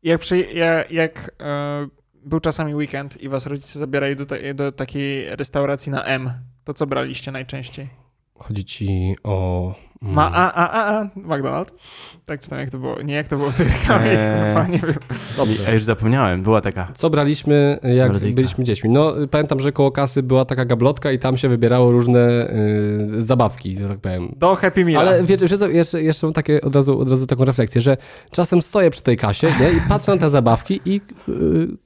jak, 0.02 0.20
przy, 0.20 0.38
jak, 0.38 0.90
jak 0.90 1.30
e, 1.40 1.88
był 2.24 2.40
czasami 2.40 2.74
weekend 2.74 3.22
i 3.22 3.28
was 3.28 3.46
rodzice 3.46 3.78
zabierali 3.78 4.16
do, 4.16 4.26
ta, 4.26 4.36
do 4.54 4.72
takiej 4.72 5.36
restauracji 5.36 5.92
na 5.92 6.04
M, 6.04 6.30
to 6.64 6.74
co 6.74 6.86
braliście 6.86 7.32
najczęściej? 7.32 7.88
Chodzi 8.38 8.64
ci 8.64 9.16
o... 9.24 9.74
mm, 10.06 10.14
Ma, 10.14 10.32
a, 10.34 10.52
a, 10.52 10.70
a, 10.70 11.00
a, 11.00 11.04
McDonald's? 11.16 11.72
Tak 12.26 12.40
czy 12.40 12.50
tam 12.50 12.58
jak 12.58 12.70
to 12.70 12.78
było? 12.78 13.02
Nie, 13.02 13.14
jak 13.14 13.28
to 13.28 13.36
było 13.36 13.50
w 13.50 13.54
tej 13.54 13.66
reklamie, 13.66 14.10
Eee. 14.10 14.44
kurwa, 14.44 14.66
nie 14.66 14.78
wiem. 14.78 14.94
Dobrze. 15.36 15.62
Ja 15.62 15.74
już 15.74 15.84
zapomniałem, 15.84 16.42
była 16.42 16.60
taka. 16.60 16.88
Co 16.94 17.10
braliśmy, 17.10 17.78
jak 17.96 18.34
byliśmy 18.34 18.64
dziećmi? 18.64 18.90
No, 18.90 19.12
pamiętam, 19.30 19.60
że 19.60 19.72
koło 19.72 19.90
kasy 19.90 20.22
była 20.22 20.44
taka 20.44 20.64
gablotka 20.64 21.12
i 21.12 21.18
tam 21.18 21.36
się 21.36 21.48
wybierało 21.48 21.92
różne 21.92 22.50
y, 22.50 23.22
zabawki, 23.22 23.76
że 23.76 23.88
tak 23.88 23.98
powiem. 23.98 24.32
Do 24.36 24.54
Happy 24.54 24.84
Meal. 24.84 25.08
Ale 25.08 25.24
wiecie, 25.24 25.46
wiecie 25.48 25.68
jeszcze, 25.68 26.02
jeszcze 26.02 26.26
mam 26.26 26.34
takie 26.34 26.60
od 26.60 26.76
razu, 26.76 27.00
od 27.00 27.10
razu 27.10 27.26
taką 27.26 27.44
refleksję, 27.44 27.80
że 27.80 27.96
czasem 28.30 28.62
stoję 28.62 28.90
przy 28.90 29.02
tej 29.02 29.16
kasie 29.16 29.46
nie, 29.60 29.70
i 29.70 29.80
patrzę 29.88 30.12
na 30.12 30.18
te 30.20 30.30
zabawki 30.30 30.80
i 30.84 31.00
y, 31.28 31.32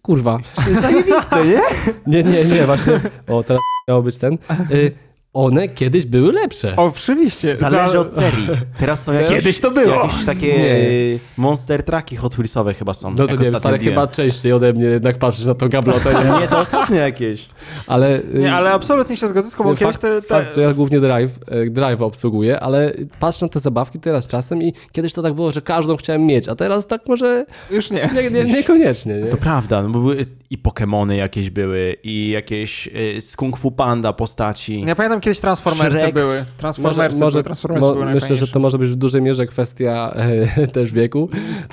kurwa. 0.03 0.39
Zajebiste, 0.81 1.37
nie? 1.47 1.61
Nie, 2.07 2.25
nie, 2.25 2.45
nie, 2.45 2.67
właśnie. 2.67 3.01
O, 3.29 3.43
teraz 3.43 3.63
miało 3.89 4.03
być 4.03 4.17
ten. 4.17 4.39
Y, 4.71 4.93
one 5.33 5.69
kiedyś 5.69 6.07
były 6.07 6.33
lepsze. 6.33 6.77
Oczywiście. 6.77 7.57
Zależy 7.57 7.93
za- 7.93 7.99
od 8.01 8.13
serii. 8.13 8.49
Teraz 8.79 9.03
są 9.05 9.13
jakieś, 9.23 9.31
Kiedyś 9.31 9.61
to 9.61 9.71
było. 9.71 9.95
jakieś 9.95 10.25
takie 10.27 10.59
Nie. 10.59 10.75
e, 10.77 11.19
monster 11.37 11.83
trucki 11.83 12.17
Hot 12.17 12.35
Wheelsowe 12.35 12.75
chyba 12.75 12.95
są. 12.95 13.11
No 13.11 13.27
to 13.27 13.33
nie 13.37 13.39
wiem, 13.45 13.57
stary, 13.59 13.79
chyba 13.79 14.07
częściej 14.07 14.53
ode 14.53 14.73
mnie 14.73 14.85
jednak 14.85 15.19
patrzysz 15.19 15.47
na 15.47 15.55
tą 15.55 15.69
gablotę, 15.69 16.15
nie? 16.35 16.41
Nie, 16.41 16.49
to 16.49 16.59
ostatnio 16.59 16.97
jakieś. 16.97 17.49
Ale, 17.87 18.19
y, 18.19 18.23
Nie, 18.35 18.55
ale 18.55 18.71
absolutnie 18.73 19.17
się 19.17 19.29
zgodzę 19.29 19.51
z 19.51 19.55
tobą. 19.55 19.71
Nie, 19.71 19.77
Kiedyś 19.77 19.99
te, 19.99 20.23
te... 20.23 20.29
fakt, 20.29 20.55
że 20.55 20.61
ja 20.61 20.73
głównie 20.75 21.01
drive, 21.01 21.33
e, 21.49 21.65
drive 21.71 22.03
obsługuję, 22.03 22.61
ale 22.61 22.93
patrzę 23.21 23.45
na 23.47 23.51
te 23.51 23.61
zabawki 23.61 23.99
teraz 23.99 24.27
czasem 24.27 24.63
i 24.63 24.73
kiedyś 24.93 25.13
to 25.13 25.23
tak 25.23 25.35
było, 25.35 25.51
że 25.53 25.63
każdą 25.63 25.97
chciałem 25.97 26.27
mieć, 26.27 26.49
a 26.49 26.55
teraz 26.55 26.87
tak 26.87 27.01
może 27.09 27.47
Już 27.71 27.91
nie. 27.91 28.11
nie, 28.15 28.31
nie, 28.31 28.45
niekoniecznie, 28.45 29.15
nie? 29.15 29.27
To 29.31 29.37
prawda, 29.37 29.83
no 29.83 29.89
bo 29.89 29.99
były 30.01 30.27
i 30.53 30.59
Pokemony 30.59 31.17
jakieś 31.17 31.51
były, 31.51 31.97
i 32.03 32.29
jakieś 32.31 32.89
e, 33.17 33.21
z 33.21 33.37
Kung 33.37 33.57
Fu 33.57 33.71
Panda 33.71 34.13
postaci. 34.13 34.85
Ja 34.87 34.95
pamiętam 34.95 35.21
kiedyś 35.21 35.41
Transformersy 35.41 35.99
Shrek. 35.99 36.15
były. 36.15 36.45
Transformersy 36.57 37.19
były. 37.19 37.43
Transformersy 37.43 37.89
mo- 37.89 37.95
były 37.95 38.07
myślę, 38.15 38.37
że 38.37 38.49
to 38.49 38.59
może 38.61 38.79
być 38.79 38.89
w 38.91 38.97
dużej 38.97 39.23
mierze 39.23 39.47
kwestia 39.47 40.13
e, 40.57 40.67
też 40.77 40.93
wieku, 40.93 41.29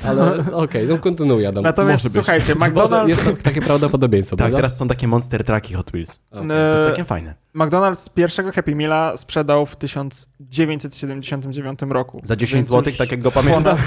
ale 0.06 0.52
okej, 0.54 0.88
no 0.88 0.98
kontynuuj 0.98 1.46
Adam. 1.46 1.64
Natomiast 1.64 2.04
może 2.04 2.10
być. 2.10 2.14
słuchajcie, 2.26 2.56
Może 2.56 2.72
McDonald's, 2.72 3.08
jest 3.08 3.24
to 3.24 3.32
takie 3.44 3.62
prawdopodobieństwo, 3.62 4.36
Tak, 4.36 4.38
prawda? 4.46 4.58
teraz 4.58 4.78
są 4.78 4.88
takie 4.88 5.08
monster 5.08 5.44
trucki 5.44 5.74
Hot 5.74 5.92
Wheels. 5.92 6.20
Okej. 6.32 6.48
To 6.48 6.54
jest 6.54 6.78
e, 6.80 6.86
całkiem 6.86 7.06
fajne. 7.06 7.36
McDonald's 7.58 8.14
pierwszego 8.14 8.52
Happy 8.52 8.76
Meala 8.76 9.18
sprzedał 9.18 9.66
w 9.66 9.76
1979 9.76 11.80
roku. 11.90 12.20
Za 12.24 12.36
10 12.36 12.56
Więc 12.56 12.70
zł, 12.70 12.94
tak 12.98 13.12
jak 13.12 13.22
go 13.22 13.32
pamiętam. 13.32 13.64
ponad 13.64 13.78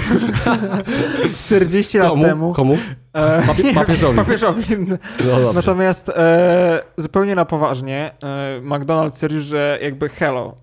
40 1.45 1.97
lat 1.97 2.09
Komu? 2.09 2.23
temu. 2.23 2.53
Komu? 2.53 2.77
E, 3.13 3.41
Papie- 3.41 3.73
papieżowi. 3.73 4.17
papieżowi. 4.17 4.63
No. 4.87 4.97
Natomiast 5.53 6.09
e, 6.09 6.81
zupełnie 6.97 7.35
na 7.35 7.45
poważnie 7.45 8.11
e, 8.23 8.61
McDonald's 8.61 9.09
stwierdził, 9.11 9.39
że 9.41 9.79
jakby 9.81 10.09
hello, 10.09 10.55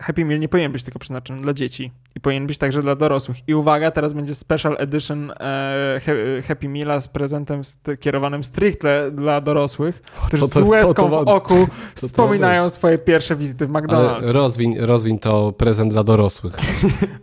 Happy 0.00 0.24
Meal 0.24 0.40
nie 0.40 0.48
powinien 0.48 0.72
być 0.72 0.84
tylko 0.84 0.98
przeznaczony 0.98 1.40
dla 1.42 1.54
dzieci 1.54 1.92
i 2.16 2.20
powinien 2.20 2.46
być 2.46 2.58
także 2.58 2.82
dla 2.82 2.94
dorosłych. 2.96 3.36
I 3.46 3.54
uwaga, 3.54 3.90
teraz 3.90 4.12
będzie 4.12 4.34
special 4.34 4.76
edition 4.78 5.30
e, 5.40 6.00
he, 6.04 6.14
Happy 6.48 6.68
Meala 6.68 7.00
z 7.00 7.08
prezentem 7.08 7.64
st- 7.64 8.00
kierowanym 8.00 8.44
stricte 8.44 9.10
dla 9.10 9.40
dorosłych, 9.40 10.02
którzy 10.26 10.46
z 10.46 10.50
to- 10.50 10.60
co 10.64 10.66
łezką 10.70 11.10
to 11.10 11.24
w 11.24 11.28
oku 11.28 11.66
to 11.66 12.06
wspominają 12.06 12.70
swoje 12.70 12.98
pierwsze 12.98 13.36
wizyty 13.36 13.66
w 13.66 13.76
Ale 13.76 13.82
McDonald's. 13.86 14.32
rozwiń, 14.32 14.78
rozwiń 14.78 15.18
to 15.18 15.52
prezent 15.52 15.92
dla 15.92 16.04
dorosłych, 16.04 16.52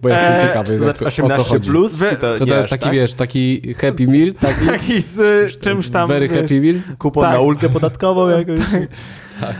bo 0.01 0.09
jestem 0.09 0.33
Eee, 0.33 0.47
ciekawy, 0.47 0.67
To 0.79 0.85
jak, 0.85 0.97
znaczy 0.97 1.05
o 1.05 1.27
co 1.27 1.33
18 1.33 1.43
chodzi. 1.53 1.69
plus? 1.69 1.95
Wy- 1.95 2.09
Czy 2.09 2.15
to, 2.15 2.37
To, 2.37 2.45
to 2.45 2.55
jest 2.55 2.69
taki, 2.69 2.83
tak? 2.83 2.93
wiesz, 2.93 3.13
taki 3.13 3.73
Happy 3.73 4.07
Meal, 4.07 4.33
taki 4.33 4.65
Taki 4.77 5.01
z 5.01 5.57
czymś 5.59 5.89
tam, 5.89 6.07
very 6.07 6.27
wiesz, 6.27 6.41
Happy 6.41 6.61
Meal. 6.61 6.75
Kupon 6.97 7.23
Tak. 7.23 7.33
na 7.33 7.39
ulgę 7.39 7.69
podatkową 7.69 8.27
jakoś. 8.39 8.59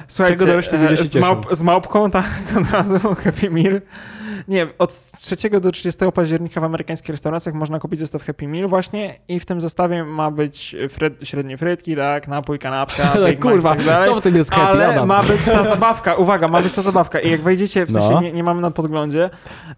Słuchajcie, 0.08 0.40
czego 0.40 0.46
dorośli 0.52 0.78
ludzie 0.78 0.98
się 0.98 1.04
e, 1.04 1.08
z, 1.08 1.16
małp, 1.16 1.48
z 1.52 1.62
małpką, 1.62 2.12
tak, 2.12 2.26
od 2.62 2.72
razu 2.72 3.00
Happy 3.00 3.50
Meal. 3.50 3.82
Nie, 4.48 4.68
od 4.80 5.12
3 5.12 5.50
do 5.62 5.72
30 5.72 6.06
października 6.14 6.62
w 6.62 6.64
amerykańskich 6.64 7.10
restauracjach 7.10 7.56
można 7.56 7.80
kupić 7.80 8.00
zestaw 8.00 8.24
Happy 8.24 8.48
Meal 8.48 8.68
właśnie 8.68 9.16
i 9.28 9.40
w 9.40 9.46
tym 9.46 9.62
zestawie 9.62 10.04
ma 10.04 10.32
być 10.32 10.76
fryt, 10.90 11.14
średnie 11.24 11.58
frytki, 11.58 11.96
tak, 11.96 12.28
napój, 12.28 12.60
kanapka, 12.60 13.04
Big 13.28 13.44
Mac 13.44 13.52
kurwa, 13.54 13.74
i 13.74 13.78
tak 13.78 13.86
dalej. 13.86 14.10
co 14.10 14.16
w 14.16 14.22
tym 14.24 14.36
jest 14.36 14.52
happy, 14.52 14.68
Ale 14.68 14.88
Adam? 14.88 15.08
ma 15.08 15.24
być 15.24 15.44
ta 15.46 15.64
zabawka, 15.64 16.16
uwaga, 16.16 16.48
ma 16.48 16.62
być 16.62 16.74
ta 16.74 16.82
zabawka 16.82 17.20
i 17.20 17.32
jak 17.32 17.42
wejdziecie, 17.42 17.86
w 17.86 17.92
sensie 17.92 18.10
No. 18.10 18.22
nie, 18.22 18.32
nie 18.34 18.44
mamy 18.44 18.62
na 18.62 18.72
podglądzie, 18.72 19.30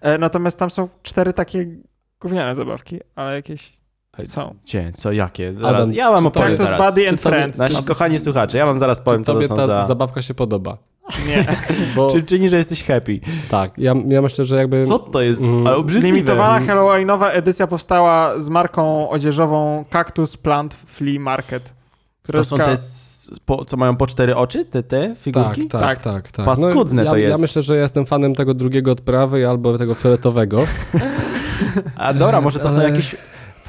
e, 0.02 0.18
natomiast 0.18 0.60
tam 0.60 0.70
są 0.70 0.90
cztery 1.04 1.34
takie 1.34 1.66
gówniane 2.22 2.56
zabawki, 2.56 3.00
ale 3.16 3.36
jakieś 3.36 3.79
są. 4.28 4.56
Gdzie? 4.66 4.92
Co? 4.96 5.12
Jakie? 5.12 5.54
Zaraz, 5.54 5.76
Adam, 5.76 5.94
ja 5.94 6.12
wam 6.12 6.24
to 6.24 6.28
opowiem 6.28 6.58
to 6.58 6.64
jest 6.64 6.64
zaraz. 6.64 6.88
Buddy 6.96 7.10
and 7.10 7.22
Friends. 7.22 7.58
Nasi 7.58 7.84
kochani 7.84 8.20
słuchacze, 8.20 8.58
ja 8.58 8.66
wam 8.66 8.80
zaraz 8.80 9.02
powiem, 9.02 9.24
co 9.24 9.32
to 9.34 9.38
Tobie 9.38 9.48
są 9.48 9.56
ta 9.56 9.68
za... 9.68 9.86
zabawka 9.88 10.22
się 10.22 10.34
podoba. 10.34 10.78
Nie. 11.28 11.46
Bo, 11.96 12.12
Czy 12.12 12.24
czyni, 12.24 12.50
że 12.50 12.58
jesteś 12.58 12.84
happy? 12.84 13.20
tak, 13.50 13.78
ja, 13.78 13.94
ja 14.08 14.22
myślę, 14.22 14.46
że 14.46 14.56
jakby... 14.56 14.86
Co 14.88 15.00
to 15.00 15.22
jest? 15.22 15.42
Mm. 15.42 15.68
Ale 15.68 15.76
obrzydliwe. 15.78 16.16
Limitowana 16.16 16.66
halloweenowa 16.66 17.30
edycja 17.32 17.68
powstała 17.68 18.40
z 18.42 18.50
marką 18.50 19.10
odzieżową 19.10 19.86
Cactus 19.90 20.38
Plant 20.38 20.74
Flea 20.74 21.20
Market. 21.20 21.74
To 22.32 22.44
są 22.44 22.58
te, 22.58 22.78
po, 23.46 23.66
co 23.66 23.78
mają 23.78 23.96
po 23.98 24.08
cztery 24.08 24.36
oczy, 24.36 24.66
te, 24.66 24.84
te 24.84 25.16
figurki? 25.16 25.68
tak, 25.68 25.82
Tak. 25.82 26.00
tak, 26.04 26.32
tak. 26.32 26.46
Paskudne 26.46 27.04
ja, 27.04 27.12
to 27.12 27.18
Ja 27.18 27.30
jest. 27.30 27.42
myślę, 27.42 27.62
że 27.62 27.76
ja 27.76 27.82
jestem 27.82 28.06
fanem 28.06 28.36
tego 28.36 28.54
drugiego 28.54 28.92
od 28.92 29.02
prawej 29.02 29.46
albo 29.46 29.78
tego 29.78 29.94
fioletowego. 29.94 30.64
A 31.96 32.14
dobra, 32.14 32.42
może 32.42 32.60
to 32.60 32.70
są 32.70 32.76
Ale- 32.76 32.90
jakieś 32.90 33.16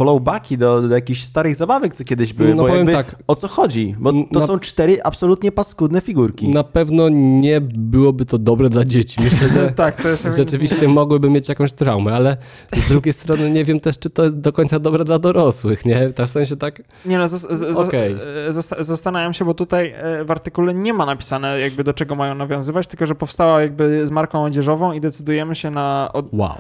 followbacki 0.04 0.58
do, 0.58 0.82
do 0.82 0.94
jakichś 0.94 1.22
starych 1.22 1.56
zabawek, 1.56 1.94
co 1.94 2.04
kiedyś 2.04 2.32
były, 2.32 2.50
No 2.54 2.56
bo 2.56 2.68
powiem 2.68 2.76
jakby 2.76 2.92
tak. 2.92 3.22
o 3.26 3.36
co 3.36 3.48
chodzi? 3.48 3.94
Bo 3.98 4.12
to 4.12 4.40
Na- 4.40 4.46
są 4.46 4.58
cztery 4.58 5.02
absolutnie 5.04 5.52
paskudne 5.52 6.00
figurki. 6.00 6.48
Na 6.48 6.64
pewno 6.64 7.08
nie 7.12 7.60
byłoby 7.60 8.24
to 8.24 8.38
dobre 8.38 8.68
dla 8.70 8.84
dzieci. 8.84 9.20
Myślę, 9.24 9.48
że 9.48 9.72
Tak, 9.76 10.02
to 10.02 10.08
jest... 10.08 10.28
rzeczywiście 10.36 10.88
mogłyby 10.88 11.30
mieć 11.30 11.48
jakąś 11.48 11.72
traumę, 11.72 12.12
ale 12.14 12.36
z 12.76 12.88
drugiej 12.88 13.12
strony 13.12 13.50
nie 13.50 13.64
wiem 13.64 13.80
też, 13.80 13.98
czy 13.98 14.10
to 14.10 14.24
jest 14.24 14.38
do 14.40 14.52
końca 14.52 14.78
dobre 14.78 15.04
dla 15.04 15.18
dorosłych, 15.18 15.84
nie? 15.84 16.12
Tak 16.12 16.26
w 16.26 16.30
sensie 16.30 16.56
tak... 16.56 16.82
Nie 17.06 17.18
no, 17.18 17.24
zas- 17.28 17.54
z- 17.56 17.74
z- 17.76 17.88
Okej. 17.88 18.12
e, 18.48 18.52
zasta- 18.52 18.82
zastanawiam 18.84 19.32
się, 19.34 19.44
bo 19.44 19.54
tutaj 19.54 19.94
e, 19.96 20.24
w 20.24 20.30
artykule 20.30 20.74
nie 20.74 20.92
ma 20.92 21.06
napisane 21.06 21.60
jakby 21.60 21.84
do 21.84 21.92
czego 21.94 22.14
mają 22.14 22.34
nawiązywać, 22.34 22.86
tylko 22.86 23.06
że 23.06 23.14
powstała 23.14 23.60
jakby 23.62 24.06
z 24.06 24.10
marką 24.10 24.44
odzieżową 24.44 24.92
i 24.92 25.00
decydujemy 25.00 25.54
się 25.54 25.70
na... 25.70 26.10
Od... 26.12 26.26
Wow. 26.32 26.54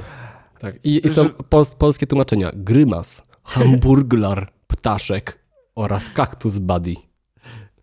Tak. 0.58 0.74
I, 0.84 1.06
i 1.06 1.10
są 1.10 1.22
Że- 1.22 1.30
pol- 1.48 1.64
polskie 1.78 2.06
tłumaczenia. 2.06 2.50
Grymas, 2.54 3.22
hamburglar, 3.50 4.52
ptaszek 4.66 5.38
oraz 5.74 6.10
kaktus 6.10 6.58
buddy. 6.58 6.94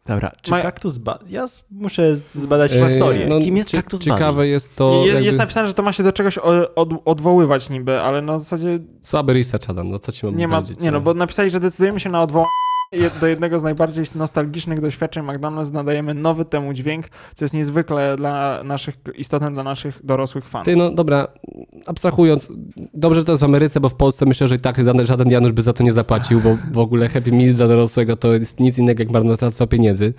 Dobra, 0.05 0.31
czy 0.41 0.51
Ma- 0.51 0.61
kaktus 0.61 0.97
ba... 0.97 1.19
Ja 1.27 1.45
muszę 1.71 2.15
zbadać 2.15 2.71
E, 2.73 2.87
historię. 2.89 3.27
no, 3.27 3.39
Kim 3.39 3.57
jest 3.57 3.69
cie- 3.69 3.77
kaktus 3.77 4.01
Ciekawe 4.01 4.33
Buddy? 4.33 4.47
jest 4.47 4.75
to 4.75 4.93
jest, 4.95 5.07
jakby 5.07 5.25
jest 5.25 5.37
napisane, 5.37 5.67
że 5.67 5.73
to 5.73 5.83
ma 5.83 5.93
się 5.93 6.03
do 6.03 6.11
czegoś 6.11 6.37
od, 6.37 6.89
odwoływać 7.05 7.69
niby, 7.69 8.01
ale 8.01 8.21
na 8.21 8.39
zasadzie 8.39 8.79
słaby 9.03 9.33
research, 9.33 9.69
Adam, 9.69 9.89
no 9.89 9.99
co 9.99 10.11
ci 10.11 10.25
mam 10.25 10.35
nie 10.35 10.47
ma... 10.47 10.61
powiedzieć? 10.61 10.83
Nie 10.83 10.91
no, 10.91 11.01
bo 11.01 11.13
napisali, 11.13 11.51
że 11.51 11.59
decydujemy 11.59 11.99
się 11.99 12.09
na 12.09 12.21
odwołanie 12.21 12.49
do 13.21 13.27
jednego 13.27 13.59
z 13.59 13.63
najbardziej 13.63 14.05
nostalgicznych 14.15 14.81
doświadczeń 14.81 15.23
McDonald's 15.25 15.73
nadajemy 15.73 16.13
nowy 16.13 16.45
temu 16.45 16.73
dźwięk, 16.73 17.05
co 17.35 17.45
jest 17.45 17.53
niezwykle 17.53 18.17
dla 18.17 18.63
naszych, 18.63 18.95
istotne 19.15 19.51
dla 19.51 19.63
naszych 19.63 20.05
dorosłych 20.05 20.45
fanów. 20.45 20.65
Ty, 20.65 20.75
no 20.75 20.91
dobra, 20.91 21.27
abstrahując, 21.87 22.49
dobrze, 22.93 23.19
że 23.19 23.25
to 23.25 23.31
jest 23.31 23.41
w 23.41 23.45
Ameryce, 23.45 23.79
bo 23.79 23.89
w 23.89 23.95
Polsce 23.95 24.25
myślę, 24.25 24.47
że 24.47 24.55
i 24.55 24.59
tak 24.59 24.77
żaden- 24.77 25.29
Janusz 25.31 25.51
by 25.51 25.61
za 25.61 25.73
to 25.73 25.83
nie 25.83 25.93
zapłacił, 25.93 26.41
bo 26.41 26.57
w 26.73 26.77
ogóle 26.77 27.09
Happy 27.09 27.31
Meal 27.31 27.53
dla 27.53 27.67
dorosłego 27.67 28.15
to 28.15 28.33
jest 28.33 28.59
nic 28.59 28.77
innego 28.77 29.03
jak 29.03 29.11
marnotrawstwo 29.11 29.67
pieniędzy. 29.67 30.13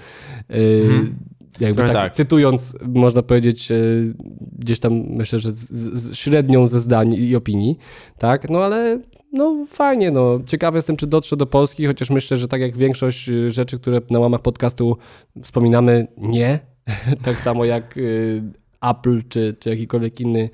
Yy, 0.48 0.56
Mhm. 0.82 1.14
Jakby 1.60 1.82
tak, 1.82 1.92
tak. 1.92 2.14
cytując, 2.14 2.76
można 2.88 3.22
powiedzieć, 3.22 3.70
yy, 3.70 4.14
gdzieś 4.58 4.80
tam 4.80 4.92
myślę, 4.92 5.38
że 5.38 5.52
z, 5.52 5.70
z, 5.70 6.14
średnią 6.16 6.66
ze 6.66 6.80
zdań 6.80 7.14
i 7.14 7.36
opinii, 7.36 7.78
tak, 8.18 8.50
no 8.50 8.64
ale 8.64 9.00
no 9.32 9.66
fajnie, 9.68 10.10
no. 10.10 10.40
Ciekawy 10.46 10.78
jestem, 10.78 10.96
czy 10.96 11.06
dotrze 11.06 11.36
do 11.36 11.46
Polski, 11.46 11.86
chociaż 11.86 12.10
myślę, 12.10 12.36
że 12.36 12.48
tak 12.48 12.60
jak 12.60 12.76
większość 12.76 13.28
y, 13.28 13.50
rzeczy, 13.50 13.78
które 13.78 14.00
na 14.10 14.18
łamach 14.18 14.42
podcastu 14.42 14.96
wspominamy, 15.42 16.06
nie, 16.16 16.58
tak 17.24 17.36
samo 17.36 17.64
jak 17.64 17.96
y, 17.96 18.42
Apple 18.80 19.22
czy, 19.28 19.56
czy 19.60 19.70
jakikolwiek 19.70 20.20
inny 20.20 20.50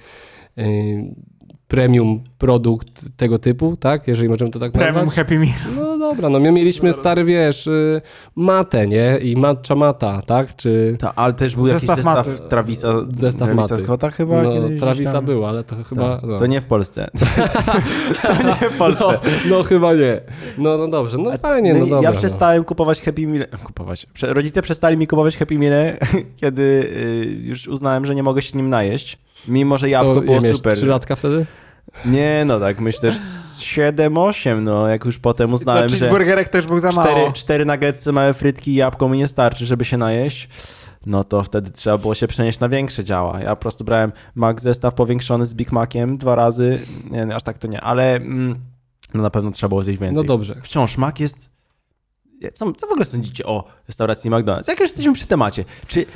y, 0.58 1.14
premium 1.74 2.20
produkt 2.38 3.16
tego 3.16 3.38
typu, 3.38 3.76
tak? 3.76 4.08
Jeżeli 4.08 4.28
możemy 4.28 4.50
to 4.50 4.58
tak 4.58 4.72
Premium 4.72 4.94
nazwać. 4.94 5.16
Happy 5.16 5.38
Meal. 5.38 5.52
No 5.76 5.98
dobra, 5.98 6.28
no 6.28 6.40
my 6.40 6.52
mieliśmy 6.52 6.92
stary, 6.92 7.24
wiesz, 7.24 7.66
y, 7.66 8.00
matę, 8.36 8.86
nie? 8.86 9.18
I 9.22 9.36
matcha 9.36 9.74
mata, 9.74 10.22
tak? 10.26 10.56
Czy... 10.56 10.96
Ta, 11.00 11.14
ale 11.14 11.32
też 11.32 11.56
był 11.56 11.66
Zestaw 11.66 11.82
jakiś 11.82 12.04
zestaw 12.04 12.26
maty. 12.26 12.48
Travisa, 12.48 12.88
Zestaw 13.20 13.46
Travisa 13.46 13.74
maty. 13.74 13.84
Scotta 13.84 14.10
chyba 14.10 14.42
No, 14.42 14.50
Travisa 14.80 15.12
tam. 15.12 15.24
był, 15.24 15.46
ale 15.46 15.64
to 15.64 15.76
chyba... 15.84 16.16
Tak. 16.16 16.24
No. 16.30 16.38
To 16.38 16.46
nie 16.46 16.60
w 16.60 16.64
Polsce. 16.64 17.10
to 18.22 18.32
nie 18.42 18.70
w 18.70 18.78
Polsce. 18.78 19.04
No, 19.04 19.56
no 19.56 19.62
chyba 19.64 19.94
nie. 19.94 20.20
No, 20.58 20.78
no 20.78 20.88
dobrze, 20.88 21.18
no 21.18 21.38
fajnie, 21.38 21.74
no, 21.74 21.80
No 21.80 21.86
dobra. 21.86 22.02
ja 22.02 22.10
no. 22.10 22.18
przestałem 22.18 22.64
kupować 22.64 23.02
Happy 23.02 23.26
Meal. 23.26 23.46
Kupować. 23.64 24.06
Rodzice 24.22 24.62
przestali 24.62 24.96
mi 24.96 25.06
kupować 25.06 25.36
Happy 25.36 25.58
Meal, 25.58 25.96
kiedy 26.40 26.62
y, 26.62 27.40
już 27.42 27.68
uznałem, 27.68 28.06
że 28.06 28.14
nie 28.14 28.22
mogę 28.22 28.42
się 28.42 28.58
nim 28.58 28.68
najeść. 28.68 29.18
Mimo, 29.48 29.78
że 29.78 29.88
jabłko 29.90 30.20
To 30.20 30.26
było 30.26 30.40
super. 30.40 30.76
Trzy 30.76 30.86
latka 30.86 31.16
wtedy? 31.16 31.46
Nie, 32.04 32.44
no 32.46 32.60
tak, 32.60 32.80
myślę, 32.80 33.12
że 33.12 33.18
7-8, 33.58 34.62
no 34.62 34.88
jak 34.88 35.04
już 35.04 35.18
potem 35.18 35.50
Co, 35.50 35.54
uznałem, 35.54 35.88
że 35.88 35.96
cheeseburgerek 35.96 36.48
też 36.48 36.66
był 36.66 36.80
za 36.80 36.92
mało. 36.92 37.08
cztery, 37.08 37.32
cztery 37.32 37.64
nuggetsy, 37.64 38.12
małe 38.12 38.34
frytki 38.34 38.70
i 38.70 38.74
jabłko 38.74 39.08
mi 39.08 39.18
nie 39.18 39.28
starczy, 39.28 39.66
żeby 39.66 39.84
się 39.84 39.96
najeść. 39.96 40.48
No 41.06 41.24
to 41.24 41.42
wtedy 41.42 41.70
trzeba 41.70 41.98
było 41.98 42.14
się 42.14 42.26
przenieść 42.26 42.60
na 42.60 42.68
większe 42.68 43.04
działa. 43.04 43.40
Ja 43.40 43.50
po 43.56 43.62
prostu 43.62 43.84
brałem 43.84 44.12
Mac 44.34 44.60
zestaw 44.60 44.94
powiększony 44.94 45.46
z 45.46 45.54
Big 45.54 45.72
Maciem 45.72 46.18
dwa 46.18 46.34
razy. 46.34 46.78
Nie, 47.10 47.26
nie, 47.26 47.34
aż 47.34 47.42
tak 47.42 47.58
to 47.58 47.68
nie, 47.68 47.80
ale 47.80 48.16
mm, 48.16 48.54
no 49.14 49.22
na 49.22 49.30
pewno 49.30 49.50
trzeba 49.50 49.68
było 49.68 49.84
zjeść 49.84 50.00
więcej. 50.00 50.16
No 50.22 50.28
dobrze. 50.28 50.56
Wciąż 50.62 50.98
Mac 50.98 51.18
jest... 51.20 51.50
Co, 52.54 52.72
co 52.72 52.86
w 52.86 52.90
ogóle 52.90 53.04
sądzicie 53.04 53.46
o 53.46 53.64
restauracji 53.88 54.30
McDonald's? 54.30 54.68
Jak 54.68 54.80
już 54.80 54.88
jesteśmy 54.88 55.12
przy 55.12 55.26
temacie, 55.26 55.64
czy 55.86 56.06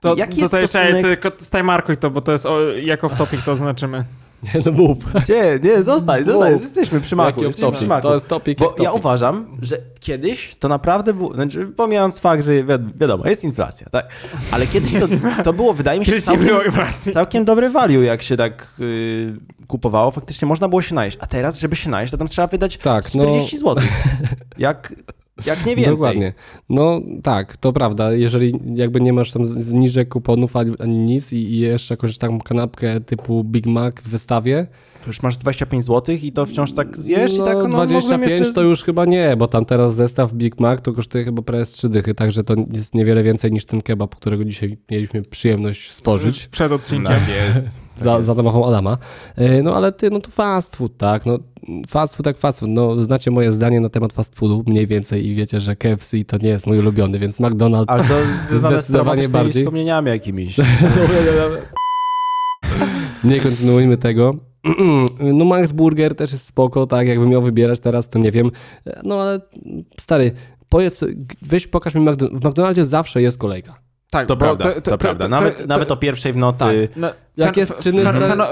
To, 0.00 0.14
jaki 0.16 0.34
to 0.36 0.40
jest 0.40 0.50
tutaj 0.52 0.68
stosunek... 0.68 0.88
czekaj, 0.96 1.02
tylko 1.02 1.32
stajmarkuj 1.44 1.96
to, 1.96 2.10
bo 2.10 2.20
to 2.20 2.32
jest 2.32 2.46
o, 2.46 2.62
jako 2.72 3.08
w 3.08 3.14
topic 3.14 3.44
to 3.44 3.52
oznaczymy. 3.52 4.04
Nie, 4.42 4.60
no 4.66 4.72
mów. 4.72 4.98
Gdzie? 5.22 5.60
Nie, 5.62 5.82
zostań, 5.82 6.24
zostań, 6.24 6.52
jesteśmy 6.52 7.00
przy. 7.00 7.16
Jaki 7.16 7.40
Jesteśmy 7.40 7.72
przy? 7.72 7.86
Macu. 7.86 8.08
To 8.08 8.14
jest 8.14 8.28
topik 8.28 8.58
Bo 8.58 8.74
ja 8.78 8.92
uważam, 8.92 9.56
że 9.62 9.78
kiedyś 10.00 10.56
to 10.58 10.68
naprawdę 10.68 11.14
było, 11.14 11.34
znaczy 11.34 11.66
pomijając 11.66 12.18
fakt, 12.18 12.44
że 12.44 12.52
wi- 12.64 12.92
wiadomo, 13.00 13.28
jest 13.28 13.44
inflacja, 13.44 13.86
tak? 13.90 14.08
Ale 14.50 14.66
kiedyś 14.66 14.92
to, 14.92 15.06
to 15.44 15.52
było, 15.52 15.74
wydaje 15.74 16.00
mi 16.00 16.06
się, 16.06 16.12
nie 16.12 16.20
całkiem, 16.20 16.56
całkiem 17.12 17.44
dobry 17.44 17.70
value, 17.70 18.02
jak 18.02 18.22
się 18.22 18.36
tak 18.36 18.68
y, 18.80 19.34
kupowało. 19.66 20.10
Faktycznie 20.10 20.48
można 20.48 20.68
było 20.68 20.82
się 20.82 20.94
najeść. 20.94 21.16
A 21.20 21.26
teraz, 21.26 21.58
żeby 21.58 21.76
się 21.76 21.90
najeść, 21.90 22.10
to 22.10 22.18
tam 22.18 22.28
trzeba 22.28 22.46
wydać 22.48 22.76
Tak, 22.76 23.04
no- 23.14 23.24
40 23.24 23.58
zł. 23.58 23.76
Jak, 24.58 24.94
jak 25.46 25.66
nie 25.66 25.76
więcej. 25.76 25.94
Dokładnie. 25.94 26.32
No 26.68 27.00
tak, 27.22 27.56
to 27.56 27.72
prawda. 27.72 28.12
Jeżeli 28.12 28.60
jakby 28.74 29.00
nie 29.00 29.12
masz 29.12 29.32
tam 29.32 29.46
zniżek 29.46 30.08
kuponów 30.08 30.56
ani, 30.56 30.98
nic 30.98 31.32
i, 31.32 31.36
i 31.36 31.58
jeszcze 31.58 31.94
jakąś 31.94 32.18
taką 32.18 32.40
kanapkę 32.40 33.00
typu 33.00 33.44
Big 33.44 33.66
Mac 33.66 33.94
w 34.02 34.08
zestawie, 34.08 34.66
To 35.02 35.06
już 35.06 35.22
masz 35.22 35.38
25 35.38 35.84
zł 35.84 36.16
i 36.22 36.32
to 36.32 36.46
wciąż 36.46 36.72
tak 36.72 36.96
zjesz 36.96 37.38
no, 37.38 37.44
i 37.44 37.46
tak, 37.46 37.56
no 37.56 37.68
25 37.68 38.02
mogłem 38.02 38.22
jeszcze... 38.22 38.52
to 38.52 38.62
już 38.62 38.82
chyba 38.82 39.04
nie, 39.04 39.36
bo 39.36 39.46
tam 39.46 39.64
teraz 39.64 39.94
zestaw 39.94 40.32
Big 40.32 40.60
Mac 40.60 40.80
to 40.82 40.92
kosztuje 40.92 41.24
chyba 41.24 41.42
prawie 41.42 41.66
z 41.66 41.70
trzy 41.70 41.88
dychy, 41.88 42.14
także 42.14 42.44
to 42.44 42.54
jest 42.72 42.94
niewiele 42.94 43.22
więcej 43.22 43.52
niż 43.52 43.66
ten 43.66 43.80
kebab, 43.80 44.14
którego 44.14 44.44
dzisiaj 44.44 44.78
mieliśmy 44.90 45.22
przyjemność 45.22 45.92
spożyć. 45.92 46.48
Przed 46.48 46.72
odcinkiem. 46.72 47.12
Tak 47.12 47.28
jest. 47.28 47.78
Tak 48.02 48.20
za, 48.20 48.22
za 48.22 48.34
zamachą 48.34 48.66
Adama. 48.66 48.98
E, 49.36 49.62
No 49.62 49.76
ale 49.76 49.92
ty, 49.92 50.10
no 50.10 50.20
to 50.20 50.30
fast 50.30 50.76
food, 50.76 50.96
tak? 50.96 51.26
No, 51.26 51.38
fast 51.88 52.16
food 52.16 52.26
jak 52.26 52.38
fast 52.38 52.60
food. 52.60 52.70
No, 52.70 52.96
znacie 52.96 53.30
moje 53.30 53.52
zdanie 53.52 53.80
na 53.80 53.88
temat 53.88 54.12
fast 54.12 54.34
foodu 54.36 54.64
mniej 54.66 54.86
więcej 54.86 55.26
i 55.26 55.34
wiecie, 55.34 55.60
że 55.60 55.76
KFC 55.76 56.16
to 56.26 56.36
nie 56.38 56.48
jest 56.48 56.66
mój 56.66 56.78
ulubiony, 56.78 57.18
więc 57.18 57.40
McDonald's 57.40 57.84
Ale 57.86 58.04
to 58.04 58.14
związane 58.48 58.76
z 58.82 58.84
Zdecydowanie 58.84 59.04
traumatycznymi 59.04 59.32
bardziej. 59.32 59.62
wspomnieniami 59.62 60.08
jakimiś. 60.08 60.56
Nie 63.24 63.40
kontynuujmy 63.40 63.96
tego. 63.96 64.34
No 65.34 65.44
Max 65.44 65.72
Burger 65.72 66.14
też 66.16 66.32
jest 66.32 66.46
spoko, 66.46 66.86
tak, 66.86 67.08
jakbym 67.08 67.28
miał 67.28 67.42
wybierać 67.42 67.80
teraz, 67.80 68.08
to 68.08 68.18
nie 68.18 68.30
wiem. 68.32 68.50
No 69.04 69.20
ale 69.22 69.40
stary, 70.00 70.32
powiedz, 70.68 71.04
weź 71.42 71.66
pokaż 71.66 71.94
mi, 71.94 72.00
McDo- 72.04 72.38
w 72.40 72.44
McDonaldzie 72.44 72.84
zawsze 72.84 73.22
jest 73.22 73.38
kolejka. 73.38 73.74
Tak, 74.12 74.26
To 74.26 74.36
bo 74.36 74.40
prawda, 74.40 74.80
to, 74.80 74.98
prawda. 74.98 75.28
Nawet, 75.28 75.66
nawet 75.66 75.90
o 75.90 75.96
pierwszej 75.96 76.32
w 76.32 76.36
nocy... 76.36 76.58
Tak. 76.58 76.96
No, 76.96 77.10
Jak 77.36 77.54
fen- 77.54 77.60
jest 77.60 77.80
czynny 77.80 78.02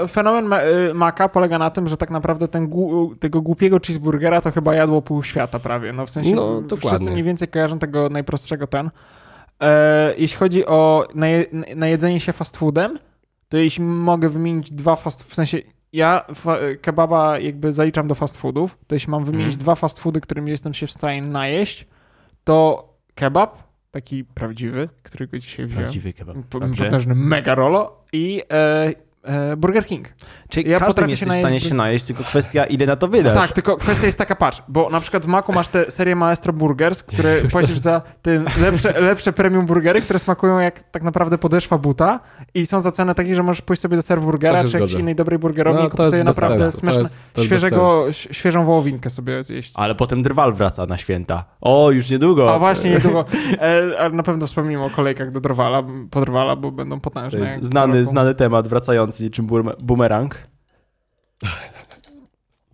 Fenomen 0.07 0.45
ma, 0.45 0.63
y, 0.63 0.93
Maca 0.93 1.29
polega 1.29 1.57
na 1.59 1.69
tym, 1.69 1.87
że 1.87 1.97
tak 1.97 2.09
naprawdę 2.09 2.47
ten 2.47 2.69
tego 3.19 3.41
głupiego 3.41 3.79
cheeseburgera 3.87 4.41
to 4.41 4.51
chyba 4.51 4.75
jadło 4.75 5.01
pół 5.01 5.23
świata 5.23 5.59
prawie. 5.59 5.93
No 5.93 6.05
w 6.05 6.09
sensie 6.09 6.35
No, 6.35 6.61
wszyscy 6.87 7.11
mniej 7.11 7.23
więcej 7.23 7.47
kojarzą 7.47 7.79
tego 7.79 8.09
najprostszego 8.09 8.67
ten. 8.67 8.89
E, 9.59 10.13
jeśli 10.17 10.37
chodzi 10.37 10.65
o 10.65 11.07
naje, 11.15 11.45
najedzenie 11.75 12.19
się 12.19 12.33
fast 12.33 12.57
foodem, 12.57 12.99
to 13.49 13.57
jeśli 13.57 13.83
mogę 13.83 14.29
wymienić 14.29 14.71
dwa 14.71 14.95
fast 14.95 15.23
w 15.23 15.35
sensie 15.35 15.57
ja 15.93 16.25
kebaba 16.81 17.39
jakby 17.39 17.73
zaliczam 17.73 18.07
do 18.07 18.15
fast 18.15 18.37
foodów, 18.37 18.77
to 18.87 18.95
jeśli 18.95 19.11
mam 19.11 19.25
wymienić 19.25 19.45
Mhm. 19.53 19.59
dwa 19.63 19.75
fast 19.75 19.99
foody, 19.99 20.21
którymi 20.21 20.51
jestem 20.51 20.73
się 20.73 20.87
w 20.87 20.91
stanie 20.91 21.21
najeść, 21.21 21.87
to 22.43 22.87
kebab, 23.15 23.70
taki 23.91 24.23
prawdziwy, 24.25 24.89
którego 25.03 25.39
dzisiaj 25.39 25.65
wziąłem. 25.65 25.83
Prawdziwy 25.83 26.13
kebab. 26.13 26.37
Potężny 26.49 27.15
mega 27.15 27.55
rolo 27.55 28.03
i 28.13 28.41
E, 28.51 28.93
Burger 29.57 29.85
King. 29.85 30.07
Czyli 30.49 30.69
Ja 30.69 30.79
potrafię 30.79 31.11
jesteś 31.11 31.29
się 31.29 31.35
w 31.35 31.39
stanie 31.39 31.59
się 31.59 31.75
najeść, 31.75 32.05
tylko 32.05 32.23
kwestia 32.23 32.65
ile 32.65 32.85
na 32.85 32.95
to 32.95 33.07
wydasz. 33.07 33.37
Tak, 33.37 33.51
tylko 33.51 33.77
kwestia 33.77 34.05
jest 34.05 34.17
taka, 34.17 34.35
patrz, 34.35 34.63
bo 34.67 34.89
na 34.89 34.99
przykład 34.99 35.25
w 35.25 35.27
Macu 35.27 35.51
masz 35.51 35.67
tę 35.67 35.91
serię 35.91 36.15
Maestro 36.15 36.53
Burgers, 36.53 37.03
które 37.03 37.41
płacisz 37.51 37.77
za 37.77 38.01
te 38.21 38.43
lepsze, 38.61 39.01
lepsze 39.01 39.33
premium 39.33 39.65
burgery, 39.65 40.01
które 40.01 40.19
smakują 40.19 40.59
jak 40.59 40.83
tak 40.83 41.03
naprawdę 41.03 41.37
podeszwa 41.37 41.77
buta 41.77 42.19
i 42.53 42.65
są 42.65 42.81
za 42.81 42.91
cenę 42.91 43.15
takiej, 43.15 43.35
że 43.35 43.43
możesz 43.43 43.61
pójść 43.61 43.81
sobie 43.81 43.95
do 43.95 44.01
serw 44.01 44.21
To 44.21 44.25
burgera 44.25 44.63
się 44.63 44.69
czy 44.69 44.79
jakiejś 44.79 44.99
innej 44.99 45.15
dobrej 45.15 45.39
burgerowni 45.39 45.81
i 45.81 45.83
No, 45.83 45.89
kupić 45.89 45.97
to 45.97 46.03
jest 46.03 46.13
sobie 46.13 46.23
naprawdę 46.23 46.71
bez 46.95 47.19
świeżego, 47.45 48.05
świeżą 48.11 48.65
wołowinkę 48.65 49.09
sobie 49.09 49.43
zjeść. 49.43 49.71
Ale 49.75 49.95
potem 49.95 50.21
drwal 50.21 50.53
wraca 50.53 50.85
na 50.85 50.97
święta. 50.97 51.45
O, 51.61 51.91
już 51.91 52.09
niedługo. 52.09 52.55
A 52.55 52.59
właśnie, 52.59 52.91
niedługo. 52.91 53.25
E, 53.61 53.99
ale 53.99 54.09
na 54.09 54.23
pewno 54.23 54.47
wspomnimy 54.47 54.83
o 54.83 54.89
kolejkach 54.89 55.31
do 55.31 55.41
Drwala, 55.41 55.83
po 56.11 56.21
Drwala, 56.21 56.55
bo 56.55 56.71
będą 56.71 56.99
To 56.99 57.09
potężne. 57.11 57.39
jest 57.39 57.63
znany, 57.63 58.05
znany 58.05 58.35
temat 58.35 58.67
wracający 58.67 59.10
niczym 59.19 59.47
boom- 59.47 59.75
boomerang. 59.83 60.35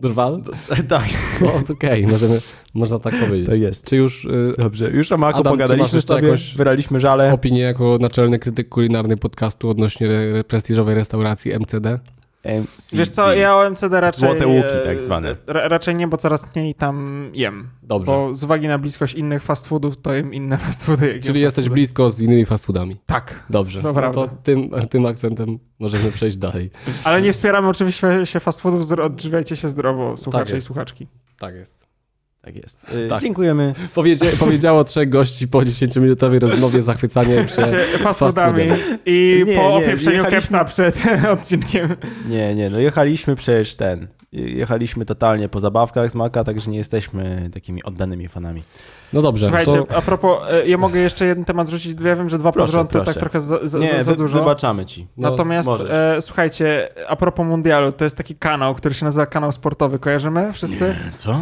Drwal? 0.00 0.42
tak, 0.88 1.04
No 1.40 1.52
okej, 1.74 2.06
możemy, 2.06 2.38
można 2.74 2.98
tak 2.98 3.14
powiedzieć. 3.20 3.48
to 3.48 3.54
jest. 3.54 3.86
Czy 3.86 3.96
już 3.96 4.24
y, 4.24 4.54
Dobrze, 4.58 4.90
już 4.90 5.12
o 5.12 5.14
Adam, 5.14 5.52
pogadaliśmy 5.52 6.02
sobie, 6.02 6.22
jakąś- 6.28 6.56
wyraliśmy 6.56 7.00
żale. 7.00 7.32
opinię 7.32 7.60
jako 7.60 7.98
naczelny 8.00 8.38
krytyk 8.38 8.68
kulinarny 8.68 9.16
podcastu 9.16 9.68
odnośnie 9.70 10.06
re, 10.10 10.44
prestiżowej 10.44 10.94
restauracji 10.94 11.52
MCD? 11.52 11.98
MCD. 12.48 12.96
Wiesz 12.98 13.10
co, 13.10 13.34
ja 13.34 13.56
o 13.56 13.70
MCD 13.70 14.00
raczej... 14.00 14.20
Złote 14.20 14.46
łuki 14.46 14.68
e, 14.68 14.84
tak 14.86 15.00
zwane. 15.00 15.36
Ra, 15.46 15.68
raczej 15.68 15.94
nie, 15.94 16.08
bo 16.08 16.16
coraz 16.16 16.54
mniej 16.56 16.74
tam 16.74 17.30
jem. 17.34 17.68
Dobrze. 17.82 18.12
Bo 18.12 18.34
z 18.34 18.44
uwagi 18.44 18.68
na 18.68 18.78
bliskość 18.78 19.14
innych 19.14 19.42
fast 19.42 19.66
foodów, 19.66 20.00
to 20.00 20.14
jem 20.14 20.34
inne 20.34 20.58
fast 20.66 20.84
foody. 20.84 21.06
jak 21.12 21.22
Czyli 21.22 21.32
fast 21.34 21.40
jesteś 21.42 21.64
foody. 21.64 21.74
blisko 21.74 22.10
z 22.10 22.20
innymi 22.20 22.46
fast 22.46 22.66
foodami. 22.66 22.96
Tak, 23.06 23.44
Dobrze. 23.50 23.82
To 23.82 23.92
no 23.92 24.12
to 24.12 24.28
tym, 24.42 24.70
tym 24.90 25.06
akcentem 25.06 25.58
możemy 25.78 26.12
przejść 26.12 26.36
dalej. 26.36 26.70
ale 27.04 27.22
nie 27.22 27.32
wspieramy 27.32 27.68
oczywiście 27.68 28.26
się 28.26 28.40
fast 28.40 28.60
foodów, 28.60 28.92
odżywiajcie 28.92 29.56
się 29.56 29.68
zdrowo, 29.68 30.16
słuchacze 30.16 30.52
i 30.52 30.54
jest. 30.54 30.66
słuchaczki. 30.66 31.06
Tak 31.38 31.54
jest. 31.54 31.87
Tak 32.48 32.56
jest. 32.56 32.86
Y, 32.94 33.08
Tak. 33.08 33.20
Dziękujemy. 33.20 33.74
Powiedzia, 33.94 34.26
powiedziało 34.38 34.84
trzech 34.84 35.08
gości 35.08 35.48
po 35.48 35.58
10-minutowej 35.58 36.38
rozmowie 36.38 36.82
zachwycanie. 36.82 37.48
Się 37.48 37.98
fast 37.98 38.18
foodami 38.18 38.62
i 39.06 39.44
Nie, 39.46 39.54
po 39.54 39.60
nie, 39.62 39.68
opieprzeniu 39.68 40.16
jechaliśmy- 40.16 40.30
kepsa 40.40 40.64
przed 40.64 41.02
odcinkiem. 41.34 41.96
Nie, 42.28 42.54
nie, 42.54 42.70
no 42.70 42.78
jechaliśmy 42.78 43.36
przecież 43.36 43.74
ten. 43.76 44.08
Jechaliśmy 44.32 45.04
totalnie 45.04 45.48
po 45.48 45.60
zabawkach 45.60 46.10
z 46.10 46.14
Maca, 46.14 46.44
także 46.44 46.70
nie 46.70 46.78
jesteśmy 46.78 47.50
takimi 47.54 47.82
oddanymi 47.82 48.28
fanami. 48.28 48.62
No 49.12 49.22
dobrze, 49.22 49.46
Słuchajcie, 49.46 49.72
to 49.88 49.96
a 49.96 50.02
propos, 50.02 50.38
e, 50.50 50.68
ja 50.68 50.78
mogę 50.78 51.00
jeszcze 51.00 51.24
jeden 51.26 51.44
temat 51.44 51.68
rzucić, 51.68 52.00
ja 52.00 52.16
wiem, 52.16 52.28
że 52.28 52.38
dwa 52.38 52.52
Proszę, 52.52 52.84
pod 52.84 53.04
tak 53.04 53.14
trochę 53.16 53.40
za, 53.40 53.58
za, 53.68 53.78
nie, 53.78 54.02
za, 54.04 54.14
dużo. 54.16 54.38
wybaczamy 54.38 54.86
ci. 54.86 55.06
no, 55.16 55.30
Natomiast 55.30 55.68
e, 55.90 56.22
słuchajcie, 56.22 56.88
a 57.08 57.16
propos 57.16 57.46
mundialu, 57.46 57.92
to 57.92 58.04
jest 58.04 58.16
taki 58.16 58.34
kanał, 58.36 58.74
który 58.74 58.94
się 58.94 59.04
nazywa 59.04 59.26
kanał 59.26 59.52
sportowy, 59.52 59.98
kojarzymy 59.98 60.52
wszyscy? 60.52 60.94
Co? 61.14 61.40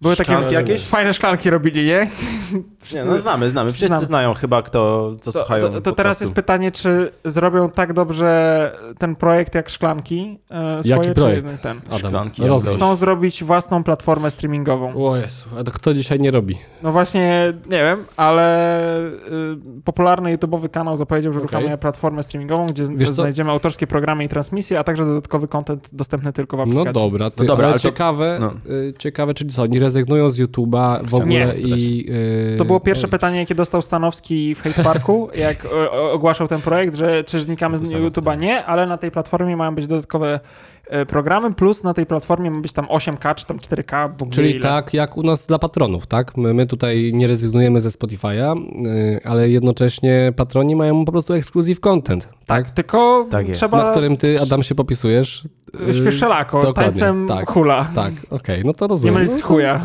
Były 0.00 0.16
takie 0.16 0.32
Szklanki 0.32 0.54
jakieś? 0.54 0.84
fajne 0.86 1.12
szklanki 1.14 1.50
robili, 1.50 1.86
nie? 1.86 1.98
Nie, 2.52 2.60
Wszyscy- 2.80 3.10
no 3.10 3.18
znamy, 3.18 3.50
znamy. 3.50 3.70
Wszyscy 3.70 3.86
Znam. 3.88 4.04
znają 4.04 4.34
chyba 4.34 4.62
kto, 4.62 5.12
co 5.20 5.32
to, 5.32 5.38
słuchają 5.38 5.68
to, 5.72 5.80
to 5.80 5.92
teraz 5.92 6.20
jest 6.20 6.32
pytanie, 6.32 6.72
czy 6.72 7.10
zrobią 7.24 7.70
tak 7.70 7.92
dobrze 7.92 8.72
ten 8.98 9.16
projekt 9.16 9.54
jak 9.54 9.70
szklanki 9.70 10.38
e, 10.50 10.82
swoje, 10.82 10.96
Jaki 10.96 11.08
czy 11.08 11.14
projekt? 11.14 11.62
ten? 11.62 11.80
Adam, 11.86 11.98
Szklanki, 11.98 12.46
rozwój. 12.46 12.76
Chcą 12.76 12.96
zrobić 12.96 13.44
własną 13.44 13.84
platformę 13.84 14.30
streamingową. 14.30 15.06
O 15.06 15.16
Jezu, 15.16 15.44
a 15.60 15.64
to 15.64 15.72
kto 15.72 15.94
dzisiaj 15.94 16.20
nie 16.20 16.30
robi? 16.30 16.58
No 16.82 16.92
właśnie, 16.92 17.52
nie 17.70 17.82
wiem, 17.84 18.04
ale 18.16 18.90
y, 19.00 19.82
popularny 19.84 20.36
YouTube'owy 20.36 20.68
kanał 20.70 20.96
zapowiedział, 20.96 21.32
że 21.32 21.38
uruchamia 21.38 21.76
platformę 21.76 22.22
streamingową, 22.22 22.66
gdzie 22.66 22.84
Wiesz 22.90 23.08
co? 23.08 23.14
znajdziemy 23.14 23.50
autorskie 23.50 23.86
programy 23.86 24.24
i 24.24 24.28
transmisje, 24.28 24.78
a 24.78 24.84
także 24.84 25.04
dodatkowy 25.04 25.48
content 25.48 25.88
dostępny 25.92 26.32
tylko 26.32 26.56
w 26.56 26.58
No 26.58 26.64
aplikacji. 26.64 26.92
dobra, 27.10 27.30
ty, 27.30 27.42
No 27.42 27.48
dobra, 27.48 27.64
ale, 27.66 27.72
ale 27.72 27.80
to- 27.80 27.88
ciekawe, 27.88 28.36
no. 28.40 28.52
y, 28.72 28.94
ciekawe, 28.98 29.34
czyli 29.34 29.52
co, 29.52 29.62
oni 29.62 29.78
rezygnują 29.88 30.30
z 30.30 30.38
YouTube'a 30.38 31.08
w 31.08 31.14
ogóle 31.14 31.28
Nie. 31.28 31.52
i... 31.60 32.06
y, 32.54 32.56
To 32.58 32.64
było 32.64 32.80
pierwsze 32.80 33.06
oj, 33.06 33.10
pytanie, 33.10 33.38
jakie 33.38 33.54
dostał 33.54 33.82
Stanowski 33.82 34.54
w 34.54 34.62
Hate 34.62 34.82
Parku, 34.84 35.28
jak 35.46 35.66
ogłaszał 36.12 36.48
ten 36.48 36.60
projekt, 36.60 36.94
że 36.94 37.24
czy 37.24 37.40
znikamy 37.40 37.78
z 37.78 37.82
YouTube'a? 37.82 38.38
Nie, 38.38 38.64
ale 38.64 38.86
na 38.86 38.96
tej 38.98 39.10
platformie 39.10 39.56
mają 39.56 39.74
być 39.74 39.86
dodatkowe 39.86 40.40
e, 40.88 41.06
programy, 41.06 41.54
plus 41.54 41.84
na 41.84 41.94
tej 41.94 42.06
platformie 42.06 42.50
ma 42.50 42.60
być 42.60 42.72
tam 42.72 42.86
8K 42.86 43.34
czy 43.34 43.46
tam 43.46 43.56
4K 43.58 44.10
w 44.18 44.22
ogóle. 44.22 44.34
Czyli 44.34 44.50
ile. 44.50 44.60
tak 44.62 44.94
jak 44.94 45.16
u 45.16 45.22
nas 45.22 45.46
dla 45.46 45.58
patronów, 45.58 46.06
tak? 46.06 46.36
My, 46.36 46.54
my 46.54 46.66
tutaj 46.66 47.10
nie 47.14 47.28
rezygnujemy 47.28 47.80
ze 47.80 47.88
Spotify'a, 47.88 48.56
y, 48.86 49.20
ale 49.24 49.48
jednocześnie 49.48 50.32
patroni 50.36 50.76
mają 50.76 51.04
po 51.04 51.12
prostu 51.12 51.32
exclusive 51.34 51.80
content, 51.80 52.28
tak? 52.46 52.70
Tylko 52.70 53.26
Tak 53.30 53.46
trzeba 53.52 53.84
Na 53.84 53.90
którym 53.90 54.16
ty, 54.16 54.36
Adam, 54.42 54.62
się 54.62 54.74
popisujesz. 54.74 55.48
y, 55.90 55.94
świeższelako, 55.94 56.62
dokładnie, 56.62 56.92
tańcem 56.92 57.28
tak. 57.28 57.50
hula. 57.50 57.88
Tak, 57.94 58.12
okej, 58.30 58.62
no 58.64 58.72
to 58.74 58.84
Nie 58.84 58.88
rozumiem. 58.88 59.14
mylić 59.14 59.32
z 59.32 59.42
chuja. 59.42 59.80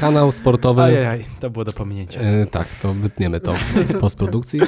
Kanał 0.00 0.32
sportowy. 0.32 0.82
Ajajaj, 0.82 1.24
to 1.40 1.50
było 1.50 1.64
do 1.64 1.72
pominięcia. 1.72 2.20
y, 2.20 2.46
tak, 2.50 2.66
to 2.82 2.92
wytniemy 2.94 3.40
to 3.40 3.52
w 3.54 3.98
postprodukcji. 4.00 4.60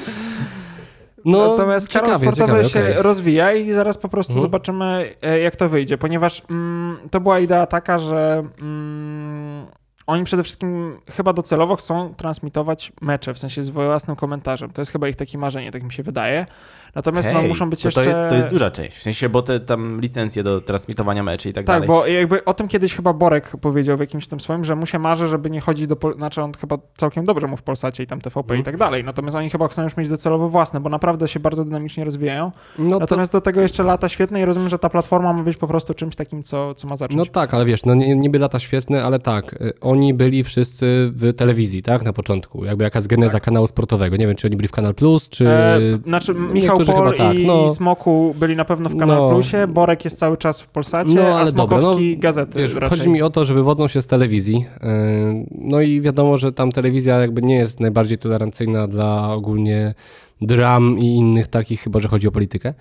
No, 1.31 1.49
Natomiast 1.51 1.89
kanał 1.89 2.11
ciekawie, 2.11 2.33
sportowy 2.33 2.65
ciekawie, 2.65 2.69
się 2.87 2.91
okej. 2.91 3.03
rozwija 3.03 3.53
i 3.53 3.73
zaraz 3.73 3.99
po 3.99 4.09
prostu 4.09 4.33
Mhm. 4.33 4.43
zobaczymy, 4.43 5.15
e, 5.23 5.39
jak 5.39 5.57
to 5.57 5.69
wyjdzie, 5.69 5.99
ponieważ 5.99 6.43
mm, 6.51 6.97
to 7.11 7.21
była 7.21 7.39
idea 7.39 7.67
taka, 7.67 7.99
że 7.99 8.45
mm, 8.63 9.67
oni 10.07 10.25
przede 10.25 10.43
wszystkim 10.43 10.99
chyba 11.11 11.33
docelowo 11.33 11.77
chcą 11.77 12.15
transmitować 12.15 12.93
mecze, 13.01 13.35
w 13.35 13.39
sensie 13.39 13.63
z 13.65 13.69
własnym 13.71 14.17
komentarzem. 14.17 14.71
To 14.71 14.81
jest 14.81 14.93
chyba 14.93 15.09
ich 15.09 15.17
takie 15.17 15.39
marzenie, 15.39 15.71
tak 15.73 15.83
mi 15.83 15.93
się 15.93 16.03
wydaje. 16.03 16.47
Natomiast 16.95 17.29
no, 17.33 17.39
Okej, 17.39 17.49
muszą 17.49 17.71
być 17.71 17.83
to, 17.83 17.89
jeszcze... 17.89 18.03
to, 18.03 18.09
jest, 18.09 18.21
to 18.29 18.35
jest 18.35 18.49
duża 18.49 18.71
część, 18.71 18.97
w 18.97 19.03
sensie, 19.03 19.29
bo 19.29 19.43
te 19.43 19.61
tam 19.61 20.01
licencje 20.01 20.43
do 20.43 20.61
transmitowania 20.61 21.23
meczy 21.23 21.49
i 21.49 21.53
tak, 21.53 21.65
Tak, 21.67 21.75
dalej. 21.77 21.89
bo 21.89 22.07
jakby 22.07 22.45
o 22.45 22.55
tym 22.55 22.69
kiedyś 22.69 22.95
chyba 22.95 23.13
Borek 23.13 23.53
powiedział 23.61 23.97
w 23.97 24.01
jakimś 24.01 24.29
tam 24.29 24.41
swoim, 24.41 24.65
że 24.65 24.77
mu 24.77 24.87
się 24.87 24.99
marzy, 24.99 25.29
żeby 25.29 25.51
nie 25.51 25.61
chodzić 25.61 25.87
do... 25.87 25.97
Pol- 25.97 26.15
znaczy 26.15 26.43
on 26.43 26.53
chyba 26.55 26.79
całkiem 26.97 27.25
dobrze 27.25 27.47
mu 27.47 27.57
w 27.57 27.63
Polsacie 27.63 28.03
i 28.03 28.07
tam 28.07 28.21
TVP 28.21 28.41
Mhm. 28.41 28.61
i 28.61 28.65
tak 28.65 28.77
dalej. 28.77 29.05
Natomiast 29.05 29.37
oni 29.37 29.51
chyba 29.51 29.69
chcą 29.69 29.83
już 29.83 29.97
mieć 29.97 30.09
docelowo 30.09 30.49
własne, 30.49 30.81
bo 30.81 30.89
naprawdę 30.91 31.29
się 31.29 31.41
bardzo 31.41 31.65
dynamicznie 31.65 32.05
rozwijają. 32.05 32.53
No, 32.79 32.91
to, 32.91 32.99
Natomiast 32.99 33.33
do 33.33 33.41
tego 33.41 33.61
jeszcze 33.61 33.83
lata 33.83 34.09
świetne 34.09 34.41
i 34.41 34.45
rozumiem, 34.45 34.69
że 34.69 34.79
ta 34.79 34.89
platforma 34.89 35.33
ma 35.33 35.43
być 35.43 35.57
po 35.57 35.67
prostu 35.67 35.95
czymś 35.95 36.17
takim, 36.17 36.43
co, 36.43 36.75
co 36.75 36.89
ma 36.89 36.97
zacząć. 36.97 37.19
no 37.19 37.27
tak, 37.27 37.55
ale 37.55 37.65
wiesz, 37.65 37.85
no 37.85 37.95
nie, 37.95 38.17
niby 38.17 38.39
lata 38.39 38.59
świetne, 38.59 39.05
ale 39.05 39.19
tak, 39.19 39.53
y, 39.63 39.73
oni 39.81 40.15
byli 40.15 40.45
wszyscy 40.45 41.13
w 41.15 41.35
telewizji, 41.35 41.83
tak, 41.83 42.03
na 42.03 42.13
początku, 42.13 42.65
jakby 42.65 42.85
jakaś 42.85 43.07
geneza 43.07 43.41
kanału 43.41 43.67
sportowego. 43.67 44.17
Nie 44.17 44.27
wiem, 44.27 44.37
czy 44.37 44.47
oni 44.47 44.57
byli 44.57 44.69
w 44.69 44.73
Kanal 44.73 44.95
Plus, 44.95 45.29
czy... 45.29 45.49
E, 45.49 45.79
znaczy 46.07 46.35
Michał 46.35 46.78
niektórzy 46.79 46.93
chyba 46.93 47.13
tak, 47.29 47.39
i 47.39 47.47
no. 47.47 47.69
Smoku 47.69 48.35
byli 48.39 48.57
na 48.57 48.65
pewno 48.65 48.89
w 48.89 48.97
Kanal 48.97 49.17
No. 49.19 49.29
Plusie, 49.29 49.67
Borek 49.67 50.05
jest 50.05 50.19
cały 50.19 50.37
czas 50.37 50.61
w 50.61 50.69
Polsacie, 50.69 51.15
No, 51.15 51.39
a 51.39 51.45
dobra, 51.53 51.79
Smokowski 51.81 52.15
no, 52.17 52.21
gazety 52.23 52.59
Wiesz, 52.59 52.75
raczej. 52.75 52.99
chodzi 52.99 53.09
mi 53.11 53.23
o 53.23 53.31
to, 53.31 53.45
że 53.45 53.55
wywodzą 53.55 53.89
się 53.89 54.03
z 54.03 54.07
telewizji. 54.07 54.55
yy, 54.83 55.47
No 55.51 55.81
i 55.81 56.01
wiadomo, 56.01 56.37
że 56.37 56.53
tam 56.53 56.73
telewizja 56.73 57.19
jakby 57.19 57.43
nie 57.43 57.55
jest 57.55 57.81
najbardziej 57.81 58.19
tolerancyjna 58.19 58.87
dla 58.89 59.33
ogólnie 59.35 59.95
dram 60.41 60.99
i 60.99 61.05
innych 61.05 61.47
takich, 61.47 61.81
chyba 61.81 62.01
że 62.01 62.09
chodzi 62.09 62.29
o 62.29 62.31
politykę. 62.31 62.75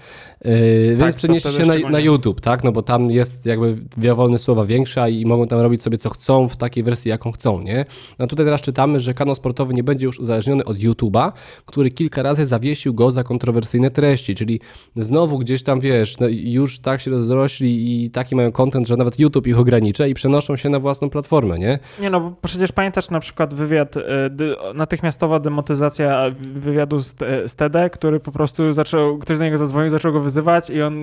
Yy, 0.46 0.96
Tak, 1.00 1.06
Więc 1.06 1.16
przenieście 1.16 1.52
się 1.52 1.66
na, 1.66 1.90
na 1.90 2.00
YouTube, 2.00 2.42
tak? 2.42 2.64
No 2.64 2.72
bo 2.72 2.82
tam 2.82 3.12
jest 3.12 3.46
jakby 3.46 3.78
wolne 4.16 4.40
słowa 4.40 4.66
większa 4.66 5.10
i 5.10 5.26
mogą 5.26 5.48
tam 5.48 5.60
robić 5.60 5.84
sobie 5.84 5.98
co 5.98 6.10
chcą 6.10 6.48
w 6.48 6.58
takiej 6.58 6.84
wersji, 6.84 7.10
jaką 7.10 7.32
chcą, 7.32 7.62
nie? 7.62 7.86
No 8.20 8.28
tutaj 8.28 8.46
teraz 8.46 8.62
czytamy, 8.62 9.00
że 9.00 9.14
kanał 9.14 9.36
sportowy 9.36 9.74
nie 9.74 9.84
będzie 9.84 10.06
już 10.06 10.20
uzależniony 10.20 10.66
od 10.66 10.78
YouTube'a, 10.78 11.32
który 11.66 11.92
kilka 11.92 12.24
razy 12.24 12.46
zawiesił 12.46 12.94
go 12.94 13.12
za 13.12 13.24
kontrowersyjne 13.24 13.92
treści, 13.92 14.36
czyli 14.36 14.60
znowu 14.96 15.38
gdzieś 15.38 15.64
tam, 15.64 15.80
wiesz, 15.80 16.20
no 16.20 16.28
już 16.30 16.80
tak 16.80 17.02
się 17.02 17.12
rozrośli 17.12 18.04
i 18.04 18.10
taki 18.10 18.36
mają 18.36 18.52
content, 18.52 18.88
że 18.88 18.98
nawet 18.98 19.20
YouTube 19.20 19.48
ich 19.48 19.60
ogranicza 19.60 20.08
i 20.08 20.14
przenoszą 20.14 20.56
się 20.56 20.70
na 20.70 20.80
własną 20.80 21.10
platformę, 21.10 21.60
nie? 21.60 21.80
Nie 22.02 22.10
no, 22.10 22.22
bo 22.22 22.34
przecież 22.42 22.72
pamiętasz 22.72 23.10
na 23.10 23.20
przykład 23.20 23.54
wywiad, 23.54 23.96
dy, 24.30 24.56
natychmiastowa 24.74 25.40
demotyzacja 25.40 26.32
wywiadu 26.40 27.00
z, 27.00 27.16
TED, 27.56 27.92
który 27.92 28.20
po 28.20 28.32
prostu 28.32 28.74
zaczął, 28.74 29.18
ktoś 29.18 29.38
do 29.38 29.44
niego 29.44 29.58
zadzwonił, 29.58 29.90
zaczął 29.90 30.14
go 30.14 30.20
wyzywać 30.20 30.70
i 30.70 30.82
on 30.82 30.96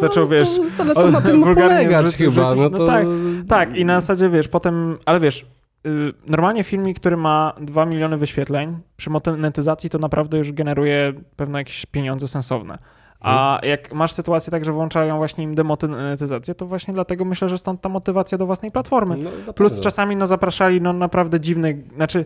zaczął, 0.00 0.28
wiesz, 0.28 0.48
to, 0.94 1.10
na 1.10 1.20
tym 1.20 1.32
tym 1.32 1.44
wulgarnie 1.44 1.76
polegać 1.76 2.14
chyba, 2.16 2.30
wrzucić, 2.30 2.56
no 2.56 2.68
no 2.70 2.78
to... 2.78 2.86
tak, 2.86 3.06
Tak, 3.48 3.76
i 3.76 3.84
na 3.84 4.00
zasadzie 4.00 4.28
wiesz, 4.28 4.48
potem, 4.48 4.98
ale 5.06 5.20
wiesz, 5.20 5.46
y, 5.86 6.12
normalnie 6.26 6.64
filmik, 6.64 7.00
który 7.00 7.16
ma 7.16 7.52
2 7.60 7.86
miliony 7.86 8.16
wyświetleń, 8.16 8.76
przy 8.96 9.10
monetyzacji 9.10 9.90
to 9.90 9.98
naprawdę 9.98 10.38
już 10.38 10.52
generuje 10.52 11.12
pewne 11.36 11.58
jakieś 11.58 11.86
pieniądze 11.86 12.28
sensowne. 12.28 12.78
A 13.20 13.58
jak 13.62 13.92
masz 13.92 14.12
sytuację 14.12 14.50
tak, 14.50 14.64
że 14.64 14.72
włączają 14.72 15.16
właśnie 15.16 15.44
im 15.44 15.54
demonetyzację, 15.54 16.54
to 16.54 16.66
właśnie 16.66 16.94
dlatego 16.94 17.24
myślę, 17.24 17.48
że 17.48 17.58
stąd 17.58 17.80
ta 17.80 17.88
motywacja 17.88 18.38
do 18.38 18.46
własnej 18.46 18.70
platformy. 18.70 19.16
No, 19.16 19.52
Plus 19.52 19.80
czasami 19.80 20.16
no 20.16 20.26
zapraszali 20.26 20.80
no 20.80 20.92
naprawdę 20.92 21.40
dziwnych, 21.40 21.76
znaczy 21.94 22.24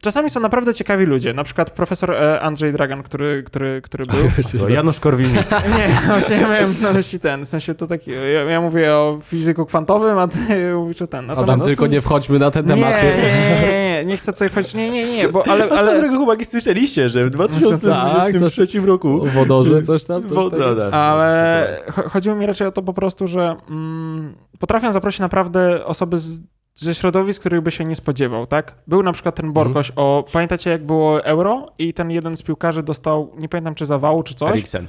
czasami 0.00 0.30
są 0.30 0.40
naprawdę 0.40 0.74
ciekawi 0.74 1.06
ludzie, 1.06 1.34
na 1.34 1.44
przykład 1.44 1.70
profesor 1.70 2.12
e, 2.12 2.40
Andrzej 2.40 2.72
Dragan, 2.72 3.02
który, 3.02 3.42
który, 3.42 3.80
który 3.82 4.06
był. 4.06 4.30
To 4.58 4.68
Janusz 4.68 5.00
Korwin-Mikke. 5.00 5.60
Nie, 5.78 6.00
właśnie 6.06 6.36
ja 6.36 6.48
miałem 6.48 6.74
na 6.82 6.92
myśli 6.92 7.20
ten, 7.20 7.44
w 7.46 7.48
sensie 7.48 7.74
to 7.74 7.86
taki, 7.86 8.10
ja, 8.10 8.20
ja 8.44 8.60
mówię 8.60 8.94
o 8.94 9.18
fizyku 9.24 9.66
kwantowym, 9.66 10.18
a 10.18 10.28
ty 10.28 10.38
mówisz 10.74 11.02
o 11.02 11.06
ten. 11.06 11.24
Adam, 11.30 11.36
Natomiast, 11.36 11.64
tylko 11.64 11.86
nie 11.86 12.00
wchodźmy 12.00 12.38
na 12.38 12.50
te 12.50 12.62
nie, 12.62 12.68
tematy. 12.68 13.02
nie, 13.04 13.22
nie, 13.62 13.78
nie, 13.88 14.04
nie 14.04 14.16
chcę 14.16 14.32
tutaj 14.32 14.48
wchodzić, 14.48 14.74
nie, 14.74 14.90
nie, 14.90 15.16
nie, 15.16 15.28
bo 15.28 15.48
ale, 15.48 15.64
Ale, 15.64 15.78
ale, 15.80 16.00
drogo 16.00 16.16
chłopaki, 16.16 16.44
słyszeliście, 16.44 17.08
że 17.08 17.20
w 17.20 17.24
Tak, 17.24 17.32
2023 17.32 18.80
roku... 18.80 19.22
O 19.22 19.26
wodorze 19.26 19.82
coś 19.82 20.04
tam? 20.04 20.22
Coś 20.22 20.32
Woda, 20.32 20.74
da. 20.74 20.90
ale 20.90 21.66
cho- 21.90 22.10
chodziło 22.10 22.36
mi 22.36 22.46
raczej 22.46 22.66
o 22.66 22.72
to 22.72 22.82
po 22.82 22.92
prostu, 22.92 23.26
że 23.26 23.56
mm, 23.70 24.34
potrafią 24.58 24.92
zaprosić 24.92 25.20
naprawdę 25.20 25.84
osoby 25.84 26.18
z, 26.18 26.40
ze 26.76 26.94
środowisk, 26.94 27.40
których 27.40 27.60
by 27.60 27.70
się 27.70 27.84
nie 27.84 27.96
spodziewał, 27.96 28.46
tak? 28.46 28.74
Był 28.86 29.02
na 29.02 29.12
przykład 29.12 29.34
ten 29.34 29.52
Borkoś 29.52 29.92
o, 29.96 30.24
pamiętacie 30.32 30.70
jak 30.70 30.84
było 30.84 31.24
Euro 31.24 31.66
i 31.78 31.94
ten 31.94 32.10
jeden 32.10 32.36
z 32.36 32.42
piłkarzy 32.42 32.82
dostał, 32.82 33.32
nie 33.38 33.48
pamiętam 33.48 33.74
czy 33.74 33.86
zawału, 33.86 34.22
czy 34.22 34.34
coś? 34.34 34.50
Eriksen. 34.50 34.86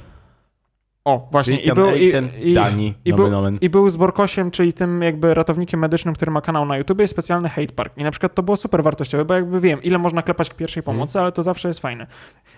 O, 1.04 1.28
właśnie. 1.30 1.52
Christian 1.52 1.76
I 1.76 1.80
był, 1.80 1.88
Eriksen 1.88 2.28
i, 2.38 2.42
z 2.42 2.54
Danii, 2.54 2.94
i, 3.04 3.10
nomen 3.10 3.54
był. 3.54 3.60
I 3.60 3.70
był 3.70 3.90
z 3.90 3.96
Borkosiem, 3.96 4.50
czyli 4.50 4.72
tym 4.72 5.02
jakby 5.02 5.34
ratownikiem 5.34 5.80
medycznym, 5.80 6.14
który 6.14 6.32
ma 6.32 6.40
kanał 6.40 6.66
na 6.66 6.78
YouTube, 6.78 7.00
jest 7.00 7.12
specjalny 7.12 7.48
hate 7.48 7.72
park. 7.72 7.98
I 7.98 8.04
na 8.04 8.10
przykład 8.10 8.34
to 8.34 8.42
było 8.42 8.56
super 8.56 8.82
wartościowe, 8.82 9.24
bo 9.24 9.34
jakby 9.34 9.60
wiem, 9.60 9.82
ile 9.82 9.98
można 9.98 10.22
klepać 10.22 10.50
pierwszej 10.50 10.80
Mhm. 10.80 10.96
pomocy, 10.96 11.20
ale 11.20 11.32
to 11.32 11.42
zawsze 11.42 11.68
jest 11.68 11.80
fajne. 11.80 12.06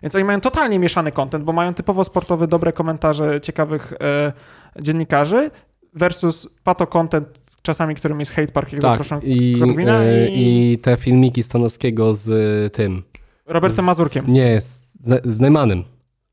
Więc 0.03 0.15
oni 0.15 0.25
mają 0.25 0.41
totalnie 0.41 0.79
mieszany 0.79 1.13
content, 1.13 1.45
bo 1.45 1.53
mają 1.53 1.75
typowo 1.75 2.05
sportowy, 2.05 2.47
dobre 2.47 2.73
komentarze 2.73 3.41
ciekawych 3.41 3.93
e, 4.01 4.33
dziennikarzy 4.81 5.51
versus 5.95 6.49
pato 6.65 6.87
content 6.87 7.29
czasami, 7.63 7.95
którym 7.95 8.21
jest 8.21 8.33
hate 8.33 8.53
park, 8.53 8.73
jak 8.73 8.81
Tak, 8.81 8.91
zaproszą 8.91 9.21
i, 9.27 9.57
Korwina 9.61 10.03
e, 10.03 10.29
i- 10.29 10.73
i 10.73 10.79
te 10.79 10.97
filmiki 10.97 11.43
Stanowskiego 11.43 12.15
z 12.15 12.29
e, 12.67 12.71
tym. 12.71 13.03
Robertem 13.47 13.85
z- 13.85 13.87
Mazurkiem. 13.87 14.25
Nie, 14.33 14.61
z, 14.61 14.75
z 15.25 15.41
Neumannem. 15.41 15.85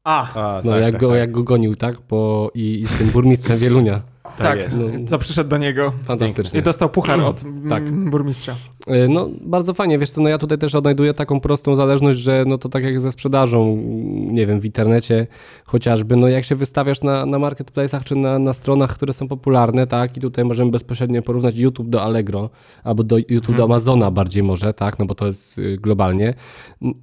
A, 0.03 0.33
A, 0.57 0.61
No 0.65 0.71
tak, 0.71 0.81
jak, 0.81 0.91
tak, 0.91 1.01
go, 1.01 1.09
tak. 1.09 1.17
jak 1.17 1.31
go 1.31 1.43
gonił, 1.43 1.75
tak? 1.75 1.95
Bo 2.09 2.51
i, 2.53 2.81
i 2.81 2.87
z 2.87 2.97
tym 2.97 3.07
burmistrzem 3.07 3.57
Wielunia. 3.57 4.01
Tak, 4.37 4.59
jest. 4.59 4.79
No. 4.79 5.07
co 5.07 5.17
przyszedł 5.19 5.49
do 5.49 5.57
niego 5.57 5.93
Fantastycznie. 6.03 6.59
i 6.59 6.63
dostał 6.63 6.89
puchar 6.89 7.21
od 7.21 7.43
mm, 7.43 7.69
Tak. 7.69 7.91
burmistrza. 7.91 8.55
E, 8.87 9.07
No, 9.07 9.29
bardzo 9.41 9.73
fajnie, 9.73 9.99
wiesz 9.99 10.09
co, 10.09 10.21
no 10.21 10.29
ja 10.29 10.37
tutaj 10.37 10.57
też 10.57 10.75
odnajduję 10.75 11.13
taką 11.13 11.39
prostą 11.39 11.75
zależność, 11.75 12.19
że 12.19 12.43
no 12.47 12.57
to 12.57 12.69
tak 12.69 12.83
jak 12.83 13.01
ze 13.01 13.11
sprzedażą, 13.11 13.73
mm, 13.73 14.33
nie 14.33 14.47
wiem, 14.47 14.59
w 14.59 14.65
internecie 14.65 15.27
chociażby, 15.65 16.15
no 16.15 16.27
jak 16.27 16.45
się 16.45 16.55
wystawiasz 16.55 17.01
na, 17.01 17.25
na 17.25 17.37
marketplace'ach 17.37 18.03
czy 18.03 18.15
na, 18.15 18.39
na 18.39 18.53
stronach, 18.53 18.93
które 18.93 19.13
są 19.13 19.27
popularne, 19.27 19.87
tak, 19.87 20.17
i 20.17 20.19
tutaj 20.19 20.45
możemy 20.45 20.71
bezpośrednio 20.71 21.21
porównać 21.21 21.55
YouTube 21.55 21.89
do 21.89 22.01
Allegro, 22.01 22.49
albo 22.83 23.03
do 23.03 23.17
YouTube 23.17 23.55
do 23.55 23.63
Amazona 23.63 24.11
bardziej 24.11 24.43
może, 24.43 24.73
tak, 24.73 24.99
no 24.99 25.05
bo 25.05 25.15
to 25.15 25.27
jest 25.27 25.57
y, 25.57 25.77
globalnie, 25.77 26.33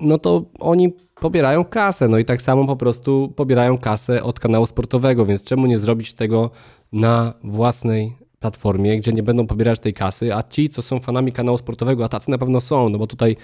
no 0.01 0.19
to 0.19 0.45
oni 0.59 0.93
pobierają 1.21 1.65
kasę, 1.65 2.09
no 2.09 2.19
i 2.19 2.25
tak 2.25 2.43
samo 2.43 2.67
po 2.67 2.77
prostu 2.77 3.33
pobierają 3.37 3.79
kasę 3.79 4.23
od 4.23 4.41
kanału 4.41 4.67
sportowego, 4.67 5.27
więc 5.27 5.45
czemu 5.45 5.67
nie 5.67 5.79
zrobić 5.79 6.13
tego 6.13 6.51
na 6.95 7.35
własnej 7.45 8.17
platformie, 8.41 8.99
gdzie 8.99 9.13
nie 9.13 9.23
będą 9.23 9.47
pobierać 9.47 9.79
tej 9.79 9.95
kasy, 9.95 10.35
a 10.35 10.43
ci, 10.43 10.69
co 10.69 10.83
są 10.83 11.01
fanami 11.01 11.33
kanału 11.33 11.59
sportowego, 11.59 12.05
a 12.05 12.09
tacy 12.09 12.31
na 12.31 12.39
pewno 12.39 12.61
są, 12.61 12.89
no 12.89 12.99
bo 12.99 13.07
tutaj, 13.07 13.37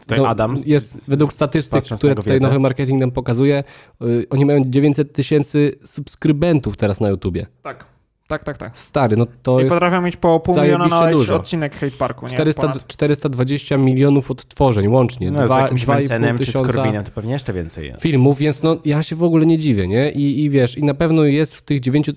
Tutaj 0.00 0.18
no, 0.18 0.28
Adam 0.28 0.56
z- 0.58 0.66
jest 0.66 1.04
z- 1.04 1.08
według 1.10 1.32
statystyk, 1.32 1.84
które 1.84 2.14
tutaj 2.14 2.32
wiedzę. 2.34 2.46
nowy 2.46 2.58
marketing 2.60 3.00
nam 3.00 3.10
pokazuje, 3.10 3.64
y, 4.02 4.26
oni 4.30 4.44
mają 4.46 4.60
900 4.66 5.12
tysięcy 5.12 5.78
subskrybentów 5.84 6.76
teraz 6.76 7.00
na 7.00 7.08
YouTubie. 7.08 7.46
Tak, 7.62 7.84
tak, 8.28 8.44
tak, 8.44 8.58
tak. 8.58 8.78
Stary, 8.78 9.16
no 9.16 9.26
to 9.42 9.58
I 9.60 9.62
jest 9.62 9.74
potrafią 9.74 10.02
mieć 10.02 10.16
po 10.16 10.40
pół 10.40 10.54
miliona 10.60 10.86
na 10.86 11.10
dużo. 11.10 11.36
odcinek 11.36 11.74
hate 11.74 11.90
parku, 11.98 12.26
nie? 12.26 12.32
400, 12.32 12.60
Ponad. 12.62 12.86
420 12.86 13.76
milionów 13.76 14.30
odtworzeń 14.30 14.88
łącznie, 14.88 15.30
No, 15.30 15.38
z 15.48 15.50
Dwa- 15.50 15.60
jakimś 15.60 15.82
2,5 15.82 15.98
Mencenem 15.98 16.38
czy 16.38 16.44
z 16.44 16.46
tysiąca 16.46 16.72
Korwinem 16.72 17.04
to 17.04 17.10
pewnie 17.10 17.32
jeszcze 17.32 17.52
więcej 17.52 17.86
jest. 17.88 18.02
filmów, 18.02 18.38
więc 18.38 18.62
no 18.62 18.76
ja 18.84 19.02
się 19.02 19.16
w 19.16 19.22
ogóle 19.22 19.46
nie 19.46 19.58
dziwię, 19.58 19.88
nie? 19.88 20.10
I, 20.10 20.44
i 20.44 20.50
wiesz, 20.50 20.78
i 20.78 20.84
na 20.84 20.94
pewno 20.94 21.24
jest 21.24 21.54
w 21.56 21.62
tych 21.62 21.80
900 21.80 22.16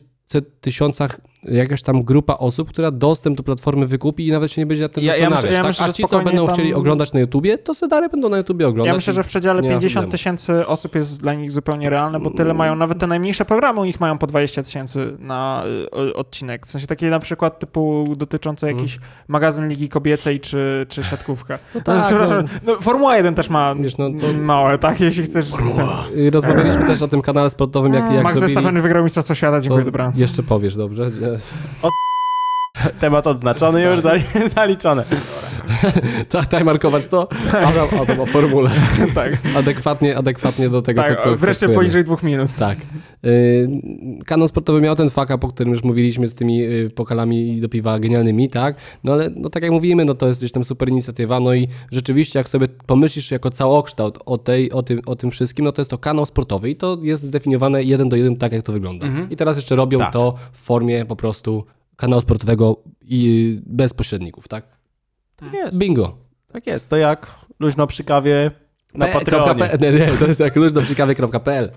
tysiącach 0.62 1.22
jakaś 1.44 1.82
tam 1.82 2.04
grupa 2.04 2.34
osób, 2.34 2.70
która 2.70 2.92
dostęp 2.92 3.38
do 3.38 3.44
platformy 3.44 3.88
wykupi 3.88 4.28
i 4.28 4.32
nawet 4.32 4.52
się 4.52 4.62
nie 4.62 4.66
będzie 4.66 4.84
nad 4.84 4.92
tym 4.92 5.04
Ja- 5.04 5.16
ja 5.18 5.30
zastanawiać. 5.30 5.52
ja 5.54 5.58
tak? 5.62 5.68
myślę, 5.68 5.86
A 5.86 5.88
że 5.88 5.94
ci, 5.94 6.04
co 6.04 6.22
będą 6.22 6.46
tam- 6.46 6.54
chcieli 6.56 6.74
oglądać 6.74 7.14
na 7.14 7.20
YouTubie, 7.20 7.58
to 7.58 7.74
se 7.74 7.88
dalej 7.88 8.10
będą 8.10 8.30
na 8.30 8.38
YouTubie 8.38 8.68
oglądać. 8.68 8.88
Ja 8.88 8.96
myślę, 8.96 9.14
że 9.14 9.24
w 9.24 9.26
przedziale 9.28 9.62
nie 9.62 9.68
ma 9.68 9.74
50 9.74 9.94
problemu. 9.94 10.12
tysięcy 10.12 10.68
osób 10.68 10.96
jest 10.96 11.22
dla 11.22 11.34
nich 11.34 11.52
zupełnie 11.52 11.90
realne, 11.90 12.20
bo 12.20 12.32
tyle 12.32 12.54
mają, 12.54 12.76
nawet 12.76 13.00
te 13.00 13.08
najmniejsze 13.08 13.46
programy 13.46 13.80
u 13.80 13.86
nich 13.86 14.00
mają 14.00 14.18
po 14.18 14.28
20 14.28 14.64
tysięcy 14.64 15.18
na 15.20 15.64
y, 16.10 16.14
odcinek. 16.16 16.68
W 16.68 16.72
sensie 16.72 16.88
takie 16.88 17.10
na 17.10 17.20
przykład 17.20 17.60
typu 17.60 18.14
dotyczące 18.18 18.68
Mhm. 18.68 18.78
jakiś 18.86 19.00
magazyn 19.28 19.68
Ligi 19.68 19.90
Kobiecej 19.90 20.40
czy, 20.40 20.86
czy 20.90 21.04
siatkówka. 21.04 21.60
No 21.76 21.82
No, 21.92 21.94
tak, 21.94 22.06
przepraszam, 22.06 22.46
no, 22.68 22.76
Formuła 22.82 23.18
1 23.18 23.36
też 23.36 23.50
ma 23.50 23.76
Wiesz, 23.76 23.98
no 23.98 24.10
to- 24.10 24.42
małe, 24.42 24.78
tak? 24.78 25.00
Jeśli 25.02 25.24
chcesz... 25.24 25.46
Y, 26.16 26.32
Rozmawialiśmy 26.32 26.86
też 26.88 27.02
o 27.02 27.08
tym 27.08 27.22
kanale 27.22 27.50
sportowym, 27.50 27.94
jak, 27.94 28.14
jak 28.14 28.24
Max 28.24 28.38
zrobili. 28.38 28.56
Verstappen 28.56 28.82
wygrał 28.82 29.04
Mistrzostwo 29.04 29.36
Świata, 29.36 29.60
dziękuję, 29.62 29.86
dobranoc. 29.86 30.18
Jeszcze 30.20 30.44
powiesz, 30.44 30.76
dobrze? 30.76 31.12
Evet. 31.32 31.44
Temat 33.00 33.28
odznaczony, 33.28 33.82
już 33.82 34.00
zali- 34.00 34.50
zaliczone. 34.56 35.04
Tak, 36.30 36.46
tak, 36.46 36.64
markować 36.64 37.08
to? 37.08 37.28
Adam, 37.52 37.88
Adam 38.02 38.20
o 38.20 38.26
formule. 38.26 38.72
tak, 39.16 39.38
Adekwatnie, 39.58 40.18
adekwatnie 40.18 40.70
do 40.70 40.82
tego, 40.82 41.02
tak 41.02 41.18
co, 41.18 41.24
co 41.24 41.30
wreszcie 41.30 41.44
traktujemy. 41.60 41.76
poniżej 41.76 42.04
dwóch 42.04 42.24
minut. 42.24 42.54
Tak. 42.60 42.78
Y, 43.26 43.70
Kanał 44.26 44.48
sportowy 44.48 44.82
miał 44.82 44.96
ten 44.96 45.10
fuck 45.10 45.30
up, 45.36 45.48
o 45.48 45.50
którym 45.50 45.74
już 45.74 45.84
mówiliśmy 45.84 46.28
z 46.28 46.36
tymi 46.36 46.64
y, 46.64 46.90
pokalami 46.96 47.62
do 47.62 47.70
piwa 47.70 48.00
genialnymi, 48.00 48.50
tak? 48.50 48.76
No 49.04 49.14
ale 49.14 49.30
no 49.36 49.50
tak 49.50 49.64
jak 49.64 49.72
mówimy, 49.72 50.06
no 50.06 50.14
to 50.14 50.28
jest 50.28 50.40
gdzieś 50.40 50.52
tam 50.52 50.64
super 50.64 50.90
inicjatywa, 50.90 51.40
no 51.40 51.54
i 51.54 51.68
rzeczywiście 51.92 52.40
jak 52.40 52.50
sobie 52.50 52.68
pomyślisz 52.86 53.32
jako 53.32 53.50
całokształt 53.50 54.20
o, 54.26 54.38
tej, 54.38 54.72
o, 54.72 54.84
tym, 54.84 55.02
o 55.06 55.16
tym 55.16 55.32
wszystkim, 55.32 55.66
no 55.66 55.72
to 55.72 55.82
jest 55.82 55.92
to 55.92 55.98
kanał 55.98 56.26
sportowy 56.26 56.70
i 56.70 56.76
to 56.76 56.98
jest 57.02 57.24
zdefiniowane 57.24 57.84
jeden 57.84 58.10
do 58.10 58.16
jeden 58.16 58.36
tak, 58.36 58.52
jak 58.52 58.64
to 58.64 58.72
wygląda. 58.74 59.08
I 59.30 59.36
teraz 59.36 59.56
jeszcze 59.56 59.76
robią 59.76 60.00
Tak. 60.00 60.14
to 60.14 60.36
w 60.54 60.58
formie 60.58 61.06
po 61.06 61.16
prostu 61.16 61.64
kanału 62.02 62.22
sportowego 62.22 62.78
i 63.02 63.60
bez 63.66 63.94
pośredników, 63.94 64.48
tak? 64.48 64.64
Tak 65.36 65.54
jest. 65.54 65.78
Bingo. 65.78 66.18
Tak 66.54 66.68
jest. 66.68 66.90
To 66.90 66.98
jak 66.98 67.36
luźno 67.60 67.88
przy 67.88 68.04
kawie 68.04 68.52
na 68.94 69.06
P- 69.06 69.14
Patreonie. 69.14 69.56
P- 69.60 69.78
Nie, 69.82 69.92
nie, 70.00 70.12
to 70.18 70.28
jest 70.28 70.40
jak 70.40 70.56
luźnoprzykawie.pl. 70.56 71.72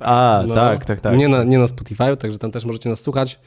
A, 0.00 0.42
No, 0.46 0.54
tak, 0.54 0.84
tak, 0.84 1.00
tak. 1.00 1.16
Nie 1.16 1.28
na, 1.28 1.44
nie 1.44 1.58
na 1.58 1.68
Spotify, 1.68 2.16
także 2.16 2.38
tam 2.38 2.50
też 2.50 2.64
możecie 2.64 2.90
nas 2.90 3.00
słuchać. 3.00 3.40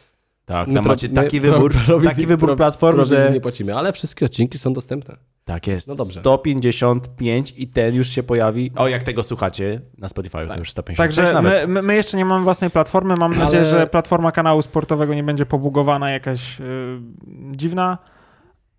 Tak, 0.47 0.67
My 0.67 0.73
tam 0.73 0.83
pro- 0.83 0.93
macie 0.93 1.07
my 1.07 1.13
taki 1.13 1.41
pro- 1.41 1.53
wybór, 1.53 1.73
prowizji- 1.87 2.03
taki 2.05 2.27
wybór 2.27 2.49
pro- 2.49 2.55
platform, 2.55 3.03
że... 3.05 3.29
nie 3.33 3.41
płacimy, 3.41 3.75
ale 3.75 3.93
wszystkie 3.93 4.25
odcinki 4.25 4.57
są 4.57 4.73
dostępne. 4.73 5.17
Tak 5.45 5.67
jest. 5.67 5.87
No 5.87 5.95
dobrze. 5.95 6.19
155 6.19 7.53
i 7.57 7.67
ten 7.67 7.95
już 7.95 8.07
się 8.09 8.23
pojawi. 8.23 8.71
O, 8.75 8.87
jak 8.87 9.03
tego 9.03 9.23
słuchacie 9.23 9.81
na 9.97 10.09
Spotify, 10.09 10.37
to 10.47 10.59
już 10.59 10.71
156 10.71 11.15
Także 11.17 11.33
nawet. 11.33 11.67
my, 11.67 11.73
my, 11.73 11.81
my 11.81 11.95
jeszcze 11.95 12.17
nie 12.17 12.25
mamy 12.25 12.43
własnej 12.43 12.69
platformy. 12.69 13.13
Mam 13.19 13.31
Ale- 13.33 13.43
nadzieję, 13.43 13.65
że 13.65 13.87
platforma 13.87 14.31
kanału 14.31 14.61
sportowego 14.61 15.13
nie 15.13 15.23
będzie 15.23 15.45
pobugowana 15.45 16.09
jakaś 16.09 16.61
y, 16.61 16.63
dziwna, 17.51 17.97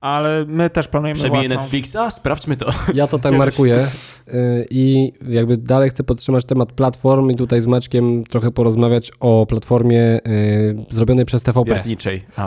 ale 0.00 0.44
my 0.48 0.70
też 0.70 0.88
planujemy 0.88 1.20
Przebije 1.20 1.42
własną. 1.48 1.56
Netflixa? 1.62 1.96
Sprawdźmy 2.10 2.56
to. 2.56 2.70
Ja 2.94 3.06
to 3.06 3.18
tam 3.18 3.32
Kiedyś. 3.32 3.38
markuję 3.38 3.86
y, 4.28 4.66
i 4.70 5.12
jakby 5.28 5.56
dalej 5.56 5.90
chcę 5.90 6.04
podtrzymać 6.04 6.44
temat 6.44 6.72
platform 6.72 7.30
i 7.30 7.36
tutaj 7.36 7.62
z 7.62 7.66
Maćkiem 7.66 8.24
trochę 8.24 8.50
porozmawiać 8.50 9.12
o 9.20 9.46
platformie 9.48 10.00
y, 10.00 10.76
zrobionej 10.90 11.24
przez 11.24 11.42
TVP. 11.42 11.70
Wiertniczej. 11.74 12.22
A. 12.36 12.46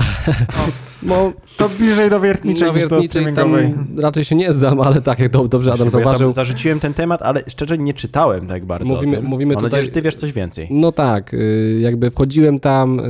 Bo 1.04 1.32
To 1.58 1.70
bliżej 1.70 2.10
do 2.10 2.20
wiertniczej 2.20 2.68
na 2.72 2.78
niż 2.78 2.88
do 2.88 3.04
streamingowej. 3.04 3.74
raczej 3.98 4.26
się 4.26 4.36
nie 4.36 4.54
zdam, 4.54 4.82
ale 4.82 5.02
tak, 5.02 5.20
jak 5.20 5.32
do- 5.32 5.48
dobrze 5.48 5.74
Adam 5.74 5.90
Bo 5.90 5.98
ja 6.00 6.04
zauważył. 6.04 6.32
zarzuciłem 6.32 6.80
ten 6.80 6.94
temat, 6.94 7.22
ale 7.22 7.44
szczerze 7.48 7.78
nie 7.78 7.94
czytałem 7.94 8.48
tak 8.48 8.66
bardzo 8.66 8.94
Mówimy- 8.94 9.18
o 9.18 9.22
tym. 9.22 9.30
mówimy 9.30 9.54
Mam 9.54 9.64
tutaj- 9.64 9.72
nadzieję, 9.72 9.86
że 9.86 9.92
ty 9.92 10.02
wiesz 10.02 10.16
coś 10.16 10.32
więcej. 10.32 10.68
No 10.72 10.92
tak, 10.92 11.34
y, 11.34 11.78
jakby 11.82 12.12
wchodziłem 12.12 12.60
tam, 12.60 13.02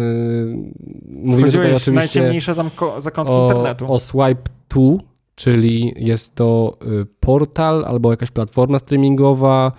mówimy 1.10 1.48
tutaj 1.48 1.62
Chodziłeś 1.62 1.64
w 1.68 1.68
oczywiście 1.76 1.92
najciemniejsze 1.92 2.52
zamko- 2.54 3.02
zakątki 3.02 3.34
o, 3.36 3.48
internetu. 3.48 3.94
o 3.94 4.00
Swipe 4.00 4.31
2, 4.74 4.82
czyli 5.36 5.94
jest 5.98 6.36
to 6.36 6.78
y, 7.02 7.06
portal 7.20 7.86
albo 7.86 8.12
jakaś 8.12 8.32
platforma 8.32 8.80
streamingowa 8.80 9.72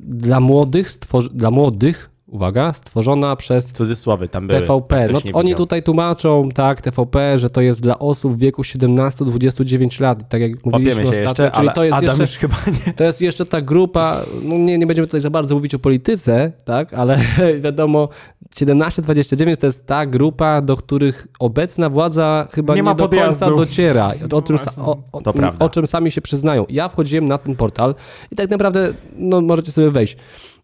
dla 0.00 0.40
młodych, 0.40 0.98
dla 1.32 1.50
młodych, 1.50 2.09
uwaga, 2.30 2.72
stworzona 2.72 3.36
przez 3.36 3.72
Cudzysłowy 3.72 4.28
tam 4.28 4.46
były. 4.46 4.60
TVP. 4.60 5.00
jak 5.00 5.10
No, 5.12 5.20
oni 5.32 5.44
widział. 5.48 5.58
tutaj 5.58 5.82
tłumaczą, 5.82 6.48
tak, 6.54 6.80
TVP, 6.80 7.38
że 7.38 7.50
to 7.50 7.60
jest 7.60 7.80
dla 7.82 7.98
osób 7.98 8.34
w 8.34 8.38
wieku 8.38 8.62
17-29 8.62 10.00
lat, 10.00 10.28
tak 10.28 10.40
jak 10.40 10.66
mówiliśmy 10.66 11.02
ostatnio, 11.02 11.20
jeszcze, 11.22 11.50
czyli 11.50 11.50
ale 11.66 11.72
to 11.72 11.84
jest 11.84 11.96
Adam 11.98 12.20
jeszcze 12.20 12.22
już 12.22 12.36
chyba 12.38 12.56
nie. 12.86 12.92
to 12.92 13.04
jest 13.04 13.22
jeszcze 13.22 13.46
ta 13.46 13.60
grupa, 13.60 14.20
no 14.42 14.54
nie, 14.58 14.78
nie 14.78 14.86
będziemy 14.86 15.08
tutaj 15.08 15.20
za 15.20 15.30
bardzo 15.30 15.54
mówić 15.54 15.74
o 15.74 15.78
polityce, 15.78 16.52
tak, 16.64 16.94
ale 16.94 17.18
wiadomo, 17.64 18.08
17-29 18.56 19.56
to 19.56 19.66
jest 19.66 19.86
ta 19.86 20.06
grupa, 20.06 20.60
do 20.62 20.76
których 20.76 21.26
obecna 21.38 21.90
władza 21.90 22.48
chyba 22.52 22.74
Nie 22.74 22.78
nie, 22.78 22.82
ma 22.82 22.94
do 22.94 23.08
końca 23.08 23.22
podjazdu. 23.26 23.56
dociera. 23.56 24.12
O, 24.32 24.42
tym, 24.42 24.56
właśnie. 24.56 24.82
o, 24.82 24.98
o, 25.12 25.22
o 25.58 25.68
czym 25.68 25.86
sami 25.86 26.10
się 26.10 26.20
przyznają. 26.20 26.64
Ja 26.68 26.88
wchodziłem 26.88 27.28
na 27.28 27.38
ten 27.38 27.56
portal 27.56 27.94
i 28.32 28.36
tak 28.36 28.50
naprawdę, 28.50 28.92
no 29.16 29.40
możecie 29.40 29.72
sobie 29.72 29.90
wejść. 29.90 30.16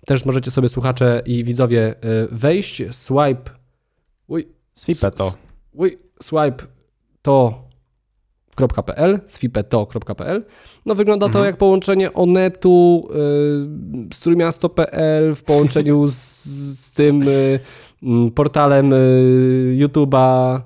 Też 0.07 0.25
możecie 0.25 0.51
sobie 0.51 0.69
słuchacze 0.69 1.23
i 1.27 1.45
widzowie 1.45 1.95
y, 1.95 2.29
wejść, 2.33 2.83
swipe, 2.91 3.51
uj, 4.27 4.49
Swipę 4.75 5.11
to. 5.11 5.33
uj, 5.73 5.99
swipe 6.21 6.65
to 7.23 7.67
.pl, 8.87 9.21
swipeto.pl. 9.29 10.45
No 10.87 10.95
wygląda 10.95 11.29
to 11.29 11.45
jak 11.45 11.57
połączenie 11.57 12.13
Onetu 12.13 13.09
y, 13.11 14.15
z 14.15 14.21
Trójmiasto.pl 14.21 15.35
w 15.35 15.43
połączeniu 15.43 16.09
z, 16.09 16.45
z 16.79 16.91
tym 16.91 17.23
y, 17.23 17.61
portalem 18.35 18.93
y, 18.93 19.77
YouTube'a 19.81 20.61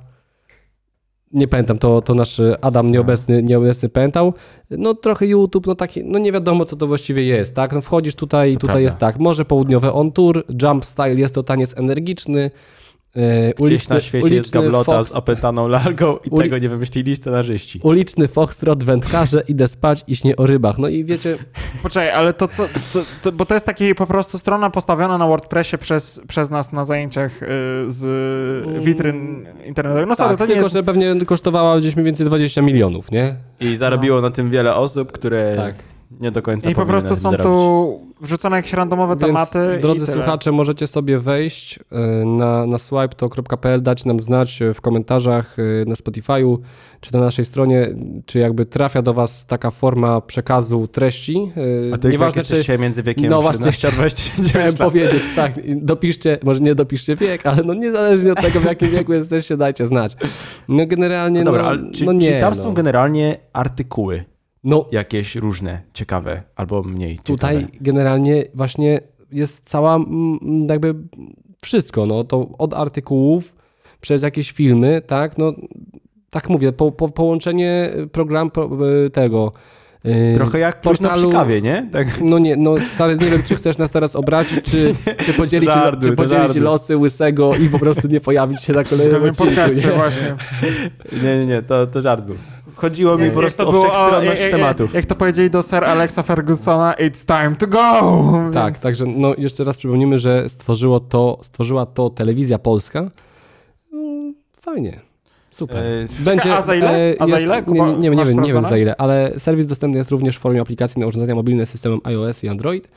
Nie 1.32 1.48
pamiętam, 1.48 1.78
to, 1.78 2.02
to 2.02 2.14
nasz 2.14 2.40
Adam 2.60 2.86
Co? 2.86 2.92
nieobecny, 2.92 3.42
nieobecny 3.42 3.88
pamiętał. 3.88 4.34
No 4.70 4.94
trochę 4.94 5.26
YouTube, 5.26 5.66
no 5.66 5.74
taki, 5.74 6.04
no 6.04 6.18
nie 6.18 6.32
wiadomo 6.32 6.64
co 6.64 6.76
to 6.76 6.86
właściwie 6.86 7.24
jest, 7.24 7.54
tak? 7.54 7.72
No 7.72 7.80
wchodzisz 7.80 8.14
tutaj 8.14 8.50
i 8.52 8.54
tutaj 8.54 8.66
prawda. 8.66 8.80
jest 8.80 8.98
tak, 8.98 9.18
może 9.18 9.44
południowe 9.44 9.92
on 9.92 10.12
tour, 10.12 10.44
jump 10.62 10.84
style, 10.84 11.14
jest 11.14 11.34
to 11.34 11.42
taniec 11.42 11.78
energiczny. 11.78 12.50
E, 13.16 13.54
Gdzieś 13.64 13.88
na 13.88 14.00
świecie 14.00 14.34
jest 14.34 14.46
uliczny 14.46 14.62
gablota 14.62 14.92
fox, 14.98 15.10
z 15.10 15.12
opętaną 15.14 15.68
lalką 15.68 16.16
i 16.24 16.30
Uli- 16.30 16.42
tego 16.42 16.58
nie 16.58 16.68
wymyślili 16.68 17.16
scenarzyści. 17.16 17.80
Uliczny 17.82 18.28
foxtrot, 18.28 18.84
wędkarze, 18.84 19.42
idę 19.48 19.68
spać 19.68 20.04
i 20.06 20.16
śnie 20.16 20.36
o 20.36 20.46
rybach. 20.46 20.78
No 20.78 20.88
i 20.88 21.04
wiecie, 21.04 21.38
Poczekaj, 21.82 22.10
ale 22.10 22.32
to 22.32 22.48
co, 22.48 22.68
to, 22.92 22.98
to, 23.22 23.32
bo 23.32 23.46
to 23.46 23.54
jest 23.54 23.66
taki 23.66 23.94
po 23.94 24.06
prostu 24.06 24.38
strona 24.38 24.70
postawiona 24.70 25.18
na 25.18 25.26
WordPressie 25.26 25.78
przez, 25.78 26.20
przez 26.28 26.50
nas 26.50 26.72
na 26.72 26.84
zajęciach 26.84 27.42
y, 27.42 27.46
z 27.88 28.04
witryn 28.84 29.46
internetowych. 29.66 30.08
No 30.08 30.14
sorry, 30.14 30.30
tak, 30.30 30.38
to 30.38 30.44
nie 30.44 30.48
tylko 30.54 30.64
jest... 30.66 30.74
że 30.74 30.82
pewnie 30.82 31.16
kosztowała 31.26 31.78
gdzieś 31.78 31.96
mniej 31.96 32.04
więcej 32.06 32.26
20 32.26 32.62
milionów, 32.62 33.10
nie? 33.10 33.34
I 33.60 33.76
zarobiło 33.76 34.20
na 34.20 34.30
tym 34.30 34.50
wiele 34.50 34.74
osób, 34.74 35.12
które 35.12 35.52
Tak. 35.56 35.74
nie 36.20 36.30
do 36.30 36.42
końca 36.42 36.70
I 36.70 36.74
po 36.74 36.86
prostu 36.86 37.16
są 37.16 37.30
zarobić. 37.30 37.42
tu 37.44 38.09
wrzucone 38.20 38.56
jakieś 38.56 38.72
randomowe 38.72 39.16
Więc, 39.16 39.26
tematy 39.26 39.78
drodzy 39.80 40.06
słuchacze, 40.06 40.52
możecie 40.52 40.86
sobie 40.86 41.18
wejść 41.18 41.78
y, 41.78 42.26
na, 42.26 42.66
na 42.66 42.78
swipeto.pl, 42.78 43.82
dać 43.82 44.04
nam 44.04 44.20
znać 44.20 44.62
y, 44.62 44.74
w 44.74 44.80
komentarzach 44.80 45.58
y, 45.58 45.84
na 45.86 45.94
Spotify'u, 45.94 46.58
czy 47.00 47.12
na 47.12 47.20
naszej 47.20 47.44
stronie, 47.44 47.88
czy 48.26 48.38
jakby 48.38 48.66
trafia 48.66 49.02
do 49.02 49.14
was 49.14 49.46
taka 49.46 49.70
forma 49.70 50.20
przekazu 50.20 50.88
treści. 50.88 51.52
A 51.94 51.98
ty 51.98 52.08
Nieważne, 52.08 52.42
czy 52.42 52.54
dzisiaj 52.54 52.78
między 52.78 53.02
wiekiem 53.02 53.30
No 53.30 53.42
właśnie, 53.42 53.72
13 53.72 53.88
a 53.88 53.90
29 53.90 54.50
chciałem 54.50 54.68
lat. 54.68 54.78
powiedzieć, 54.78 55.22
tak, 55.36 55.52
dopiszcie, 55.76 56.38
może 56.42 56.60
nie 56.60 56.74
dopiszcie 56.74 57.16
wiek, 57.16 57.46
ale 57.46 57.62
no 57.62 57.74
niezależnie 57.74 58.32
od 58.32 58.40
tego, 58.40 58.60
w 58.60 58.64
jakim 58.64 58.90
wieku 58.90 59.12
jesteście, 59.12 59.56
dajcie 59.56 59.86
znać. 59.86 60.16
No 60.68 60.86
generalnie, 60.86 61.38
No 61.38 61.44
dobra, 61.44 61.62
no, 61.62 61.68
ale 61.68 61.90
czy, 61.92 62.04
no 62.04 62.12
nie, 62.12 62.32
czy 62.32 62.40
tam 62.40 62.54
no. 62.56 62.62
są 62.62 62.74
generalnie 62.74 63.38
artykuły 63.52 64.24
No 64.64 64.86
jakieś 64.92 65.36
różne, 65.36 65.80
ciekawe 65.94 66.42
albo 66.56 66.82
mniej 66.82 67.16
ciekawe? 67.16 67.24
Tutaj 67.24 67.66
generalnie 67.80 68.44
właśnie 68.54 69.00
jest 69.32 69.70
cała 69.70 69.98
jakby 70.68 70.94
wszystko, 71.60 72.06
no 72.06 72.24
to 72.24 72.48
od 72.58 72.74
artykułów 72.74 73.54
przez 74.00 74.22
jakieś 74.22 74.52
filmy, 74.52 75.02
tak, 75.06 75.38
no 75.38 75.52
tak 76.30 76.48
mówię, 76.48 76.72
po, 76.72 76.92
po, 76.92 77.08
połączenie 77.08 77.90
program 78.12 78.50
pro, 78.50 78.70
y, 79.06 79.10
tego. 79.10 79.52
y, 80.06 80.32
Trochę 80.34 80.58
jak 80.58 80.80
portalu... 80.80 81.28
przy 81.28 81.38
kawie, 81.38 81.62
nie? 81.62 81.88
Tak. 81.92 82.20
No 82.20 82.38
nie, 82.38 82.56
no 82.56 82.74
wcale 82.94 83.16
nie 83.16 83.26
wiem, 83.30 83.42
czy 83.42 83.56
chcesz 83.56 83.78
nas 83.78 83.90
teraz 83.90 84.16
obrazić, 84.16 84.64
czy, 84.64 84.94
czy 85.24 85.32
podzielić, 85.32 85.70
czy 86.02 86.12
podzielić 86.12 86.56
losy 86.56 86.96
łysego 86.96 87.56
i 87.56 87.68
po 87.68 87.78
prostu 87.78 88.08
nie 88.08 88.20
pojawić 88.20 88.62
się 88.62 88.72
na 88.72 88.84
kolejnym 88.84 89.22
odcinku. 89.22 89.54
nie? 89.86 89.92
właśnie. 89.92 90.34
Nie, 91.22 91.38
nie, 91.38 91.46
nie, 91.46 91.62
to, 91.62 91.86
to 91.86 92.00
żart 92.00 92.24
był. 92.24 92.36
Chodziło 92.74 93.18
mi 93.18 93.30
po 93.30 93.36
prostu 93.36 93.68
o 93.68 93.72
wszechstronność 93.82 94.40
tematów. 94.50 94.94
Jak 94.94 95.06
to 95.06 95.14
powiedzieli 95.14 95.50
do 95.50 95.62
Sir 95.62 95.84
Alexa 95.84 96.22
Fergusona, 96.22 96.94
it's 96.98 97.26
time 97.26 97.56
to 97.56 97.66
go! 97.66 97.80
Tak, 98.52 98.72
Więc- 98.74 98.82
także 98.82 99.04
no 99.06 99.34
jeszcze 99.38 99.64
raz 99.64 99.78
przypomnimy, 99.78 100.18
że 100.18 100.48
stworzyło 100.48 101.00
to, 101.00 101.38
stworzyła 101.42 101.86
to 101.86 102.10
telewizja 102.10 102.58
polska. 102.58 103.10
Mm, 103.92 104.34
Fajnie. 104.60 105.00
Super. 105.50 105.84
E, 105.84 106.06
Będzie, 106.24 106.56
a 106.56 106.60
za 106.62 106.74
ile? 106.74 106.90
e, 106.90 107.22
A 107.22 107.26
za 107.26 107.34
jest- 107.36 107.46
ile? 107.46 107.56
Nie, 107.56 107.62
Kuba, 107.62 107.86
nie, 107.88 107.94
nie, 107.98 108.10
nie, 108.10 108.24
wiem, 108.24 108.40
nie 108.40 108.52
wiem 108.52 108.64
za 108.64 108.78
ile, 108.78 108.96
ale 108.96 109.32
serwis 109.38 109.66
dostępny 109.66 109.98
jest 109.98 110.10
również 110.10 110.36
w 110.36 110.40
formie 110.40 110.60
aplikacji 110.60 111.00
na 111.00 111.06
urządzenia 111.06 111.34
mobilne 111.34 111.66
z 111.66 111.70
systemem 111.70 112.00
iOS 112.04 112.44
i 112.44 112.48
Android. 112.48 112.88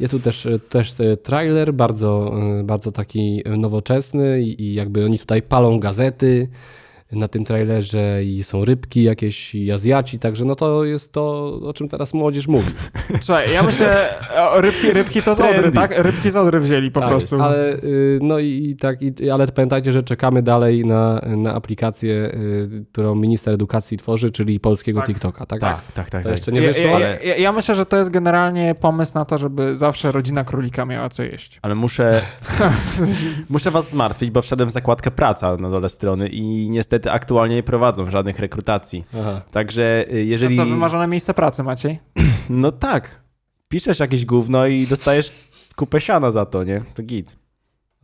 Jest 0.00 0.10
tu 0.10 0.20
też, 0.20 0.48
też 0.68 1.00
e, 1.00 1.16
trailer, 1.16 1.74
bardzo, 1.74 2.34
bardzo 2.64 2.92
taki 2.92 3.42
nowoczesny 3.58 4.42
i, 4.42 4.62
i 4.62 4.74
jakby 4.74 5.04
oni 5.04 5.18
tutaj 5.18 5.42
palą 5.42 5.80
gazety 5.80 6.48
na 7.12 7.28
tym 7.28 7.44
trailerze 7.44 8.24
i 8.24 8.42
są 8.42 8.64
rybki 8.64 9.02
jakieś 9.02 9.54
i 9.54 9.72
Azjaci, 9.72 10.18
także 10.18 10.44
no 10.44 10.54
to 10.54 10.84
jest 10.84 11.12
to, 11.12 11.54
o 11.62 11.72
czym 11.72 11.88
teraz 11.88 12.14
młodzież 12.14 12.48
mówi. 12.48 12.70
Słuchaj, 13.20 13.52
ja 13.52 13.62
myślę, 13.62 14.08
rybki, 14.54 14.92
rybki 14.92 15.22
to 15.22 15.34
z 15.34 15.40
Odry, 15.40 15.72
tak? 15.72 15.98
Rybki 15.98 16.30
z 16.30 16.36
Odry 16.36 16.60
wzięli 16.60 16.90
po 16.90 17.00
tak 17.00 17.08
prostu. 17.08 17.34
Jest, 17.34 17.44
ale, 17.44 17.74
y, 17.74 18.18
no 18.22 18.38
i, 18.38 18.46
i 18.70 18.76
tak, 18.76 19.02
i, 19.02 19.30
ale 19.30 19.46
pamiętajcie, 19.46 19.92
że 19.92 20.02
czekamy 20.02 20.42
dalej 20.42 20.84
na, 20.84 21.20
na 21.36 21.54
aplikację, 21.54 22.14
y, 22.14 22.84
którą 22.92 23.14
minister 23.14 23.54
edukacji 23.54 23.98
tworzy, 23.98 24.30
czyli 24.30 24.60
polskiego 24.60 25.00
Tak. 25.00 25.06
TikToka, 25.06 25.46
tak? 25.46 25.60
Tak, 25.60 25.80
tak, 25.94 26.10
tak. 26.10 26.22
To 26.22 26.28
tak. 26.28 26.38
jeszcze 26.38 26.52
nie 26.52 26.60
wyszło, 26.60 26.84
ja, 26.84 26.96
ale... 26.96 27.18
ja, 27.24 27.36
ja 27.36 27.52
myślę, 27.52 27.74
że 27.74 27.86
to 27.86 27.96
jest 27.96 28.10
generalnie 28.10 28.74
pomysł 28.74 29.12
na 29.14 29.24
to, 29.24 29.38
żeby 29.38 29.76
zawsze 29.76 30.12
rodzina 30.12 30.44
królika 30.44 30.86
miała 30.86 31.08
co 31.08 31.22
jeść. 31.22 31.58
Ale 31.62 31.74
muszę, 31.74 32.20
muszę 33.48 33.70
was 33.70 33.90
zmartwić, 33.90 34.30
bo 34.30 34.42
wszedłem 34.42 34.68
w 34.68 34.72
zakładkę 34.72 35.10
praca 35.10 35.56
na 35.56 35.70
dole 35.70 35.88
strony 35.88 36.28
i 36.28 36.70
niestety 36.70 37.01
aktualnie 37.06 37.54
nie 37.54 37.62
prowadzą 37.62 38.10
żadnych 38.10 38.38
rekrutacji. 38.38 39.04
Aha. 39.20 39.42
Także 39.50 40.04
y, 40.12 40.24
jeżeli... 40.24 40.54
A 40.54 40.56
co, 40.56 40.66
wymarzone 40.66 41.06
miejsce 41.06 41.34
pracy, 41.34 41.62
Maciej? 41.62 41.98
No 42.50 42.72
tak. 42.72 43.22
Piszesz 43.68 43.98
jakieś 44.00 44.24
gówno 44.24 44.66
i 44.66 44.86
dostajesz 44.86 45.32
kupę 45.76 46.00
siana 46.00 46.30
za 46.30 46.46
to, 46.46 46.64
nie? 46.64 46.82
To 46.94 47.02
git. 47.02 47.36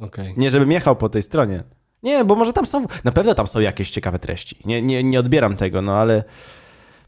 Okej. 0.00 0.34
Nie, 0.36 0.50
żebym 0.50 0.72
jechał 0.72 0.96
po 0.96 1.08
tej 1.08 1.22
stronie. 1.22 1.64
Nie, 2.02 2.24
bo 2.24 2.34
może 2.34 2.52
tam 2.52 2.66
są, 2.66 2.86
na 3.04 3.12
pewno 3.12 3.34
tam 3.34 3.46
są 3.46 3.60
jakieś 3.60 3.90
ciekawe 3.90 4.18
treści. 4.18 4.56
Nie, 4.64 4.82
nie, 4.82 5.04
nie 5.04 5.20
odbieram 5.20 5.56
tego, 5.56 5.82
no 5.82 5.96
ale 5.96 6.24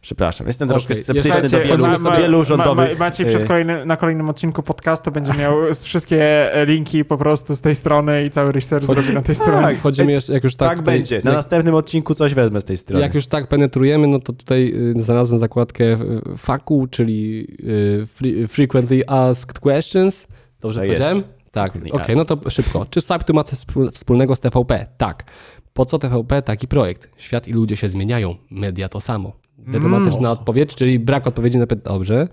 przepraszam. 0.00 0.46
Jestem 0.46 0.68
Okej, 0.68 0.74
troszkę 0.74 0.94
sceptyczny 1.02 1.48
do 1.48 1.60
wielu, 1.60 1.86
ma- 1.86 1.98
ma- 1.98 2.16
wielu 2.16 2.44
rządowych... 2.44 2.98
Ma, 2.98 3.04
Maciej 3.04 3.26
przed 3.26 3.42
y, 3.42 3.46
kolejny, 3.46 3.86
na 3.86 3.96
kolejnym 3.96 4.28
odcinku 4.28 4.62
podcastu 4.62 5.10
będzie 5.12 5.32
miał 5.32 5.54
wszystkie 5.84 6.50
linki 6.66 7.04
po 7.04 7.18
prostu 7.18 7.54
z 7.56 7.60
tej 7.60 7.74
strony 7.74 8.24
i 8.24 8.30
cały 8.30 8.52
research 8.52 8.86
zrobi 8.86 9.12
na 9.14 9.22
tej 9.22 9.34
stronie. 9.34 9.62
Tak, 9.62 9.78
Wchodzimy 9.78 10.12
jeszcze, 10.12 10.32
jak 10.32 10.44
już 10.44 10.56
tak... 10.56 10.68
tak 10.68 10.78
tutaj- 10.78 10.98
będzie. 10.98 11.20
Na 11.24 11.30
jak, 11.30 11.36
następnym 11.38 11.74
odcinku 11.74 12.14
coś 12.14 12.34
wezmę 12.34 12.60
z 12.60 12.64
tej 12.64 12.76
strony. 12.76 13.02
jak 13.02 13.14
już 13.14 13.26
tak 13.26 13.46
penetrujemy, 13.46 14.06
no 14.06 14.18
to 14.18 14.32
tutaj 14.32 14.74
y, 14.96 15.02
znalazłem 15.02 15.38
zakładkę 15.38 15.84
y, 15.84 15.98
FAQ, 16.36 16.86
czyli 16.90 17.46
y, 17.60 18.06
fre- 18.20 18.48
Frequently 18.48 19.02
Asked 19.06 19.58
Questions. 19.60 20.26
Dobrze 20.60 20.80
Tak 20.80 20.88
jest. 20.90 21.02
powiedziałem? 21.02 21.24
Tak, 21.52 21.70
okej, 21.70 21.82
Frequently 21.82 22.16
no 22.16 22.24
to 22.24 22.50
szybko. 22.50 22.86
Czy 22.90 23.00
Swipe 23.00 23.32
ma 23.32 23.44
coś 23.44 23.58
wspól- 23.58 23.90
wspólnego 23.92 24.36
z 24.36 24.40
TVP? 24.40 24.86
Tak. 24.98 25.24
Po 25.72 25.84
co 25.86 25.98
TVP 25.98 26.42
taki 26.42 26.68
projekt? 26.68 27.08
Świat 27.16 27.48
i 27.48 27.52
ludzie 27.52 27.76
się 27.76 27.88
zmieniają, 27.88 28.34
media 28.50 28.88
to 28.88 29.00
samo. 29.00 29.32
Dyplomatyczna 29.66 30.18
Mm. 30.18 30.32
odpowiedź, 30.32 30.74
czyli 30.74 30.98
brak 30.98 31.26
odpowiedzi 31.26 31.58
na 31.58 31.66
pytanie. 31.66 31.94
Dobrze. 31.98 32.28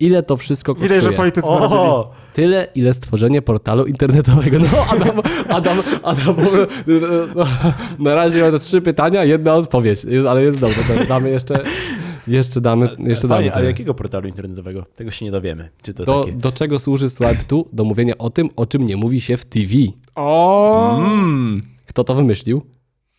Ile 0.00 0.22
to 0.22 0.36
wszystko 0.36 0.74
kosztuje? 0.74 1.00
Widać, 1.00 1.12
że 1.12 1.16
politycy 1.16 1.48
zrobili. 1.48 1.68
O! 1.74 2.10
Tyle, 2.34 2.66
ile 2.74 2.92
stworzenie 2.92 3.42
portalu 3.42 3.84
internetowego. 3.84 4.58
No, 4.58 4.66
Adam, 4.90 5.20
Adam, 5.48 5.78
Adam, 6.02 6.36
no, 7.34 7.44
na 7.98 8.14
razie 8.14 8.42
mamy 8.42 8.58
trzy 8.58 8.80
pytania, 8.80 9.24
jedna 9.24 9.54
odpowiedź, 9.54 10.04
Jest- 10.04 10.26
ale 10.26 10.42
jest 10.42 10.58
dobrze, 10.58 10.80
damy 11.08 11.30
jeszcze, 11.30 11.62
jeszcze 12.28 12.60
damy, 12.60 12.88
jeszcze 12.98 13.28
damy. 13.28 13.54
Ale 13.54 13.66
jakiego 13.66 13.94
portalu 13.94 14.28
internetowego? 14.28 14.84
Tego 14.96 15.10
się 15.10 15.24
nie 15.24 15.30
dowiemy. 15.30 15.68
Czy 15.82 15.94
to 15.94 16.04
do, 16.04 16.20
takie... 16.24 16.36
do 16.36 16.52
czego 16.52 16.78
służy 16.78 17.10
Swipe 17.10 17.44
tu? 17.48 17.68
Do 17.72 17.84
mówienia 17.84 18.18
o 18.18 18.30
tym, 18.30 18.50
o 18.56 18.66
czym 18.66 18.84
nie 18.84 18.96
mówi 18.96 19.20
się 19.20 19.36
w 19.36 19.44
TV. 19.44 19.72
O, 20.14 20.98
Mm. 20.98 21.62
Kto 21.86 22.04
to 22.04 22.14
wymyślił? 22.14 22.62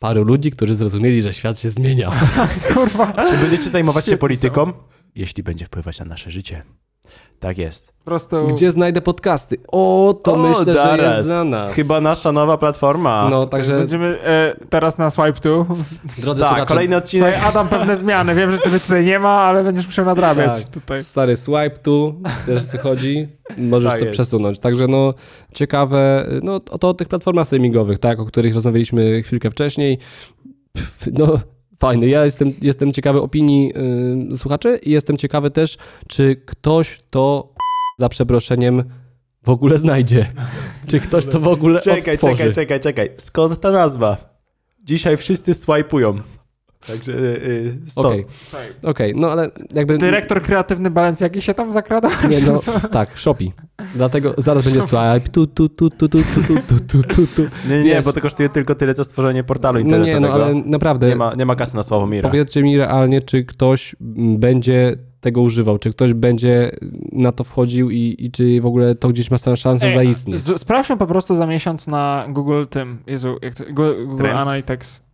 Paru 0.05 0.23
ludzi, 0.23 0.51
którzy 0.51 0.75
zrozumieli, 0.75 1.21
że 1.21 1.33
świat 1.33 1.59
się 1.59 1.71
zmienia. 1.71 2.11
kurwa. 2.73 3.13
Czy 3.29 3.37
będziecie 3.37 3.69
zajmować 3.69 4.05
się 4.05 4.17
polityką? 4.17 4.73
Jeśli 5.15 5.43
będzie 5.43 5.65
wpływać 5.65 5.99
na 5.99 6.05
nasze 6.05 6.31
życie. 6.31 6.63
Tak 7.45 7.57
jest. 7.57 7.93
Po 7.99 8.05
prostu... 8.05 8.43
Gdzie 8.47 8.71
znajdę 8.71 9.01
podcasty? 9.01 9.57
O, 9.67 10.15
to 10.23 10.33
O, 10.33 10.37
myślę, 10.37 10.65
że 10.65 10.73
zaraz. 10.73 11.17
jest 11.17 11.29
dla 11.29 11.43
nas. 11.43 11.71
Chyba 11.73 12.01
nasza 12.01 12.31
nowa 12.31 12.57
platforma. 12.57 13.27
No, 13.29 13.47
Także 13.47 13.49
także, 13.71 13.79
będziemy 13.79 14.19
e, 14.23 14.55
teraz 14.69 14.97
na 14.97 15.09
swipe 15.09 15.33
tu. 15.33 15.65
drodzy 16.17 16.41
tak, 16.41 16.49
słuchacze, 16.49 16.65
kolejny 16.65 16.95
odcinek. 16.95 17.33
Słuchaj, 17.33 17.49
Adam, 17.49 17.67
pewne 17.67 17.95
zmiany. 18.05 18.35
Wiem, 18.35 18.51
że 18.51 18.59
ciebie 18.59 18.79
tutaj 18.79 19.05
nie 19.05 19.19
ma, 19.19 19.29
ale 19.29 19.63
będziesz 19.63 19.85
musiał 19.87 20.05
nadrabiać 20.05 20.63
Tak. 20.63 20.73
tutaj. 20.73 21.03
Stary 21.03 21.37
swipe 21.37 21.77
tu, 21.83 22.15
wiesz 22.47 22.61
o 22.61 22.65
co 22.65 22.77
chodzi, 22.77 23.27
możesz 23.57 23.89
Tak 23.89 23.99
sobie 23.99 24.07
jest. 24.07 24.17
przesunąć. 24.19 24.59
Także 24.59 24.87
no 24.87 25.13
ciekawe, 25.53 26.27
no 26.43 26.59
to 26.59 26.89
o 26.89 26.93
tych 26.93 27.07
platformach 27.07 27.45
streamingowych, 27.45 27.99
tak, 27.99 28.19
o 28.19 28.25
których 28.25 28.55
rozmawialiśmy 28.55 29.23
chwilkę 29.23 29.51
wcześniej. 29.51 29.97
No 31.13 31.39
fajny, 31.79 32.07
ja 32.07 32.25
jestem, 32.25 32.53
jestem 32.61 32.93
ciekawy 32.93 33.21
opinii 33.21 33.73
y, 34.33 34.37
słuchaczy 34.37 34.79
i 34.83 34.91
jestem 34.91 35.17
ciekawy 35.17 35.51
też, 35.51 35.77
czy 36.07 36.35
ktoś 36.35 36.99
to 37.09 37.53
za 37.97 38.09
przeproszeniem 38.09 38.83
w 39.43 39.49
ogóle 39.49 39.77
znajdzie. 39.77 40.25
Czy 40.89 40.99
ktoś 40.99 41.25
to 41.25 41.39
w 41.39 41.47
ogóle 41.47 41.81
Czekaj, 41.81 42.13
odtworzy. 42.13 42.37
czekaj, 42.37 42.53
czekaj, 42.53 42.79
czekaj. 42.79 43.09
Skąd 43.17 43.61
ta 43.61 43.71
nazwa? 43.71 44.17
Dzisiaj 44.83 45.17
wszyscy 45.17 45.53
swajpują. 45.53 46.19
Także 46.87 47.11
y, 47.13 47.15
y, 47.15 47.77
stąd. 47.87 48.07
Okej, 48.07 48.25
okej, 48.83 49.13
no 49.15 49.31
ale 49.31 49.51
jakby... 49.73 49.97
Dyrektor 49.97 50.41
kreatywny 50.41 50.89
Balenciagi 50.89 51.41
się 51.41 51.53
tam 51.53 51.71
zakrada? 51.71 52.09
Nie, 52.29 52.41
no, 52.41 52.61
tak, 52.91 53.19
Shopee. 53.19 53.51
Dlatego 53.95 54.33
zaraz 54.37 54.63
będzie 54.65 54.81
swipe, 54.81 55.29
tu, 55.31 55.47
tu, 55.47 55.69
tu, 55.69 55.89
tu, 55.89 56.09
tu, 56.09 56.19
tu, 56.19 56.23
tu, 56.67 56.79
tu, 56.87 57.03
tu, 57.03 57.27
tu. 57.35 57.41
Nie, 57.69 57.83
nie, 57.83 57.83
Wiesz- 57.83 58.05
bo 58.05 58.13
to 58.13 58.21
kosztuje 58.21 58.49
tylko 58.49 58.75
tyle, 58.75 58.93
co 58.93 59.03
stworzenie 59.03 59.43
portalu 59.43 59.79
No 59.79 59.85
internetowego. 59.85 60.27
nie, 60.27 60.39
no 60.39 60.45
ale 60.45 60.53
naprawdę, 60.65 61.09
nie, 61.09 61.15
ma, 61.15 61.33
nie 61.35 61.45
ma 61.45 61.55
kasy 61.55 61.75
na 61.75 61.83
Sławomira. 61.83 62.29
powiedzcie 62.29 62.63
mi 62.63 62.77
realnie, 62.77 63.21
czy 63.21 63.43
ktoś 63.45 63.95
będzie 64.39 64.95
tego 65.21 65.41
używał, 65.41 65.77
czy 65.77 65.89
ktoś 65.89 66.13
będzie 66.13 66.71
na 67.11 67.31
to 67.31 67.43
wchodził 67.43 67.89
i, 67.91 68.15
i 68.19 68.31
czy 68.31 68.61
w 68.61 68.65
ogóle 68.65 68.95
to 68.95 69.09
gdzieś 69.09 69.31
ma 69.31 69.37
szansę 69.55 69.87
Ej, 69.87 69.95
zaistnieć. 69.95 70.39
z- 70.39 70.61
Sprawdźmy 70.61 70.97
po 70.97 71.07
prostu 71.07 71.35
za 71.35 71.45
miesiąc 71.47 71.87
na 71.87 72.25
Google 72.29 72.63
tym, 72.69 72.97
Jezu, 73.07 73.37
jak 73.41 73.55
to, 73.55 73.63
Google, 73.65 74.05
Google 74.07 74.23
Trends? 74.23 74.41
Analytics. 74.41 75.04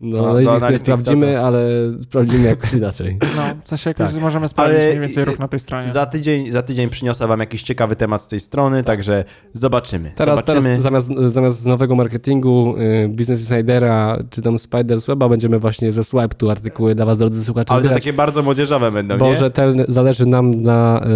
No, 0.00 0.22
No, 0.22 0.32
no 0.32 0.40
i 0.68 0.72
nie 0.72 0.78
sprawdzimy, 0.78 1.32
to- 1.32 1.46
ale 1.46 1.60
sprawdzimy 2.02 2.48
jakoś 2.48 2.72
inaczej. 2.72 3.18
No, 3.36 3.42
w 3.64 3.68
sensie 3.68 3.90
jakoś 3.90 4.12
Tak. 4.12 4.22
możemy 4.22 4.48
sprawdzić 4.48 4.76
Ale 4.78 4.88
mniej 4.88 5.00
więcej 5.00 5.24
ruch 5.24 5.38
na 5.38 5.48
tej 5.48 5.60
stronie. 5.60 5.88
Za 5.88 6.06
tydzień, 6.06 6.52
za 6.52 6.62
tydzień 6.62 6.88
przyniosę 6.90 7.26
wam 7.26 7.40
jakiś 7.40 7.62
ciekawy 7.62 7.96
temat 7.96 8.22
z 8.22 8.28
tej 8.28 8.40
strony, 8.40 8.84
także 8.84 9.24
zobaczymy. 9.54 10.12
Teraz, 10.16 10.38
zobaczymy. 10.38 10.68
teraz 10.68 10.82
zamiast, 10.82 11.32
zamiast 11.34 11.66
nowego 11.66 11.94
marketingu, 11.94 12.74
y, 13.04 13.08
Business 13.08 13.40
Insidera 13.40 14.18
czy 14.30 14.42
tam 14.42 14.58
Spiders 14.58 15.06
Weba 15.06 15.28
będziemy 15.28 15.58
właśnie 15.58 15.92
ze 15.92 16.04
Swipe 16.04 16.28
tu 16.28 16.50
artykuły 16.50 16.94
dla 16.94 17.06
was, 17.06 17.18
drodzy 17.18 17.44
słuchacze, 17.44 17.74
Ale 17.74 17.88
takie 17.88 18.12
bardzo 18.12 18.42
młodzieżowe 18.42 18.90
będą, 18.92 19.18
bo 19.18 19.26
nie? 19.30 19.36
rzetelny, 19.36 19.84
zależy 19.88 20.26
nam 20.26 20.50
na 20.62 21.06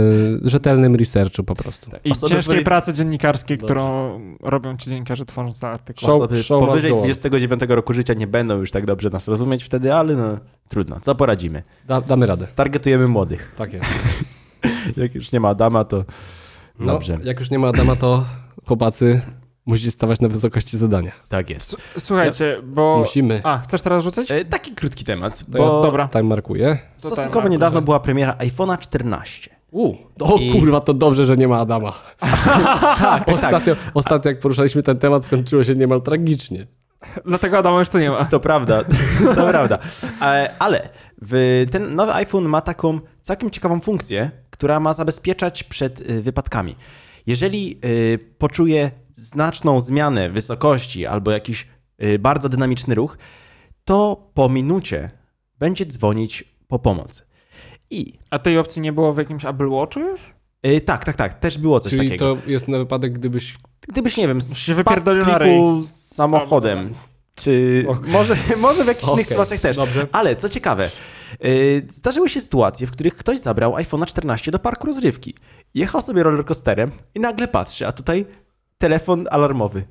y, 0.45 0.51
rzetelnym 0.51 0.95
researchu 0.97 1.43
po 1.45 1.55
prostu. 1.55 1.91
I 2.05 2.11
Osoby 2.13 2.35
ciężkiej 2.35 2.55
powiedz- 2.55 2.65
pracy 2.65 2.93
dziennikarskiej, 2.95 3.59
Dobrze. 3.59 3.75
którą 3.75 4.21
robią 4.43 4.77
ci 4.77 4.91
dziennikarze 4.91 5.25
tworząc 5.25 5.59
te 5.61 5.69
artykuły. 5.69 6.13
Show- 6.13 6.17
Osoby 6.23 6.43
show 6.43 6.67
powyżej 6.67 6.91
go 6.91 6.97
on. 6.97 7.03
29 7.05 7.63
roku 7.69 7.95
życia 7.95 8.15
nie 8.15 8.27
będą 8.27 8.52
już 8.55 8.71
tak 8.71 8.87
dobrze 8.87 9.11
nas 9.11 9.29
rozumieć 9.29 9.65
wtedy, 9.65 9.95
ale 9.95 10.15
no 10.17 10.39
trudno, 10.69 11.01
co 11.01 11.15
poradzimy. 11.15 11.63
Da, 11.87 12.01
damy 12.01 12.27
radę. 12.27 12.47
Targetujemy 12.55 13.09
młodych. 13.09 13.53
Tak 13.57 13.73
jest. 13.73 13.87
Jak 14.97 15.15
już 15.15 15.33
nie 15.33 15.41
ma 15.41 15.49
Adama, 15.49 15.85
to 15.85 16.05
No, 16.79 16.87
dobrze. 16.93 17.19
jak 17.25 17.41
już 17.41 17.51
nie 17.51 17.59
ma 17.59 17.69
Adama, 17.69 17.97
to 17.97 18.25
chłopacy 18.67 19.21
musicie 19.67 19.91
stawać 19.91 20.21
na 20.21 20.29
wysokości 20.29 20.79
zadania. 20.79 21.13
Tak 21.29 21.51
jest. 21.51 21.77
Słuchajcie, 21.99 22.61
bo... 22.65 22.97
Musimy. 22.99 23.41
A, 23.45 23.59
chcesz 23.59 23.83
teraz 23.83 24.05
rzucić? 24.05 24.31
E, 24.31 24.45
taki 24.45 24.73
krótki 24.73 25.05
temat, 25.05 25.39
To 25.39 25.45
bo 25.49 25.59
ja 25.59 25.83
dobra. 25.87 26.09
Time 26.09 26.23
markuję. 26.23 26.79
stosunkowo 26.97 27.43
tak, 27.43 27.51
niedawno 27.51 27.83
była 27.83 28.01
premiera 28.01 28.37
iPhone'a 28.39 28.79
14. 28.79 29.51
U, 29.71 29.95
o 30.21 30.37
I- 30.37 30.53
kurwa, 30.53 30.81
to 30.81 30.95
dobrze, 30.95 31.25
że 31.25 31.37
nie 31.37 31.49
ma 31.49 31.59
Adama. 31.59 31.93
tak, 32.99 33.29
Ostatnio, 33.29 33.77
ostatnio 33.95 34.31
jak 34.31 34.41
poruszaliśmy 34.41 34.83
ten 34.83 34.99
temat, 34.99 35.25
skończyło 35.25 35.65
się 35.65 35.75
niemal 35.75 36.03
tragicznie. 36.03 36.67
Dlatego 37.27 37.59
Adama 37.59 37.79
już 37.79 37.89
tu 37.89 37.99
nie 37.99 38.11
ma. 38.11 38.25
To 38.25 38.41
prawda, 38.41 38.85
to 39.37 39.47
prawda. 39.47 39.79
E, 40.23 40.55
Ale 40.59 40.89
ten 41.71 41.95
nowy 41.95 42.15
iPhone 42.15 42.45
ma 42.45 42.61
taką 42.61 43.01
całkiem 43.21 43.51
ciekawą 43.51 43.81
funkcję, 43.81 44.31
która 44.51 44.81
ma 44.81 44.95
zabezpieczać 44.95 45.65
przed 45.65 46.01
y, 46.11 46.23
wypadkami. 46.23 46.77
Jeżeli 47.27 47.79
y, 47.85 48.19
poczuje 48.39 48.91
znaczną 49.15 49.81
zmianę 49.81 50.31
wysokości 50.31 51.07
albo 51.07 51.31
jakiś 51.31 51.67
bardzo 52.19 52.49
dynamiczny 52.49 52.95
ruch, 52.95 53.19
to 53.85 54.31
po 54.35 54.49
minucie 54.49 55.11
będzie 55.59 55.87
dzwonić 55.87 56.45
po 56.69 56.79
pomoc. 56.79 57.27
I 57.91 58.19
A 58.31 58.39
tej 58.39 58.59
opcji 58.59 58.83
nie 58.83 58.93
było 58.93 59.13
w 59.13 59.19
jakimś 59.19 59.45
Apple 59.45 59.69
Watchu 59.69 60.01
już? 60.01 60.21
y, 60.67 60.81
tak, 60.81 61.05
tak, 61.05 61.17
tak, 61.17 61.39
też 61.39 61.59
było 61.59 61.81
coś 61.81 61.93
Czyli 61.93 62.05
takiego. 62.09 62.37
to 62.37 62.51
jest 62.51 62.69
na 62.69 62.79
wypadek, 62.79 63.13
gdybyś... 63.13 63.55
Gdybyś, 63.89 64.17
nie 64.17 64.29
wiem, 64.29 64.41
się 64.41 64.75
wypierdolił 64.75 65.27
na 65.27 65.39
samochodem, 66.13 66.95
czy 67.35 67.85
Okej. 67.89 68.13
może, 68.13 68.37
może 68.57 68.85
w 68.85 68.87
jakichś 68.87 69.05
innych 69.05 69.15
Okej, 69.15 69.25
sytuacjach 69.25 69.61
też. 69.61 69.77
Dobrze. 69.77 70.07
Ale 70.13 70.37
co 70.37 70.49
ciekawe, 70.49 70.91
yy, 71.41 71.87
zdarzyły 71.89 72.29
się 72.29 72.41
sytuacje, 72.41 72.87
w 72.87 72.91
których 72.91 73.17
ktoś 73.17 73.39
zabrał 73.39 73.73
iPhone'a 73.73 74.07
14 74.07 74.51
do 74.51 74.59
parku 74.59 74.87
rozrywki. 74.87 75.35
Jechał 75.75 76.03
sobie 76.03 76.23
rollercoasterem 76.23 76.91
i 77.15 77.21
nagle 77.21 77.49
patrzy, 77.49 77.87
a 77.87 77.93
tutaj 77.93 78.27
telefon 78.79 79.27
alarmowy. 79.31 79.85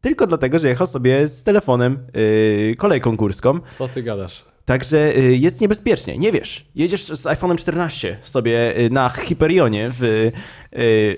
Tylko 0.00 0.26
dlatego, 0.26 0.58
że 0.58 0.68
jechał 0.68 0.86
sobie 0.86 1.28
z 1.28 1.44
telefonem 1.44 2.06
yy, 2.14 2.74
kolejką 2.78 3.16
górską. 3.16 3.60
Co 3.78 3.88
ty 3.88 4.02
gadasz? 4.02 4.44
Także 4.64 5.16
y, 5.16 5.36
jest 5.36 5.60
niebezpiecznie. 5.60 6.18
Nie 6.18 6.32
wiesz, 6.32 6.66
jedziesz 6.74 7.04
z 7.04 7.24
iPhone'em 7.24 7.56
14 7.56 8.18
sobie 8.22 8.78
y, 8.78 8.90
na 8.90 9.08
Hyperionie 9.08 9.90
w, 9.98 10.02
y, 10.02 10.32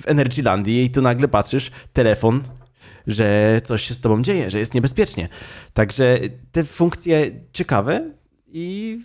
w 0.00 0.02
Energylandii 0.06 0.84
i 0.84 0.90
tu 0.90 1.02
nagle 1.02 1.28
patrzysz, 1.28 1.70
telefon, 1.92 2.42
że 3.06 3.60
coś 3.64 3.82
się 3.82 3.94
z 3.94 4.00
tobą 4.00 4.22
dzieje, 4.22 4.50
że 4.50 4.58
jest 4.58 4.74
niebezpiecznie. 4.74 5.28
Także 5.74 6.18
te 6.52 6.64
funkcje 6.64 7.30
ciekawe 7.52 8.10
i 8.52 8.98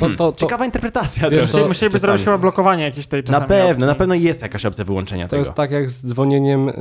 To, 0.00 0.08
to, 0.08 0.16
to, 0.16 0.32
ciekawa 0.32 0.64
interpretacja. 0.64 1.30
Wiesz, 1.30 1.50
to- 1.50 1.68
Musieliby 1.68 1.98
zrobić 1.98 2.24
chyba 2.24 2.38
blokowanie 2.38 2.84
jakiejś 2.84 3.06
tej 3.06 3.20
Na 3.20 3.26
czasami 3.26 3.48
pewno, 3.48 3.70
opcji. 3.70 3.86
na 3.86 3.94
pewno 3.94 4.14
jest 4.14 4.42
jakaś 4.42 4.66
opcja 4.66 4.84
wyłączenia 4.84 5.24
to 5.24 5.30
tego. 5.30 5.40
jest 5.40 5.54
tak 5.54 5.70
jak 5.70 5.90
z 5.90 6.06
dzwonieniem 6.06 6.68
y, 6.68 6.74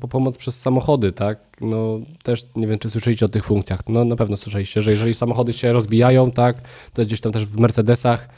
po 0.00 0.08
pomoc 0.08 0.36
przez 0.36 0.60
samochody, 0.60 1.12
tak? 1.12 1.38
No 1.60 1.98
też 2.22 2.42
nie 2.56 2.66
wiem, 2.66 2.78
czy 2.78 2.90
słyszeliście 2.90 3.26
o 3.26 3.28
tych 3.28 3.44
funkcjach. 3.44 3.80
No 3.88 4.04
na 4.04 4.16
pewno 4.16 4.36
słyszeliście, 4.36 4.82
że 4.82 4.90
jeżeli 4.90 5.14
samochody 5.14 5.52
się 5.52 5.72
rozbijają, 5.72 6.30
tak, 6.30 6.56
to 6.92 7.02
gdzieś 7.02 7.20
tam 7.20 7.32
też 7.32 7.46
w 7.46 7.58
Mercedesach 7.60 8.28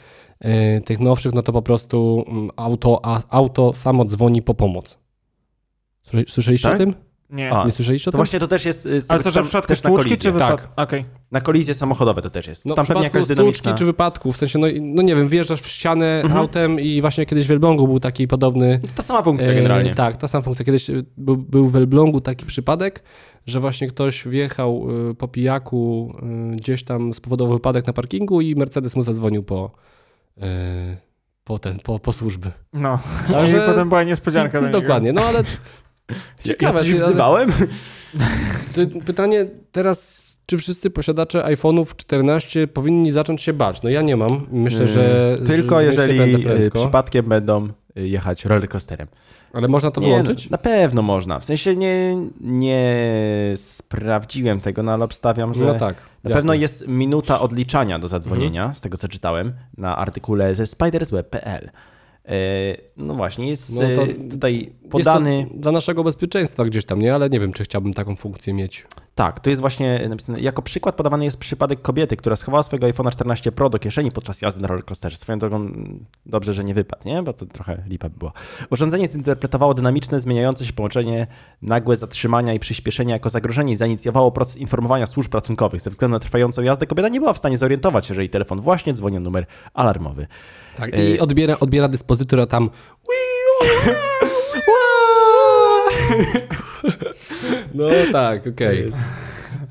y, 0.45 0.81
tych 0.85 0.99
nowszych, 0.99 1.33
no 1.33 1.41
to 1.43 1.53
po 1.53 1.61
prostu 1.61 2.25
mm, 2.27 2.49
auto, 2.55 2.99
a, 3.03 3.21
auto 3.29 3.73
samo 3.73 4.05
dzwoni 4.05 4.41
po 4.41 4.53
pomoc. 4.53 4.97
Słysze- 6.03 6.29
Słyszeliście 6.29 6.67
Tak? 6.67 6.75
o 6.75 6.77
tym? 6.77 6.93
Nie. 7.31 7.51
A, 7.53 7.65
Nie 7.65 7.71
słyszeliście 7.71 8.09
o 8.09 8.11
To 8.11 8.15
tym? 8.15 8.19
właśnie 8.19 8.39
to 8.39 8.47
też 8.47 8.65
jest 8.65 8.85
y, 8.85 9.01
Ale 9.09 9.23
co, 9.23 9.31
że 9.31 9.43
w 9.43 9.47
przypadku 9.47 9.75
stłuczki 9.75 9.97
kolizję. 10.03 10.17
czy 10.17 10.31
wypadku? 10.31 10.67
Tak. 10.75 10.87
Okej. 10.87 11.05
Na 11.31 11.41
kolizje 11.41 11.73
samochodowe 11.73 12.21
to 12.21 12.29
też 12.29 12.47
jest. 12.47 12.65
No, 12.65 12.75
tam 12.75 12.85
w 12.85 12.87
pewnie 12.87 13.03
jakaś 13.03 13.25
dynamiczna... 13.25 13.73
czy 13.73 13.85
wypadku, 13.85 14.31
w 14.31 14.37
sensie, 14.37 14.59
no, 14.59 14.67
no 14.81 15.01
nie 15.01 15.15
wiem, 15.15 15.27
wjeżdżasz 15.27 15.61
w 15.61 15.67
ścianę 15.67 16.21
Mhm. 16.23 16.41
autem 16.41 16.79
i 16.79 17.01
właśnie 17.01 17.25
kiedyś 17.25 17.47
w 17.47 17.51
Elblągu 17.51 17.87
był 17.87 17.99
taki 17.99 18.27
podobny 18.27 18.79
Ta 18.95 19.03
sama 19.03 19.21
funkcja 19.23 19.47
E, 19.51 19.55
generalnie. 19.55 19.95
tak, 19.95 20.17
ta 20.17 20.27
sama 20.27 20.41
funkcja. 20.41 20.65
Kiedyś 20.65 20.89
e, 20.89 20.93
był, 21.17 21.37
był 21.37 21.69
w 21.69 21.75
Elblągu 21.75 22.21
taki 22.21 22.45
przypadek, 22.45 23.03
że 23.47 23.59
właśnie 23.59 23.87
ktoś 23.87 24.23
wjechał 24.27 24.87
e, 25.11 25.13
po 25.13 25.27
pijaku 25.27 26.13
e, 26.51 26.55
gdzieś 26.55 26.83
tam 26.83 27.13
spowodował 27.13 27.53
wypadek 27.53 27.87
na 27.87 27.93
parkingu 27.93 28.41
i 28.41 28.55
Mercedes 28.55 28.95
mu 28.95 29.03
zadzwonił 29.03 29.43
po, 29.43 29.71
e, 30.41 30.97
po 31.43 31.59
ten, 31.59 31.79
po, 31.79 31.99
po 31.99 32.13
służby. 32.13 32.51
No. 32.73 32.99
Także- 33.31 33.57
I 33.63 33.69
potem 33.69 33.89
była 33.89 34.03
niespodzianka 34.03 34.59
dla. 34.61 34.69
Dokładnie, 34.69 35.13
no 35.13 35.21
ale 35.21 35.43
Ja 36.09 36.15
ciekawe. 36.43 36.79
coś 36.79 36.89
ale- 36.89 36.99
wzywałem? 36.99 37.51
Pytanie 39.05 39.45
teraz, 39.71 40.31
czy 40.45 40.57
wszyscy 40.57 40.89
posiadacze 40.89 41.43
iPhone'ów 41.43 41.95
14 41.95 42.67
powinni 42.67 43.11
zacząć 43.11 43.41
się 43.41 43.53
bać? 43.53 43.81
No 43.81 43.89
ja 43.89 44.01
nie 44.01 44.17
mam. 44.17 44.47
Myślę, 44.51 44.87
że 44.87 45.35
Tylko 45.47 45.75
że 45.79 45.83
jeżeli 45.85 46.17
będę 46.17 46.55
y, 46.65 46.71
przypadkiem 46.71 47.25
będą 47.29 47.69
y, 47.97 48.07
jechać 48.07 48.45
rollercoasterem. 48.45 49.07
ale 49.53 49.67
można 49.67 49.91
to 49.91 50.01
Nie, 50.01 50.07
wyłączyć? 50.07 50.45
No, 50.45 50.51
na 50.51 50.57
pewno 50.57 51.01
można. 51.01 51.39
W 51.39 51.45
sensie 51.45 51.75
nie, 51.75 52.17
nie 52.41 52.95
sprawdziłem 53.55 54.61
tego, 54.61 54.83
no 54.83 54.91
ale 54.93 55.03
obstawiam, 55.05 55.53
że 55.53 55.65
No 55.65 55.73
tak. 55.73 55.95
na 56.23 56.29
jasne. 56.29 56.35
pewno 56.35 56.53
jest 56.53 56.87
minuta 56.87 57.39
odliczania 57.41 57.99
do 57.99 58.07
zadzwonienia, 58.07 58.73
z 58.73 58.81
tego 58.81 58.97
co 58.97 59.07
czytałem, 59.07 59.53
na 59.77 59.97
artykule 59.97 60.55
ze 60.55 60.65
spidersweb.pl. 60.67 61.69
E, 62.25 62.77
No 62.97 63.15
właśnie, 63.15 63.49
jest 63.49 63.75
No 63.75 63.83
e, 63.83 64.07
tutaj 64.31 64.59
Jest 64.59 64.89
podany... 64.89 65.47
to 65.51 65.57
dla 65.57 65.71
naszego 65.71 66.03
bezpieczeństwa 66.03 66.65
gdzieś 66.65 66.85
tam, 66.85 66.99
nie? 67.01 67.15
Ale 67.15 67.29
nie 67.29 67.39
wiem, 67.39 67.53
czy 67.53 67.63
chciałbym 67.63 67.93
taką 67.93 68.15
funkcję 68.15 68.53
mieć. 68.53 68.85
Tak, 69.15 69.39
to 69.39 69.49
jest 69.49 69.61
właśnie 69.61 70.07
napisane. 70.09 70.39
Jako 70.39 70.61
przykład 70.61 70.95
podawany 70.95 71.25
jest 71.25 71.37
przypadek 71.37 71.81
kobiety, 71.81 72.17
która 72.17 72.35
schowała 72.35 72.63
swojego 72.63 72.87
iPhone'a 72.87 73.11
14 73.11 73.51
Pro 73.51 73.69
do 73.69 73.79
kieszeni 73.79 74.11
podczas 74.11 74.41
jazdy 74.41 74.61
na 74.61 74.67
rollercoasterze. 74.67 75.17
Swoją 75.17 75.39
drogą 75.39 75.71
dobrze, 76.25 76.53
że 76.53 76.63
nie 76.63 76.73
wypadł, 76.73 77.01
nie? 77.05 77.23
Bo 77.23 77.33
to 77.33 77.45
trochę 77.45 77.83
lipa 77.87 78.09
by 78.09 78.17
była. 78.17 78.31
Urządzenie 78.69 79.07
zinterpretowało 79.07 79.73
dynamiczne, 79.73 80.19
zmieniające 80.19 80.65
się 80.65 80.73
połączenie, 80.73 81.27
nagłe 81.61 81.95
zatrzymania 81.95 82.53
i 82.53 82.59
przyspieszenia 82.59 83.13
jako 83.13 83.29
zagrożenie 83.29 83.73
i 83.73 83.75
zainicjowało 83.75 84.31
proces 84.31 84.57
informowania 84.57 85.07
służb 85.07 85.33
ratunkowych. 85.33 85.81
Ze 85.81 85.89
względu 85.89 86.15
na 86.15 86.19
trwającą 86.19 86.61
jazdę 86.61 86.87
kobieta 86.87 87.09
nie 87.09 87.19
była 87.19 87.33
w 87.33 87.37
stanie 87.37 87.57
zorientować 87.57 88.05
się, 88.05 88.13
że 88.13 88.21
jej 88.21 88.29
telefon 88.29 88.61
właśnie 88.61 88.93
dzwoni 88.93 89.19
numer 89.19 89.45
alarmowy. 89.73 90.27
Tak, 90.75 90.93
E, 90.93 91.11
i 91.11 91.19
odbiera, 91.19 91.59
odbiera 91.59 91.87
dyspozytor, 91.87 92.39
a 92.39 92.45
tam 92.45 92.69
No 97.73 97.85
tak, 98.11 98.47
okej. 98.47 98.89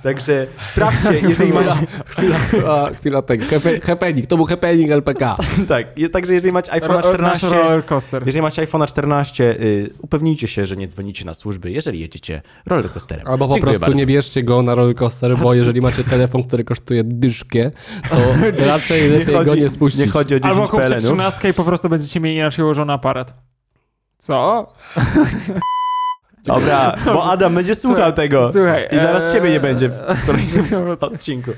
Także 0.02 0.46
sprawdźcie, 0.60 1.14
jeżeli 1.28 1.52
macie... 1.52 1.74
Chwila, 2.06 2.38
chwila, 2.38 2.90
chwila 2.94 3.22
tego. 3.22 3.44
Hepe- 3.44 3.80
Happening, 3.86 4.26
to 4.26 4.36
był 4.36 4.46
happening 4.46 4.90
LPK. 4.90 5.36
tak, 5.68 5.86
także 6.12 6.34
jeżeli 6.34 6.52
macie 6.52 6.72
iPhone'a 6.72 7.00
Ro- 7.02 7.08
14... 7.08 7.46
Nasz 7.46 7.56
roller 7.56 7.84
coaster. 7.84 8.22
Jeżeli 8.26 8.42
macie 8.42 8.66
iPhone'a 8.66 8.86
14, 8.88 9.44
y, 9.60 9.90
upewnijcie 9.98 10.48
się, 10.48 10.66
że 10.66 10.76
nie 10.76 10.88
dzwonicie 10.88 11.24
na 11.24 11.34
służby, 11.34 11.70
jeżeli 11.70 12.00
jedziecie 12.00 12.42
rollercoasterem. 12.66 13.26
Albo 13.26 13.48
po 13.48 13.54
Dziękuję 13.54 13.70
prostu 13.72 13.86
bardzo. 13.86 13.98
nie 13.98 14.06
bierzcie 14.06 14.42
go 14.42 14.62
na 14.62 14.74
rollercoaster, 14.74 15.38
bo 15.38 15.54
jeżeli 15.54 15.80
macie 15.80 16.04
telefon, 16.04 16.42
który 16.42 16.64
kosztuje 16.64 17.04
dyszkę, 17.04 17.70
to 18.10 18.16
raczej 18.66 19.10
lepiej 19.10 19.44
go 19.44 19.54
nie 19.54 19.68
spuścić. 19.70 20.00
nie 20.00 20.08
chodzi 20.08 20.34
o 20.34 20.40
10 20.40 20.54
Albo 20.54 20.68
kupcie 20.68 20.86
PLN-ów. 20.86 21.04
trzynastkę 21.04 21.48
i 21.48 21.54
po 21.54 21.64
prostu 21.64 21.88
będziecie 21.88 22.20
mieli 22.20 22.36
inaczej 22.36 22.64
ułożony 22.64 22.92
aparat. 22.92 23.34
Co? 24.18 24.72
Dobra, 26.44 26.96
bo 27.04 27.24
Adam 27.30 27.54
będzie 27.54 27.74
słuchał 27.74 27.96
Słuchaj, 27.96 28.14
tego. 28.14 28.52
Słuchaj. 28.52 28.88
I 28.92 28.96
zaraz 28.96 29.22
eee, 29.24 29.32
ciebie 29.32 29.50
nie 29.50 29.60
będzie 29.60 29.88
w 29.88 30.26
kolejnym 30.26 30.90
odcinku. 31.00 31.50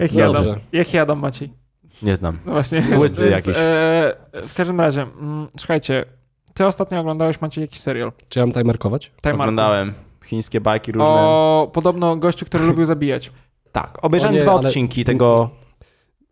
Jaki. 0.00 0.22
Adam? 0.22 0.44
Jaki 0.72 0.98
Adam 0.98 1.18
Maciej? 1.18 1.52
Nie 2.02 2.16
znam. 2.16 2.38
No 2.46 2.52
właśnie. 2.52 2.82
Łysy 2.98 3.22
więc, 3.22 3.32
jakiś. 3.46 3.56
E, 3.62 4.12
w 4.48 4.54
każdym 4.54 4.80
razie, 4.80 5.02
mm, 5.02 5.46
słuchajcie, 5.58 6.04
ty 6.54 6.66
ostatnio 6.66 7.00
oglądałeś 7.00 7.40
Maciej 7.40 7.62
jakiś 7.62 7.80
serial? 7.80 8.12
Czy 8.28 8.38
ja 8.38 8.46
mam 8.46 8.52
timerkować? 8.54 9.06
Time 9.22 9.34
Marku. 9.34 9.42
Oglądałem 9.42 9.92
chińskie 10.26 10.60
bajki 10.60 10.92
różne. 10.92 11.06
O 11.08 11.70
podobno 11.72 12.16
gościu, 12.16 12.46
który 12.46 12.64
lubił 12.64 12.86
zabijać. 12.86 13.32
Tak, 13.72 13.98
obejrzałem 14.02 14.34
nie, 14.34 14.40
dwa 14.42 14.52
ale- 14.52 14.68
odcinki 14.68 15.04
tego 15.04 15.50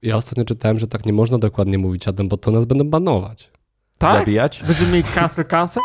Ja 0.02 0.16
ostatnio 0.16 0.44
czytałem, 0.44 0.78
że 0.78 0.86
tak 0.86 1.06
nie 1.06 1.12
można 1.12 1.38
dokładnie 1.38 1.78
mówić, 1.78 2.08
Adam, 2.08 2.28
bo 2.28 2.36
to 2.36 2.50
nas 2.50 2.64
będą 2.64 2.84
banować. 2.90 3.50
Tak? 3.98 4.18
zabijać. 4.18 4.62
Będziemy 4.66 4.90
mieli 4.92 5.04
cancel 5.04 5.44
cancel? 5.44 5.82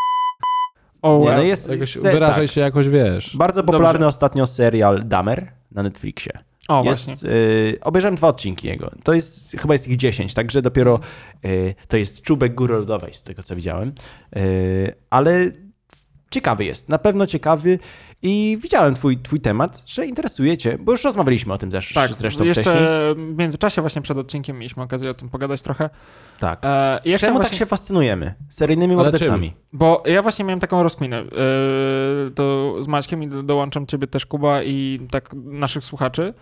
O, 1.01 1.19
Nie, 1.19 1.35
no 1.35 1.41
jest 1.41 1.69
Jakoś 1.69 1.93
se, 1.93 2.11
wyrażaj 2.11 2.47
tak, 2.47 2.55
się 2.55 2.61
jakoś, 2.61 2.89
wiesz. 2.89 3.37
bardzo 3.37 3.63
popularny 3.63 4.07
ostatnio 4.07 4.47
serial 4.47 5.01
Damer 5.05 5.51
na 5.71 5.83
Netflixie. 5.83 6.31
O, 6.67 6.83
jest, 6.83 7.05
właśnie. 7.05 7.29
y, 7.29 7.77
obejrzałem 7.81 8.15
dwa 8.15 8.27
odcinki 8.27 8.67
jego. 8.67 8.91
To 9.03 9.13
jest, 9.13 9.51
chyba 9.59 9.73
jest 9.73 9.87
ich 9.87 9.97
10, 9.97 10.33
także 10.33 10.61
dopiero 10.61 10.99
y, 11.45 11.75
to 11.87 11.97
jest 11.97 12.23
czubek 12.23 12.55
góry 12.55 12.73
lodowej 12.73 13.13
z 13.13 13.23
tego, 13.23 13.43
co 13.43 13.55
widziałem. 13.55 13.93
Y, 14.37 14.95
ale 15.09 15.51
ciekawy 16.31 16.65
jest, 16.65 16.89
na 16.89 16.97
pewno 16.97 17.27
ciekawy 17.27 17.79
i 18.21 18.57
widziałem 18.61 18.95
twój, 18.95 19.17
twój 19.17 19.39
temat, 19.41 19.83
że 19.85 20.05
interesuje 20.05 20.57
cię, 20.57 20.77
bo 20.79 20.91
już 20.91 21.03
rozmawialiśmy 21.03 21.53
o 21.53 21.57
tym 21.57 21.71
zresz, 21.71 21.93
Tak, 21.93 22.13
zresztą 22.13 22.43
jeszcze 22.43 22.61
wcześniej. 22.61 22.87
w 23.15 23.37
międzyczasie 23.37 23.81
właśnie 23.81 24.01
przed 24.01 24.17
odcinkiem 24.17 24.57
mieliśmy 24.59 24.83
okazję 24.83 25.09
o 25.09 25.13
tym 25.13 25.29
pogadać 25.29 25.61
trochę. 25.61 25.89
Tak. 26.39 26.59
E, 26.63 26.99
ja 27.05 27.17
Czemu 27.17 27.33
tak 27.33 27.41
właśnie, 27.41 27.57
się 27.57 27.65
fascynujemy 27.65 28.33
seryjnymi 28.49 28.95
mordercami? 28.95 29.53
Bo 29.73 30.03
ja 30.05 30.21
właśnie 30.21 30.45
miałem 30.45 30.59
taką 30.59 30.83
rozkminę. 30.83 31.17
E, 31.17 31.25
to 32.35 32.75
z 32.79 32.87
Maćkiem 32.87 33.23
i 33.23 33.27
do, 33.27 33.43
dołączam 33.43 33.87
ciebie 33.87 34.07
też, 34.07 34.25
Kuba, 34.25 34.63
i 34.63 34.99
tak 35.11 35.29
naszych 35.33 35.83
słuchaczy. 35.83 36.33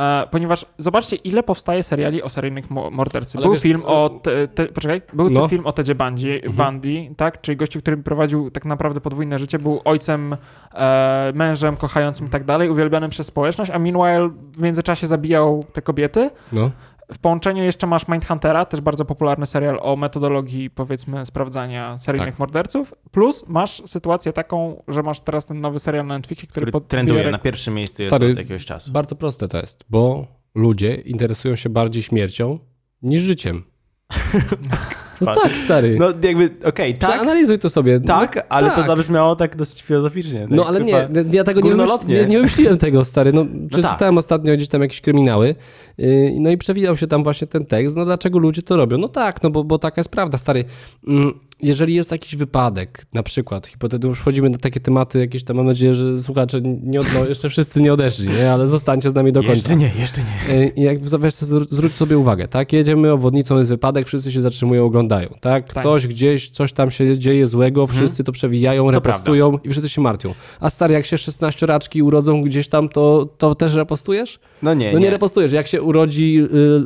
E, 0.00 0.26
ponieważ 0.30 0.66
zobaczcie, 0.78 1.16
ile 1.16 1.42
powstaje 1.42 1.82
seriali 1.82 2.22
o 2.22 2.28
seryjnych 2.28 2.70
mo- 2.70 2.90
mordercy. 2.90 3.38
Ale 3.38 3.44
Był 3.44 3.52
wiesz, 3.52 3.62
film 3.62 3.82
o. 3.86 4.08
Te, 4.22 4.48
te, 4.48 4.66
poczekaj, 4.66 5.02
był 5.12 5.30
No. 5.30 5.40
to 5.40 5.48
film 5.48 5.66
o 5.66 5.72
Tedzie 5.72 5.94
Bundy, 5.94 6.40
Mhm. 6.44 6.72
Bundy, 6.72 7.14
tak? 7.16 7.40
Czyli 7.40 7.56
gościu, 7.56 7.80
który 7.80 7.96
prowadził 7.96 8.50
tak 8.50 8.64
naprawdę 8.64 9.00
podwójne 9.00 9.38
życie, 9.38 9.58
był 9.58 9.80
ojcem, 9.84 10.36
e, 10.74 11.32
mężem, 11.34 11.76
kochającym 11.76 12.26
i 12.26 12.30
tak 12.30 12.44
dalej, 12.44 12.70
uwielbianym 12.70 13.10
przez 13.10 13.26
społeczność, 13.26 13.70
a 13.70 13.78
meanwhile 13.78 14.30
w 14.56 14.60
międzyczasie 14.60 15.06
zabijał 15.06 15.64
te 15.72 15.82
kobiety. 15.82 16.30
No. 16.52 16.70
W 17.12 17.18
połączeniu 17.18 17.64
jeszcze 17.64 17.86
masz 17.86 18.08
Mindhuntera, 18.08 18.64
też 18.64 18.80
bardzo 18.80 19.04
popularny 19.04 19.46
serial 19.46 19.78
o 19.82 19.96
metodologii, 19.96 20.70
powiedzmy, 20.70 21.26
sprawdzania 21.26 21.98
seryjnych 21.98 22.34
Tak. 22.34 22.38
morderców. 22.38 22.94
Plus 23.10 23.44
masz 23.48 23.82
sytuację 23.86 24.32
taką, 24.32 24.82
że 24.88 25.02
masz 25.02 25.20
teraz 25.20 25.46
ten 25.46 25.60
nowy 25.60 25.78
serial 25.78 26.06
na 26.06 26.16
Netflixie, 26.16 26.48
który, 26.48 26.66
Który 26.66 26.84
trenduje, 26.84 27.30
na 27.30 27.38
pierwszym 27.38 27.74
miejscu 27.74 28.02
jest 28.02 28.14
Stary, 28.14 28.32
od 28.32 28.38
jakiegoś 28.38 28.64
czasu. 28.64 28.92
Bardzo 28.92 29.16
proste 29.16 29.48
to 29.48 29.58
jest, 29.58 29.84
bo 29.88 30.26
ludzie 30.54 30.94
interesują 30.94 31.56
się 31.56 31.68
bardziej 31.68 32.02
śmiercią 32.02 32.58
niż 33.02 33.22
życiem. 33.22 33.64
No 35.20 35.34
tak, 35.34 35.52
stary. 35.64 35.96
No 36.00 36.06
jakby, 36.22 36.50
okej, 36.64 36.94
tak, 36.94 37.10
Przeanalizuj 37.10 37.58
to 37.58 37.70
sobie. 37.70 38.00
tak, 38.00 38.46
ale 38.48 38.70
to 38.70 38.76
tak. 38.76 38.86
zabrzmiało 38.86 39.36
tak 39.36 39.56
dosyć 39.56 39.82
filozoficznie. 39.82 40.46
No 40.50 40.56
tak 40.56 40.68
ale 40.68 40.80
nie, 40.80 41.08
ja 41.32 41.44
tego 41.44 41.60
nie, 41.60 41.70
wymyśl, 41.70 41.92
nie, 42.08 42.26
nie 42.26 42.36
wymyśliłem 42.36 42.78
tego, 42.78 43.04
stary. 43.04 43.32
No, 43.32 43.46
przeczytałem 43.70 44.14
tak. 44.14 44.18
ostatnio 44.18 44.54
gdzieś 44.54 44.68
tam 44.68 44.82
jakieś 44.82 45.00
kryminały 45.00 45.54
yy, 45.98 46.32
no 46.40 46.50
i 46.50 46.56
przewijał 46.56 46.96
się 46.96 47.06
tam 47.06 47.24
właśnie 47.24 47.46
ten 47.46 47.66
tekst. 47.66 47.96
No 47.96 48.04
dlaczego 48.04 48.38
ludzie 48.38 48.62
to 48.62 48.76
robią? 48.76 48.98
No 48.98 49.08
tak, 49.08 49.42
no 49.42 49.50
bo, 49.50 49.64
bo 49.64 49.78
taka 49.78 50.00
jest 50.00 50.10
prawda, 50.10 50.38
stary. 50.38 50.64
Mm, 51.08 51.40
jeżeli 51.60 51.94
jest 51.94 52.10
jakiś 52.12 52.36
wypadek, 52.36 53.06
na 53.12 53.22
przykład, 53.22 53.66
hipotetycznie 53.66 54.08
już 54.08 54.18
wchodzimy 54.18 54.50
na 54.50 54.58
takie 54.58 54.80
tematy 54.80 55.18
jakieś 55.18 55.44
tam, 55.44 55.56
mam 55.56 55.66
nadzieję, 55.66 55.94
że 55.94 56.20
słuchacze 56.22 56.60
nie 56.62 56.98
od, 56.98 57.06
no, 57.14 57.26
jeszcze 57.28 57.48
wszyscy 57.48 57.80
nie 57.80 57.92
odeszli, 57.92 58.28
nie? 58.28 58.52
ale 58.52 58.68
zostańcie 58.68 59.10
z 59.10 59.14
nami 59.14 59.32
do 59.32 59.40
końca. 59.40 59.54
Jeszcze 59.54 59.76
nie, 59.76 59.90
jeszcze 60.00 60.20
nie. 60.20 60.68
I 60.68 60.82
jak 60.82 60.98
zwr- 61.00 61.66
zwróć 61.70 61.92
sobie 61.92 62.18
uwagę, 62.18 62.48
tak? 62.48 62.72
Jedziemy 62.72 63.12
obwodnicą, 63.12 63.58
jest 63.58 63.70
wypadek, 63.70 64.06
wszyscy 64.06 64.32
się 64.32 64.40
zatrzymują, 64.40 64.84
oglądają, 64.84 65.28
tak? 65.40 65.72
Tak. 65.72 65.82
Ktoś 65.82 66.06
gdzieś, 66.06 66.50
coś 66.50 66.72
tam 66.72 66.90
się 66.90 67.18
dzieje 67.18 67.46
złego, 67.46 67.86
wszyscy 67.86 68.24
to 68.24 68.32
przewijają, 68.32 68.90
repostują 68.90 69.58
i 69.64 69.68
wszyscy 69.68 69.88
się 69.88 70.00
martwią. 70.00 70.34
A 70.60 70.70
stary, 70.70 70.94
jak 70.94 71.06
się 71.06 71.18
16 71.18 71.66
raczki 71.66 72.02
urodzą 72.02 72.42
gdzieś 72.42 72.68
tam, 72.68 72.88
to, 72.88 73.28
to 73.38 73.54
też 73.54 73.74
repostujesz? 73.74 74.38
No 74.62 74.74
nie, 74.74 74.92
No 74.92 74.98
nie, 74.98 75.04
nie. 75.04 75.10
repostujesz. 75.10 75.52
Jak 75.52 75.66
się 75.66 75.82
urodzi 75.82 76.38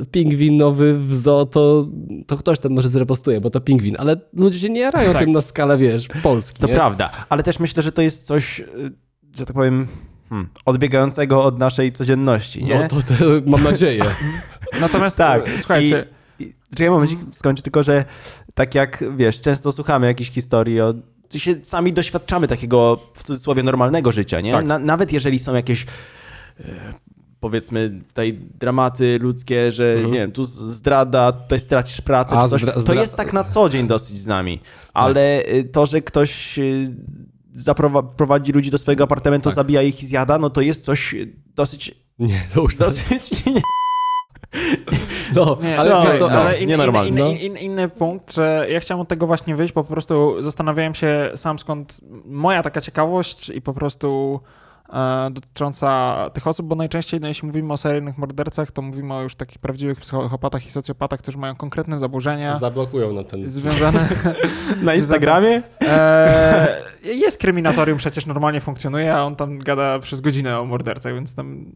y, 0.02 0.06
pingwin 0.06 0.56
nowy 0.56 0.98
w 0.98 1.14
zoo, 1.14 1.46
to, 1.46 1.88
to 2.26 2.36
ktoś 2.36 2.58
tam 2.58 2.72
może 2.72 2.88
zrepostuje, 2.88 3.40
bo 3.40 3.50
to 3.50 3.60
pingwin, 3.60 3.96
ale 3.98 4.20
ludzie 4.34 4.59
się 4.60 4.70
nie 4.70 4.80
jarają 4.80 5.12
Tak. 5.12 5.22
tym 5.22 5.32
na 5.32 5.40
skalę, 5.40 5.78
wiesz, 5.78 6.08
Polski, 6.22 6.60
To 6.60 6.66
nie? 6.66 6.74
prawda, 6.74 7.10
ale 7.28 7.42
też 7.42 7.58
myślę, 7.58 7.82
że 7.82 7.92
to 7.92 8.02
jest 8.02 8.26
coś, 8.26 8.60
y, 8.60 8.64
że 9.38 9.46
tak 9.46 9.54
powiem, 9.56 9.86
hmm, 10.28 10.48
odbiegającego 10.64 11.44
od 11.44 11.58
naszej 11.58 11.92
codzienności, 11.92 12.64
nie? 12.64 12.74
No 12.74 12.88
to, 12.88 12.96
to 12.96 13.24
mam 13.46 13.62
nadzieję. 13.62 14.04
Natomiast 14.80 15.16
Tak, 15.18 15.48
e, 15.48 15.58
słuchajcie, 15.58 16.06
I, 16.38 16.54
czekaj, 16.74 16.90
moment, 16.90 17.34
skończę 17.34 17.62
tylko, 17.62 17.82
że 17.82 18.04
tak 18.54 18.74
jak, 18.74 19.04
wiesz, 19.16 19.40
często 19.40 19.72
słuchamy 19.72 20.06
jakichś 20.06 20.30
historii 20.30 20.80
o 20.80 20.94
sensie 21.28 21.54
sami 21.62 21.92
doświadczamy 21.92 22.48
takiego, 22.48 23.00
w 23.14 23.22
cudzysłowie, 23.22 23.62
normalnego 23.62 24.12
życia, 24.12 24.40
nie? 24.40 24.52
Tak. 24.52 24.64
Na, 24.64 24.78
nawet 24.78 25.12
jeżeli 25.12 25.38
są 25.38 25.54
jakieś 25.54 25.86
e, 26.60 26.64
powiedzmy 27.40 28.00
tutaj 28.08 28.38
dramaty 28.60 29.18
ludzkie, 29.18 29.72
że 29.72 29.92
Mhm. 29.92 30.12
nie 30.12 30.18
wiem, 30.18 30.32
tu 30.32 30.44
zdrada, 30.44 31.32
tutaj 31.32 31.60
stracisz 31.60 32.00
pracę, 32.00 32.36
A, 32.38 32.42
czy 32.42 32.48
coś, 32.48 32.64
to 32.86 32.94
jest 32.94 33.16
tak 33.16 33.32
na 33.32 33.44
co 33.44 33.68
dzień 33.68 33.86
dosyć 33.86 34.18
z 34.18 34.26
nami, 34.26 34.60
ale 34.94 35.42
y, 35.46 35.64
to, 35.72 35.86
że 35.86 36.00
ktoś 36.00 36.58
y, 36.58 36.94
zaprowa- 37.56 38.08
prowadzi 38.16 38.52
ludzi 38.52 38.70
do 38.70 38.78
swojego 38.78 39.04
apartamentu, 39.04 39.48
Tak. 39.48 39.54
zabija 39.56 39.82
ich 39.82 40.02
i 40.02 40.06
zjada, 40.06 40.38
no 40.38 40.50
to 40.50 40.60
jest 40.60 40.84
coś 40.84 41.14
y, 41.14 41.32
dosyć, 41.56 41.94
Nie, 42.18 42.40
to 42.54 42.60
już 42.62 42.76
dosyć 42.76 43.30
nie, 43.46 43.60
No, 45.34 45.58
Nie, 45.62 45.78
ale, 45.78 45.90
no, 45.90 46.18
co, 46.18 46.28
no, 46.28 46.40
ale 46.40 46.58
in, 46.60 46.68
nienormalne. 46.68 47.08
in, 47.08 47.16
No. 47.16 47.30
in, 47.30 47.36
in, 47.38 47.56
inny 47.56 47.88
punkt, 47.88 48.34
że 48.34 48.66
ja 48.70 48.80
chciałem 48.80 49.00
od 49.00 49.08
tego 49.08 49.26
właśnie 49.26 49.56
wyjść, 49.56 49.74
bo 49.74 49.84
po 49.84 49.92
prostu 49.92 50.42
zastanawiałem 50.42 50.94
się 50.94 51.30
sam 51.34 51.58
skąd 51.58 52.00
moja 52.24 52.62
taka 52.62 52.80
ciekawość 52.80 53.48
i 53.48 53.62
po 53.62 53.72
prostu 53.72 54.40
dotycząca 55.30 56.16
tych 56.32 56.46
osób, 56.46 56.66
bo 56.66 56.74
najczęściej 56.74 57.20
no, 57.20 57.28
jeśli 57.28 57.46
mówimy 57.46 57.72
o 57.72 57.76
seryjnych 57.76 58.18
mordercach, 58.18 58.72
to 58.72 58.82
mówimy 58.82 59.14
o 59.14 59.22
już 59.22 59.34
takich 59.34 59.58
prawdziwych 59.58 60.00
psychopatach 60.00 60.66
i 60.66 60.70
socjopatach, 60.70 61.20
którzy 61.20 61.38
mają 61.38 61.56
konkretne 61.56 61.98
zaburzenia 61.98 62.58
zablokują 62.58 63.12
nam 63.12 63.24
ten... 63.24 63.50
związane... 63.50 64.08
na 64.82 64.94
Instagramie. 65.00 65.62
E, 65.80 66.82
jest 67.02 67.38
kryminatorium, 67.38 67.98
przecież 67.98 68.26
normalnie 68.26 68.60
funkcjonuje, 68.60 69.14
a 69.14 69.22
on 69.22 69.36
tam 69.36 69.58
gada 69.58 69.98
przez 69.98 70.20
godzinę 70.20 70.58
o 70.58 70.64
mordercach, 70.64 71.14
więc 71.14 71.34
tam... 71.34 71.72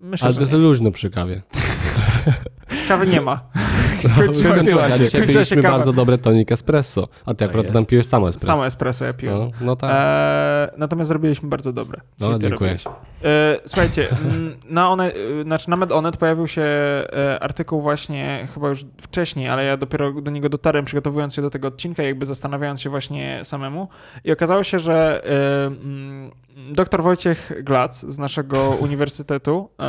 Myślę, 0.00 0.26
Ale 0.26 0.34
to 0.34 0.40
jest 0.40 0.52
nie. 0.52 0.58
luźno 0.58 0.90
przy 0.90 1.10
kawie. 1.10 1.42
kawy 2.88 3.06
nie 3.06 3.20
ma. 3.20 3.40
No, 4.02 4.32
Skończyła 4.32 4.90
się, 4.90 4.98
dzisiaj 4.98 5.26
piliśmy 5.26 5.62
bardzo 5.62 5.92
dobre 5.92 6.18
tonik 6.18 6.52
espresso. 6.52 7.08
A 7.26 7.34
ty 7.34 7.38
To 7.38 7.44
akurat 7.44 7.72
tam 7.72 7.86
piłeś 7.86 8.06
samo 8.06 8.28
espresso. 8.28 8.52
Samo 8.52 8.66
espresso 8.66 9.04
ja 9.04 9.12
piłem. 9.12 9.38
No, 9.38 9.50
no 9.60 9.76
tak. 9.76 9.90
E, 9.94 10.72
natomiast 10.76 11.08
zrobiliśmy 11.08 11.48
bardzo 11.48 11.72
dobre. 11.72 12.00
No, 12.20 12.38
dziękuję. 12.38 12.76
E, 13.24 13.58
słuchajcie, 13.64 14.08
na, 14.70 14.90
one, 14.90 15.12
znaczy 15.42 15.70
na 15.70 15.76
MedOnet 15.76 16.16
pojawił 16.16 16.48
się 16.48 16.62
e, 16.62 17.38
artykuł 17.40 17.82
właśnie 17.82 18.48
chyba 18.54 18.68
już 18.68 18.84
wcześniej, 19.00 19.48
ale 19.48 19.64
ja 19.64 19.76
dopiero 19.76 20.12
do 20.12 20.30
niego 20.30 20.48
dotarłem 20.48 20.84
przygotowując 20.84 21.34
się 21.34 21.42
do 21.42 21.50
tego 21.50 21.68
odcinka, 21.68 22.02
jakby 22.02 22.26
zastanawiając 22.26 22.80
się 22.80 22.90
właśnie 22.90 23.40
samemu 23.44 23.88
i 24.24 24.32
okazało 24.32 24.62
się, 24.62 24.78
że 24.78 25.22
e, 25.26 26.74
dr 26.74 27.02
Wojciech 27.02 27.52
Glac 27.64 28.00
z 28.00 28.18
naszego 28.18 28.70
uniwersytetu 28.80 29.68
e, 29.80 29.82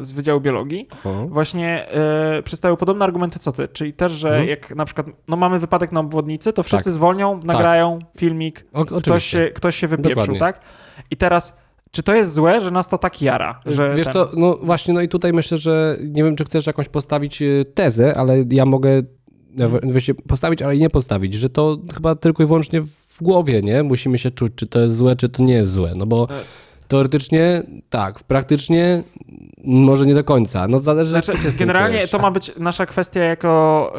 z 0.00 0.12
Wydziału 0.12 0.40
Biologii 0.40 0.88
O. 1.04 1.26
właśnie 1.28 1.86
e, 1.98 2.42
przedstawił 2.42 2.76
podobne 2.76 3.04
argumenty 3.04 3.38
co 3.38 3.52
ty, 3.52 3.68
czyli 3.68 3.92
też, 3.92 4.12
że 4.12 4.28
Mhm. 4.28 4.48
jak 4.48 4.74
na 4.76 4.84
przykład 4.84 5.06
no 5.28 5.36
mamy 5.36 5.58
wypadek 5.58 5.92
na 5.92 6.00
obwodnicy, 6.00 6.52
to 6.52 6.62
wszyscy 6.62 6.84
Tak. 6.84 6.92
zwolnią, 6.92 7.40
nagrają 7.44 7.98
filmik, 8.16 8.64
O, 8.72 8.84
ktoś 8.84 9.24
się, 9.24 9.50
ktoś 9.54 9.76
się 9.76 9.86
wypieprzył, 9.88 10.14
Dokładnie. 10.14 10.38
tak? 10.40 10.60
I 11.10 11.16
teraz, 11.16 11.58
czy 11.90 12.02
to 12.02 12.14
jest 12.14 12.32
złe, 12.32 12.60
że 12.60 12.70
nas 12.70 12.88
to 12.88 12.98
tak 12.98 13.22
jara? 13.22 13.60
Że 13.66 13.94
Wiesz 13.96 14.04
ten... 14.04 14.12
co, 14.12 14.28
no 14.36 14.58
właśnie, 14.62 14.94
no 14.94 15.00
i 15.00 15.08
tutaj 15.08 15.32
myślę, 15.32 15.58
że 15.58 15.96
nie 16.00 16.24
wiem, 16.24 16.36
czy 16.36 16.44
chcesz 16.44 16.66
jakąś 16.66 16.88
postawić 16.88 17.42
e, 17.42 17.64
tezę, 17.74 18.14
ale 18.16 18.44
ja 18.50 18.66
mogę 18.66 19.02
Mhm. 19.58 19.92
właśnie 19.92 20.14
postawić, 20.14 20.62
ale 20.62 20.76
nie 20.76 20.90
postawić, 20.90 21.34
że 21.34 21.50
to 21.50 21.78
chyba 21.94 22.14
tylko 22.14 22.42
i 22.42 22.46
wyłącznie 22.46 22.80
w 22.82 23.18
głowie, 23.22 23.62
nie? 23.62 23.82
Musimy 23.82 24.18
się 24.18 24.30
czuć, 24.30 24.52
czy 24.56 24.66
to 24.66 24.80
jest 24.80 24.96
złe, 24.96 25.16
czy 25.16 25.28
to 25.28 25.42
nie 25.42 25.54
jest 25.54 25.72
złe, 25.72 25.92
no 25.96 26.06
bo 26.06 26.28
E. 26.30 26.42
teoretycznie 26.88 27.62
tak, 27.90 28.22
praktycznie 28.22 29.02
może 29.64 30.06
nie 30.06 30.14
do 30.14 30.24
końca, 30.24 30.68
no 30.68 30.78
zależy 30.78 31.10
Znaczy, 31.10 31.32
jak 31.32 31.40
się 31.40 31.58
generalnie 31.58 32.08
to 32.08 32.18
ma 32.18 32.30
być 32.30 32.52
nasza 32.58 32.86
kwestia 32.86 33.20
jako, 33.20 33.92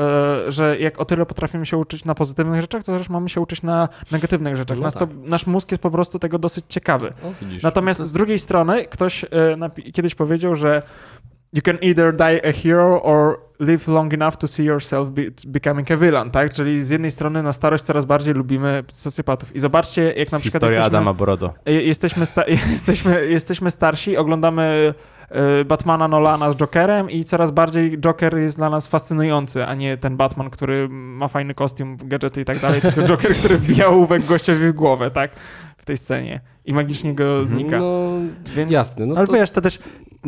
e, 0.47 0.51
że 0.51 0.79
jak 0.79 0.99
o 0.99 1.05
tyle 1.05 1.25
potrafimy 1.25 1.65
się 1.65 1.77
uczyć 1.77 2.05
na 2.05 2.15
pozytywnych 2.15 2.61
rzeczach, 2.61 2.83
to 2.83 2.97
też 2.97 3.09
mamy 3.09 3.29
się 3.29 3.41
uczyć 3.41 3.63
na 3.63 3.89
negatywnych 4.11 4.57
rzeczach. 4.57 4.77
No 4.77 4.83
Nas 4.83 4.93
tak. 4.93 5.09
to, 5.09 5.15
nasz 5.23 5.47
mózg 5.47 5.71
jest 5.71 5.83
po 5.83 5.91
prostu 5.91 6.19
tego 6.19 6.39
dosyć 6.39 6.65
ciekawy. 6.69 7.13
O, 7.23 7.45
widzisz. 7.45 7.63
Natomiast 7.63 7.99
z 7.99 8.11
drugiej 8.11 8.39
strony 8.39 8.85
ktoś 8.85 9.23
e, 9.23 9.91
kiedyś 9.93 10.15
powiedział, 10.15 10.55
że 10.55 10.81
you 11.53 11.61
can 11.61 11.77
either 11.81 12.15
die 12.15 12.41
a 12.49 12.51
hero 12.53 13.01
or 13.03 13.39
live 13.59 13.87
long 13.87 14.13
enough 14.13 14.35
to 14.37 14.47
see 14.47 14.63
yourself 14.63 15.09
be, 15.09 15.21
becoming 15.47 15.91
a 15.91 15.97
villain, 15.97 16.31
tak? 16.31 16.53
Czyli 16.53 16.81
z 16.81 16.89
jednej 16.89 17.11
strony 17.11 17.43
na 17.43 17.53
starość 17.53 17.83
coraz 17.83 18.05
bardziej 18.05 18.33
lubimy 18.33 18.83
socjopatów. 18.91 19.55
I 19.55 19.59
zobaczcie, 19.59 20.01
jak 20.03 20.31
na 20.31 20.39
przykład 20.39 20.43
Historia 20.43 20.69
jesteśmy, 20.75 20.97
Adama 20.97 21.13
Borodo. 21.13 21.53
je- 21.65 21.81
jesteśmy, 21.83 22.25
sta- 22.25 22.45
jesteśmy, 22.71 23.27
jesteśmy 23.27 23.71
starsi, 23.71 24.17
oglądamy 24.17 24.93
e, 25.29 25.65
Batmana 25.65 26.07
Nolana 26.07 26.51
z 26.51 26.55
Jokerem 26.55 27.09
i 27.09 27.23
coraz 27.23 27.51
bardziej 27.51 27.97
Joker 27.99 28.37
jest 28.37 28.57
dla 28.57 28.69
nas 28.69 28.87
fascynujący, 28.87 29.65
a 29.65 29.75
nie 29.75 29.97
ten 29.97 30.17
Batman, 30.17 30.49
który 30.49 30.87
ma 30.89 31.27
fajny 31.27 31.53
kostium, 31.53 31.97
gadżety 32.03 32.41
i 32.41 32.45
tak 32.45 32.59
dalej, 32.59 32.81
tylko 32.81 33.01
Joker, 33.09 33.35
który 33.35 33.57
wbija 33.57 33.87
ołówek 33.87 34.25
gościowi 34.25 34.67
w 34.67 34.71
głowę, 34.73 35.11
tak? 35.11 35.31
W 35.89 35.91
tej 35.91 35.97
scenie 35.97 36.41
i 36.65 36.73
magicznie 36.73 37.13
go 37.13 37.45
znika. 37.45 37.79
No, 37.79 38.11
Więc 38.55 38.71
jasne. 38.71 39.05
No 39.05 39.15
Ale 39.17 39.27
to, 39.27 39.33
wiesz, 39.33 39.51
to 39.51 39.61
też, 39.61 39.79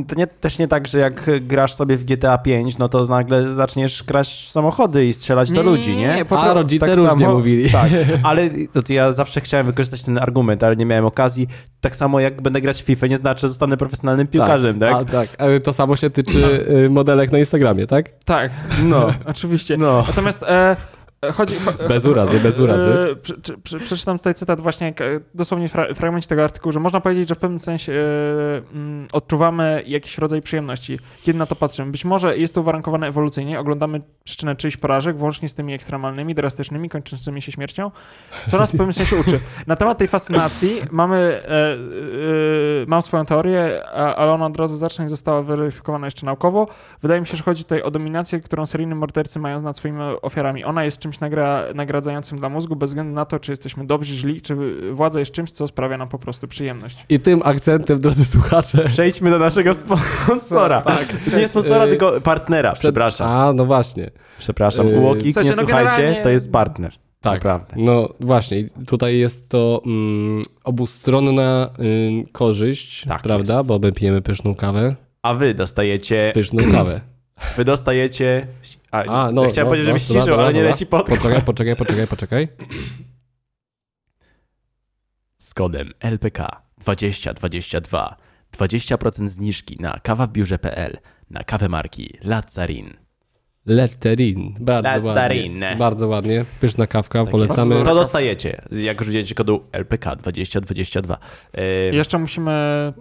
to 0.07 0.15
nie, 0.15 0.27
też 0.27 0.59
nie 0.59 0.67
tak, 0.67 0.87
że 0.87 0.99
jak 0.99 1.29
grasz 1.47 1.73
sobie 1.73 1.97
w 1.97 2.03
GTA 2.03 2.37
5, 2.37 2.77
no 2.77 2.89
to 2.89 3.05
nagle 3.05 3.53
zaczniesz 3.53 4.03
kraść 4.03 4.51
samochody 4.51 5.05
i 5.05 5.13
strzelać 5.13 5.51
do 5.51 5.63
ludzi, 5.63 5.95
nie? 5.95 6.25
po 6.25 6.41
a 6.41 6.53
rodzice 6.53 6.85
tak 6.85 6.95
różnie 6.95 7.25
samo- 7.25 7.33
mówili. 7.33 7.71
Tak, 7.71 7.91
ale 8.23 8.49
to, 8.73 8.83
to 8.83 8.93
ja 8.93 9.11
zawsze 9.11 9.41
chciałem 9.41 9.65
wykorzystać 9.65 10.03
ten 10.03 10.17
argument, 10.17 10.63
ale 10.63 10.75
nie 10.75 10.85
miałem 10.85 11.05
okazji. 11.05 11.47
Tak 11.81 11.95
samo 11.95 12.19
jak 12.19 12.41
będę 12.41 12.61
grać 12.61 12.81
w 12.81 12.85
FIFA, 12.85 13.07
nie 13.07 13.17
znaczy, 13.17 13.41
że 13.41 13.49
zostanę 13.49 13.77
profesjonalnym 13.77 14.27
piłkarzem, 14.27 14.79
tak? 14.79 14.93
A, 14.93 15.05
tak. 15.05 15.27
Ale 15.37 15.59
to 15.59 15.73
samo 15.73 15.95
się 15.95 16.09
tyczy 16.09 16.65
y, 16.85 16.89
modelek 16.89 17.31
na 17.31 17.39
Instagramie, 17.39 17.87
tak? 17.87 18.09
Tak, 18.25 18.51
No, 18.83 19.07
oczywiście. 19.25 19.77
no. 19.77 20.03
Natomiast 20.07 20.43
e, 20.43 20.75
chodzi... 21.33 21.55
cho- 21.55 21.87
Bez 21.87 22.05
urazy, 22.05 22.39
bez 22.39 22.59
urazy. 22.59 22.91
E, 23.11 23.15
prze, 23.63 23.79
przeczytam 23.79 24.17
tutaj 24.17 24.33
cytat 24.33 24.61
właśnie, 24.61 24.87
e, 24.87 24.93
dosłownie 25.33 25.69
fra, 25.69 25.93
fragment 25.93 26.27
tego 26.27 26.43
artykułu, 26.43 26.73
że 26.73 26.79
można 26.79 27.01
powiedzieć, 27.01 27.29
że 27.29 27.35
w 27.35 27.37
pewnym 27.37 27.59
sensie 27.59 27.93
e, 27.93 28.73
mm, 28.75 29.07
odczuwamy 29.13 29.83
jakiś 29.87 30.17
rodzaj 30.17 30.41
przyjemności, 30.41 30.99
kiedy 31.23 31.39
na 31.39 31.45
to 31.45 31.55
patrzymy. 31.55 31.91
Być 31.91 32.05
może 32.05 32.37
jest 32.37 32.55
to 32.55 32.61
uwarunkowane 32.61 33.07
ewolucyjnie, 33.07 33.59
oglądamy 33.59 34.01
przyczynę 34.23 34.55
czyichś 34.55 34.77
porażek, 34.77 35.17
włącznie 35.17 35.49
z 35.49 35.53
tymi 35.53 35.73
ekstremalnymi, 35.73 36.35
drastycznymi, 36.35 36.89
kończącymi 36.89 37.41
się 37.41 37.51
śmiercią, 37.51 37.91
co 38.49 38.57
nas 38.57 38.69
w 38.69 38.77
pewnym 38.77 38.93
sensie 38.93 39.15
uczy. 39.15 39.39
Na 39.67 39.75
temat 39.75 39.97
tej 39.97 40.07
fascynacji 40.07 40.71
mamy, 40.91 41.17
e, 41.17 41.73
e, 41.73 41.77
mam 42.87 43.01
swoją 43.01 43.25
teorię, 43.25 43.85
ale 43.93 44.31
ona 44.31 44.45
od 44.45 44.57
razu 44.57 44.77
zacznie 44.77 45.09
została 45.09 45.41
weryfikowana 45.43 46.07
jeszcze 46.07 46.25
naukowo. 46.25 46.67
Wydaje 47.01 47.21
mi 47.21 47.27
się, 47.27 47.37
że 47.37 47.43
chodzi 47.43 47.63
tutaj 47.63 47.81
o 47.81 47.91
dominację, 47.91 48.39
którą 48.39 48.65
seryjni 48.65 48.95
mordercy 48.95 49.39
mają 49.39 49.61
nad 49.61 49.77
swoimi 49.77 49.99
ofiarami. 50.21 50.63
Ona 50.63 50.83
jest 50.83 50.99
czymś 50.99 51.10
nagra, 51.19 51.63
nagradzającym 51.75 52.37
dla 52.39 52.49
mózgu, 52.49 52.75
bez 52.75 52.89
względu 52.89 53.13
na 53.13 53.25
to, 53.25 53.39
czy 53.39 53.51
jesteśmy 53.51 53.85
dobrzy, 53.87 54.15
źli, 54.15 54.41
czy 54.41 54.55
władza 54.93 55.19
jest 55.19 55.31
czymś, 55.31 55.51
co 55.51 55.67
sprawia 55.67 55.97
nam 55.97 56.09
po 56.09 56.19
prostu 56.19 56.47
przyjemność. 56.47 57.05
I 57.09 57.19
tym 57.19 57.41
akcentem, 57.45 58.01
drodzy 58.01 58.25
słuchacze. 58.25 58.83
Przejdźmy 58.85 59.29
do 59.31 59.39
naszego 59.39 59.73
sponsora. 59.73 60.81
Tak. 60.91 61.33
Nie 61.37 61.47
sponsora, 61.47 61.87
tylko 61.87 62.21
partnera, 62.21 62.73
przepraszam. 62.73 63.27
A, 63.27 63.53
no 63.53 63.65
właśnie. 63.65 64.11
Przepraszam, 64.39 64.87
Łokik, 65.03 65.31
w 65.31 65.33
sensie, 65.33 65.49
nie 65.49 65.55
no 65.55 65.61
słuchajcie, 65.61 65.91
generalnie- 65.91 66.23
to 66.23 66.29
jest 66.29 66.51
partner. 66.51 66.91
Tak. 67.21 67.33
Naprawdę. 67.33 67.75
No 67.77 68.09
właśnie, 68.19 68.63
tutaj 68.87 69.17
jest 69.17 69.49
to 69.49 69.81
mm, 69.85 70.41
obustronna 70.63 71.69
ym, 71.79 72.25
korzyść, 72.31 73.05
Tak 73.07 73.21
prawda? 73.21 73.57
jest. 73.57 73.67
Bo 73.67 73.79
my 73.79 73.91
pijemy 73.91 74.21
pyszną 74.21 74.55
kawę. 74.55 74.95
A 75.23 75.33
wy 75.33 75.53
dostajecie, 75.53 76.31
Pyszną 76.33 76.71
kawę. 76.71 77.01
Wy 77.57 77.65
dostajecie... 77.65 78.47
A, 78.91 79.03
A, 79.03 79.05
no, 79.05 79.31
no, 79.31 79.49
chciałem 79.49 79.67
no, 79.67 79.71
powiedzieć, 79.71 79.87
no, 79.87 79.97
żebyś 79.97 80.07
dobra, 80.07 80.21
ciszył, 80.21 80.39
ale 80.39 80.53
nie 80.53 80.63
leci 80.63 80.85
podcast. 80.85 81.21
Poczekaj, 81.21 81.41
poczekaj, 81.41 81.75
poczekaj, 81.75 82.07
poczekaj. 82.07 82.47
Z 85.37 85.53
kodem 85.53 85.91
LPK 85.99 86.61
2022 86.77 88.17
20% 88.57 89.27
zniżki 89.27 89.77
na 89.79 89.99
kawawbiurze.pl 90.03 90.97
na 91.29 91.43
kawę 91.43 91.69
marki 91.69 92.17
Lazzarin. 92.23 92.93
Letterin. 93.65 94.55
Bardzo 94.59 94.89
Lazzarin. 95.07 95.51
ładnie. 95.53 95.75
Bardzo 95.79 96.07
ładnie. 96.07 96.45
Pyszna 96.59 96.87
kawka, 96.87 97.21
Tak 97.23 97.31
polecamy. 97.31 97.75
jest. 97.75 97.85
To 97.87 97.95
dostajecie, 97.95 98.61
jak 98.71 99.01
użyjecie 99.01 99.35
kodu 99.35 99.63
LPK 99.71 100.15
2022. 100.15 101.17
E, 101.53 101.63
Jeszcze 101.95 102.17
musimy 102.17 102.51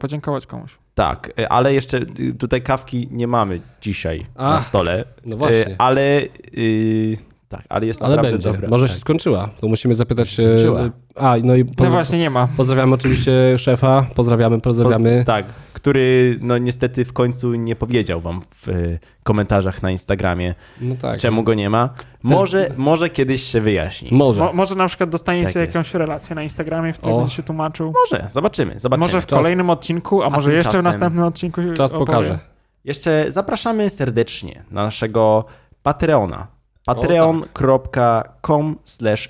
podziękować 0.01 0.47
komuś. 0.47 0.79
Tak, 0.95 1.33
e, 1.39 1.49
ale 1.53 1.75
jeszcze 1.75 1.99
y, 1.99 2.35
tutaj 2.39 2.63
kawki 2.63 3.09
nie 3.11 3.27
mamy 3.27 3.61
dzisiaj 3.81 4.27
A, 4.35 4.49
na 4.51 4.59
stole. 4.59 5.05
no 5.25 5.37
właśnie. 5.37 5.75
Ale 5.79 6.21
y, 6.59 7.17
tak, 7.51 7.65
ale 7.69 7.87
jest 7.87 8.03
Ale 8.03 8.11
naprawdę 8.17 8.33
będzie. 8.39 8.53
dobra. 8.53 8.69
Może 8.69 8.87
tak. 8.87 8.95
się 8.95 9.01
skończyła. 9.01 9.49
To 9.61 9.69
musimy 9.69 9.95
zapytać 9.95 10.33
skończyła. 10.35 10.81
A, 11.17 11.37
no 11.45 11.55
i 11.55 11.65
No 11.65 11.71
poz... 11.77 11.89
właśnie, 11.89 12.19
nie 12.19 12.31
ma. 12.31 12.49
pozdrawiamy 12.57 12.95
oczywiście 12.95 13.33
szefa. 13.59 14.07
Pozdrawiamy, 14.15 14.61
pozdrawiamy. 14.61 15.19
Poz- 15.19 15.25
tak, 15.27 15.47
który 15.73 16.39
no 16.41 16.59
niestety 16.59 17.05
w 17.05 17.13
końcu 17.13 17.55
nie 17.55 17.77
powiedział 17.77 18.21
wam 18.21 18.43
w 18.63 18.69
y, 18.69 18.99
komentarzach 19.23 19.83
na 19.83 19.91
Instagramie, 19.91 20.55
No 20.81 20.95
tak. 21.01 21.21
czemu 21.21 21.43
go 21.43 21.55
nie 21.55 21.71
ma. 21.71 21.89
Może, 22.23 22.69
może 22.77 23.09
kiedyś 23.11 23.43
się 23.43 23.61
wyjaśni. 23.61 24.09
Może. 24.13 24.41
Mo, 24.41 24.53
może 24.53 24.75
na 24.75 24.87
przykład 24.89 25.11
dostaniecie 25.11 25.55
Tak 25.55 25.75
jakąś 25.75 25.95
relację 25.95 26.35
na 26.35 26.43
Instagramie, 26.43 26.93
w 26.93 26.99
której 26.99 27.19
będzie 27.19 27.35
się 27.35 27.43
tłumaczył. 27.43 27.93
Może, 28.11 28.27
zobaczymy, 28.31 28.81
zobaczymy. 28.81 29.07
Może 29.07 29.21
w 29.21 29.27
Czas- 29.27 29.39
kolejnym 29.39 29.71
odcinku, 29.71 30.23
a, 30.23 30.27
A 30.27 30.31
może 30.31 30.53
jeszcze 30.53 30.81
w 30.81 30.85
następnym 30.85 31.25
odcinku. 31.25 31.61
Czas 31.77 31.93
opowie. 31.95 32.07
pokaże. 32.07 32.39
Jeszcze 32.85 33.27
zapraszamy 33.29 33.91
serdecznie 33.91 34.63
na 34.71 34.85
naszego 34.85 35.45
Patreona. 35.83 36.47
patreon.com 36.85 38.79
slash 38.85 39.29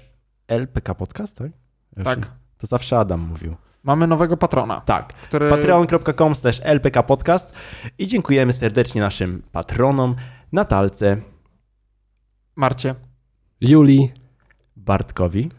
lpkpodcast, 0.49 1.39
tak? 1.39 1.51
Tak. 2.05 2.31
To 2.59 2.67
zawsze 2.67 2.99
Adam 2.99 3.21
mówił. 3.21 3.57
Mamy 3.83 4.07
nowego 4.07 4.37
patrona, 4.37 4.81
Tak. 4.81 5.13
który... 5.15 5.51
patreon.com 5.51 6.35
slash 6.35 6.61
lpkpodcast 6.65 7.53
i 7.99 8.07
dziękujemy 8.07 8.53
serdecznie 8.53 9.01
naszym 9.01 9.43
patronom 9.53 10.17
Natalce, 10.53 11.17
Marcie. 12.57 12.95
Julii, 13.61 14.13
Bartkowi, 14.77 15.51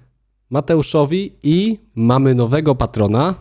Mateuszowi 0.50 1.38
i 1.44 1.80
mamy 1.96 2.36
nowego 2.36 2.76
patrona. 2.76 3.36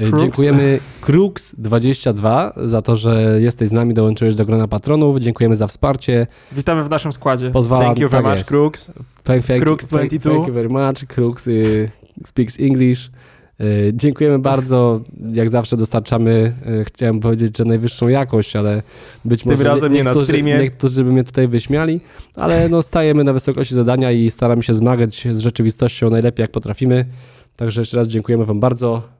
Y, 0.00 0.10
Crux. 0.10 0.22
Dziękujemy 0.22 0.78
Crux22 1.02 2.52
za 2.68 2.82
to, 2.82 2.96
że 2.96 3.38
jesteś 3.40 3.68
z 3.68 3.72
nami, 3.72 3.94
dołączyłeś 3.94 4.34
do 4.34 4.44
grona 4.44 4.68
patronów. 4.68 5.18
Dziękujemy 5.20 5.56
za 5.56 5.66
wsparcie. 5.66 6.26
Witamy 6.52 6.84
w 6.84 6.90
naszym 6.90 7.12
składzie. 7.12 7.50
Pozwala, 7.50 7.84
thank 7.84 7.98
you 7.98 8.08
very 8.08 8.22
tak 8.22 8.32
much, 8.32 8.38
jest. 8.38 8.48
Crooks. 8.48 8.90
Thank, 9.24 9.46
thank, 9.46 9.62
Crux 9.62 9.88
thank, 9.88 10.00
22. 10.00 10.30
thank 10.34 10.48
you 10.48 10.54
very 10.54 10.68
much. 10.68 11.06
Crux 11.14 11.46
y, 11.46 11.90
speaks 12.26 12.60
English. 12.60 13.10
Y, 13.60 13.92
dziękujemy 13.94 14.38
bardzo. 14.38 15.00
Jak 15.32 15.50
zawsze 15.50 15.76
dostarczamy, 15.76 16.52
y, 16.80 16.84
chciałem 16.84 17.20
powiedzieć, 17.20 17.58
że 17.58 17.64
najwyższą 17.64 18.08
jakość, 18.08 18.56
ale 18.56 18.82
być 19.24 19.42
Tym 19.42 19.52
może 19.52 19.64
razem 19.64 19.92
nie 19.92 20.04
na 20.04 20.10
niektórzy, 20.10 20.26
streamie. 20.26 20.58
niektórzy 20.58 21.04
by 21.04 21.12
mnie 21.12 21.24
tutaj 21.24 21.48
wyśmiali, 21.48 22.00
ale 22.34 22.68
no, 22.68 22.82
stajemy 22.82 23.24
na 23.24 23.32
wysokości 23.32 23.74
zadania 23.74 24.12
i 24.12 24.30
staramy 24.30 24.62
się 24.62 24.74
zmagać 24.74 25.28
z 25.32 25.38
rzeczywistością 25.38 26.10
najlepiej 26.10 26.44
jak 26.44 26.50
potrafimy. 26.50 27.04
Także 27.56 27.80
jeszcze 27.80 27.96
raz 27.96 28.08
dziękujemy 28.08 28.44
Wam 28.44 28.60
bardzo. 28.60 29.15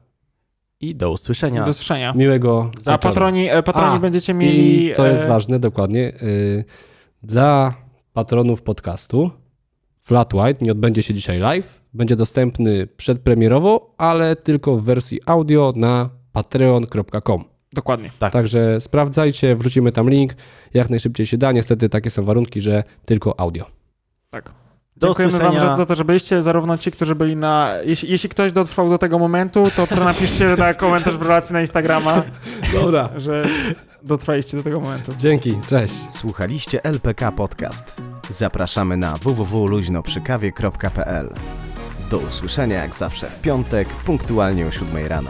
I 0.81 0.95
do 0.95 1.11
usłyszenia. 1.11 1.65
Do 1.65 1.73
słyszenia. 1.73 2.13
Miłego 2.13 2.71
A 2.75 2.77
wieczoru. 2.77 2.97
patroni, 2.97 3.49
e, 3.49 3.63
patroni 3.63 3.97
A, 3.97 3.99
będziecie 3.99 4.33
mieli... 4.33 4.85
I 4.85 4.93
co 4.93 5.07
jest 5.07 5.23
e, 5.23 5.27
ważne, 5.27 5.59
dokładnie, 5.59 6.13
y, 6.21 6.65
dla 7.23 7.73
patronów 8.13 8.61
podcastu 8.61 9.31
Flat 9.99 10.33
White 10.33 10.65
nie 10.65 10.71
odbędzie 10.71 11.03
się 11.03 11.13
dzisiaj 11.13 11.39
live. 11.39 11.81
Będzie 11.93 12.15
dostępny 12.15 12.87
przedpremierowo, 12.87 13.93
ale 13.97 14.35
tylko 14.35 14.75
w 14.75 14.83
wersji 14.83 15.19
audio 15.25 15.73
na 15.75 16.09
patreon.com. 16.31 17.43
Dokładnie. 17.73 18.11
Tak. 18.19 18.33
Także 18.33 18.81
sprawdzajcie, 18.81 19.55
wrzucimy 19.55 19.91
tam 19.91 20.09
link 20.09 20.33
jak 20.73 20.89
najszybciej 20.89 21.25
się 21.25 21.37
da. 21.37 21.51
Niestety 21.51 21.89
takie 21.89 22.09
są 22.09 22.25
warunki, 22.25 22.61
że 22.61 22.83
tylko 23.05 23.39
audio. 23.39 23.65
Tak. 24.29 24.66
Do 24.99 25.07
Dziękujemy 25.07 25.31
Wam 25.31 25.41
usłyszenia. 25.47 25.69
za, 25.69 25.75
za 25.77 25.85
to, 25.85 25.95
że 25.95 26.05
byliście, 26.05 26.41
zarówno 26.41 26.77
ci, 26.77 26.91
którzy 26.91 27.15
byli 27.15 27.35
na... 27.35 27.73
Jeśli, 27.85 28.09
jeśli 28.11 28.29
ktoś 28.29 28.51
dotrwał 28.51 28.89
do 28.89 28.97
tego 28.97 29.19
momentu, 29.19 29.67
to, 29.75 29.87
to 29.87 29.95
napiszcie 29.95 30.55
na 30.57 30.73
komentarz 30.73 31.17
w 31.17 31.21
relacji 31.21 31.53
na 31.53 31.61
Instagrama, 31.61 32.23
Dobra. 32.73 33.09
że 33.17 33.45
dotrwaliście 34.03 34.57
do 34.57 34.63
tego 34.63 34.79
momentu. 34.79 35.11
Dzięki, 35.17 35.59
cześć. 35.67 35.93
Słuchaliście 36.09 36.83
LPK 36.83 37.31
Podcast. 37.31 37.95
Zapraszamy 38.29 38.97
na 38.97 39.13
www.luźnoprzykawie.pl. 39.17 41.29
Do 42.11 42.17
usłyszenia 42.17 42.81
jak 42.81 42.95
zawsze 42.95 43.29
w 43.29 43.41
piątek, 43.41 43.87
punktualnie 43.87 44.67
o 44.67 44.71
7 44.71 45.07
rano. 45.07 45.29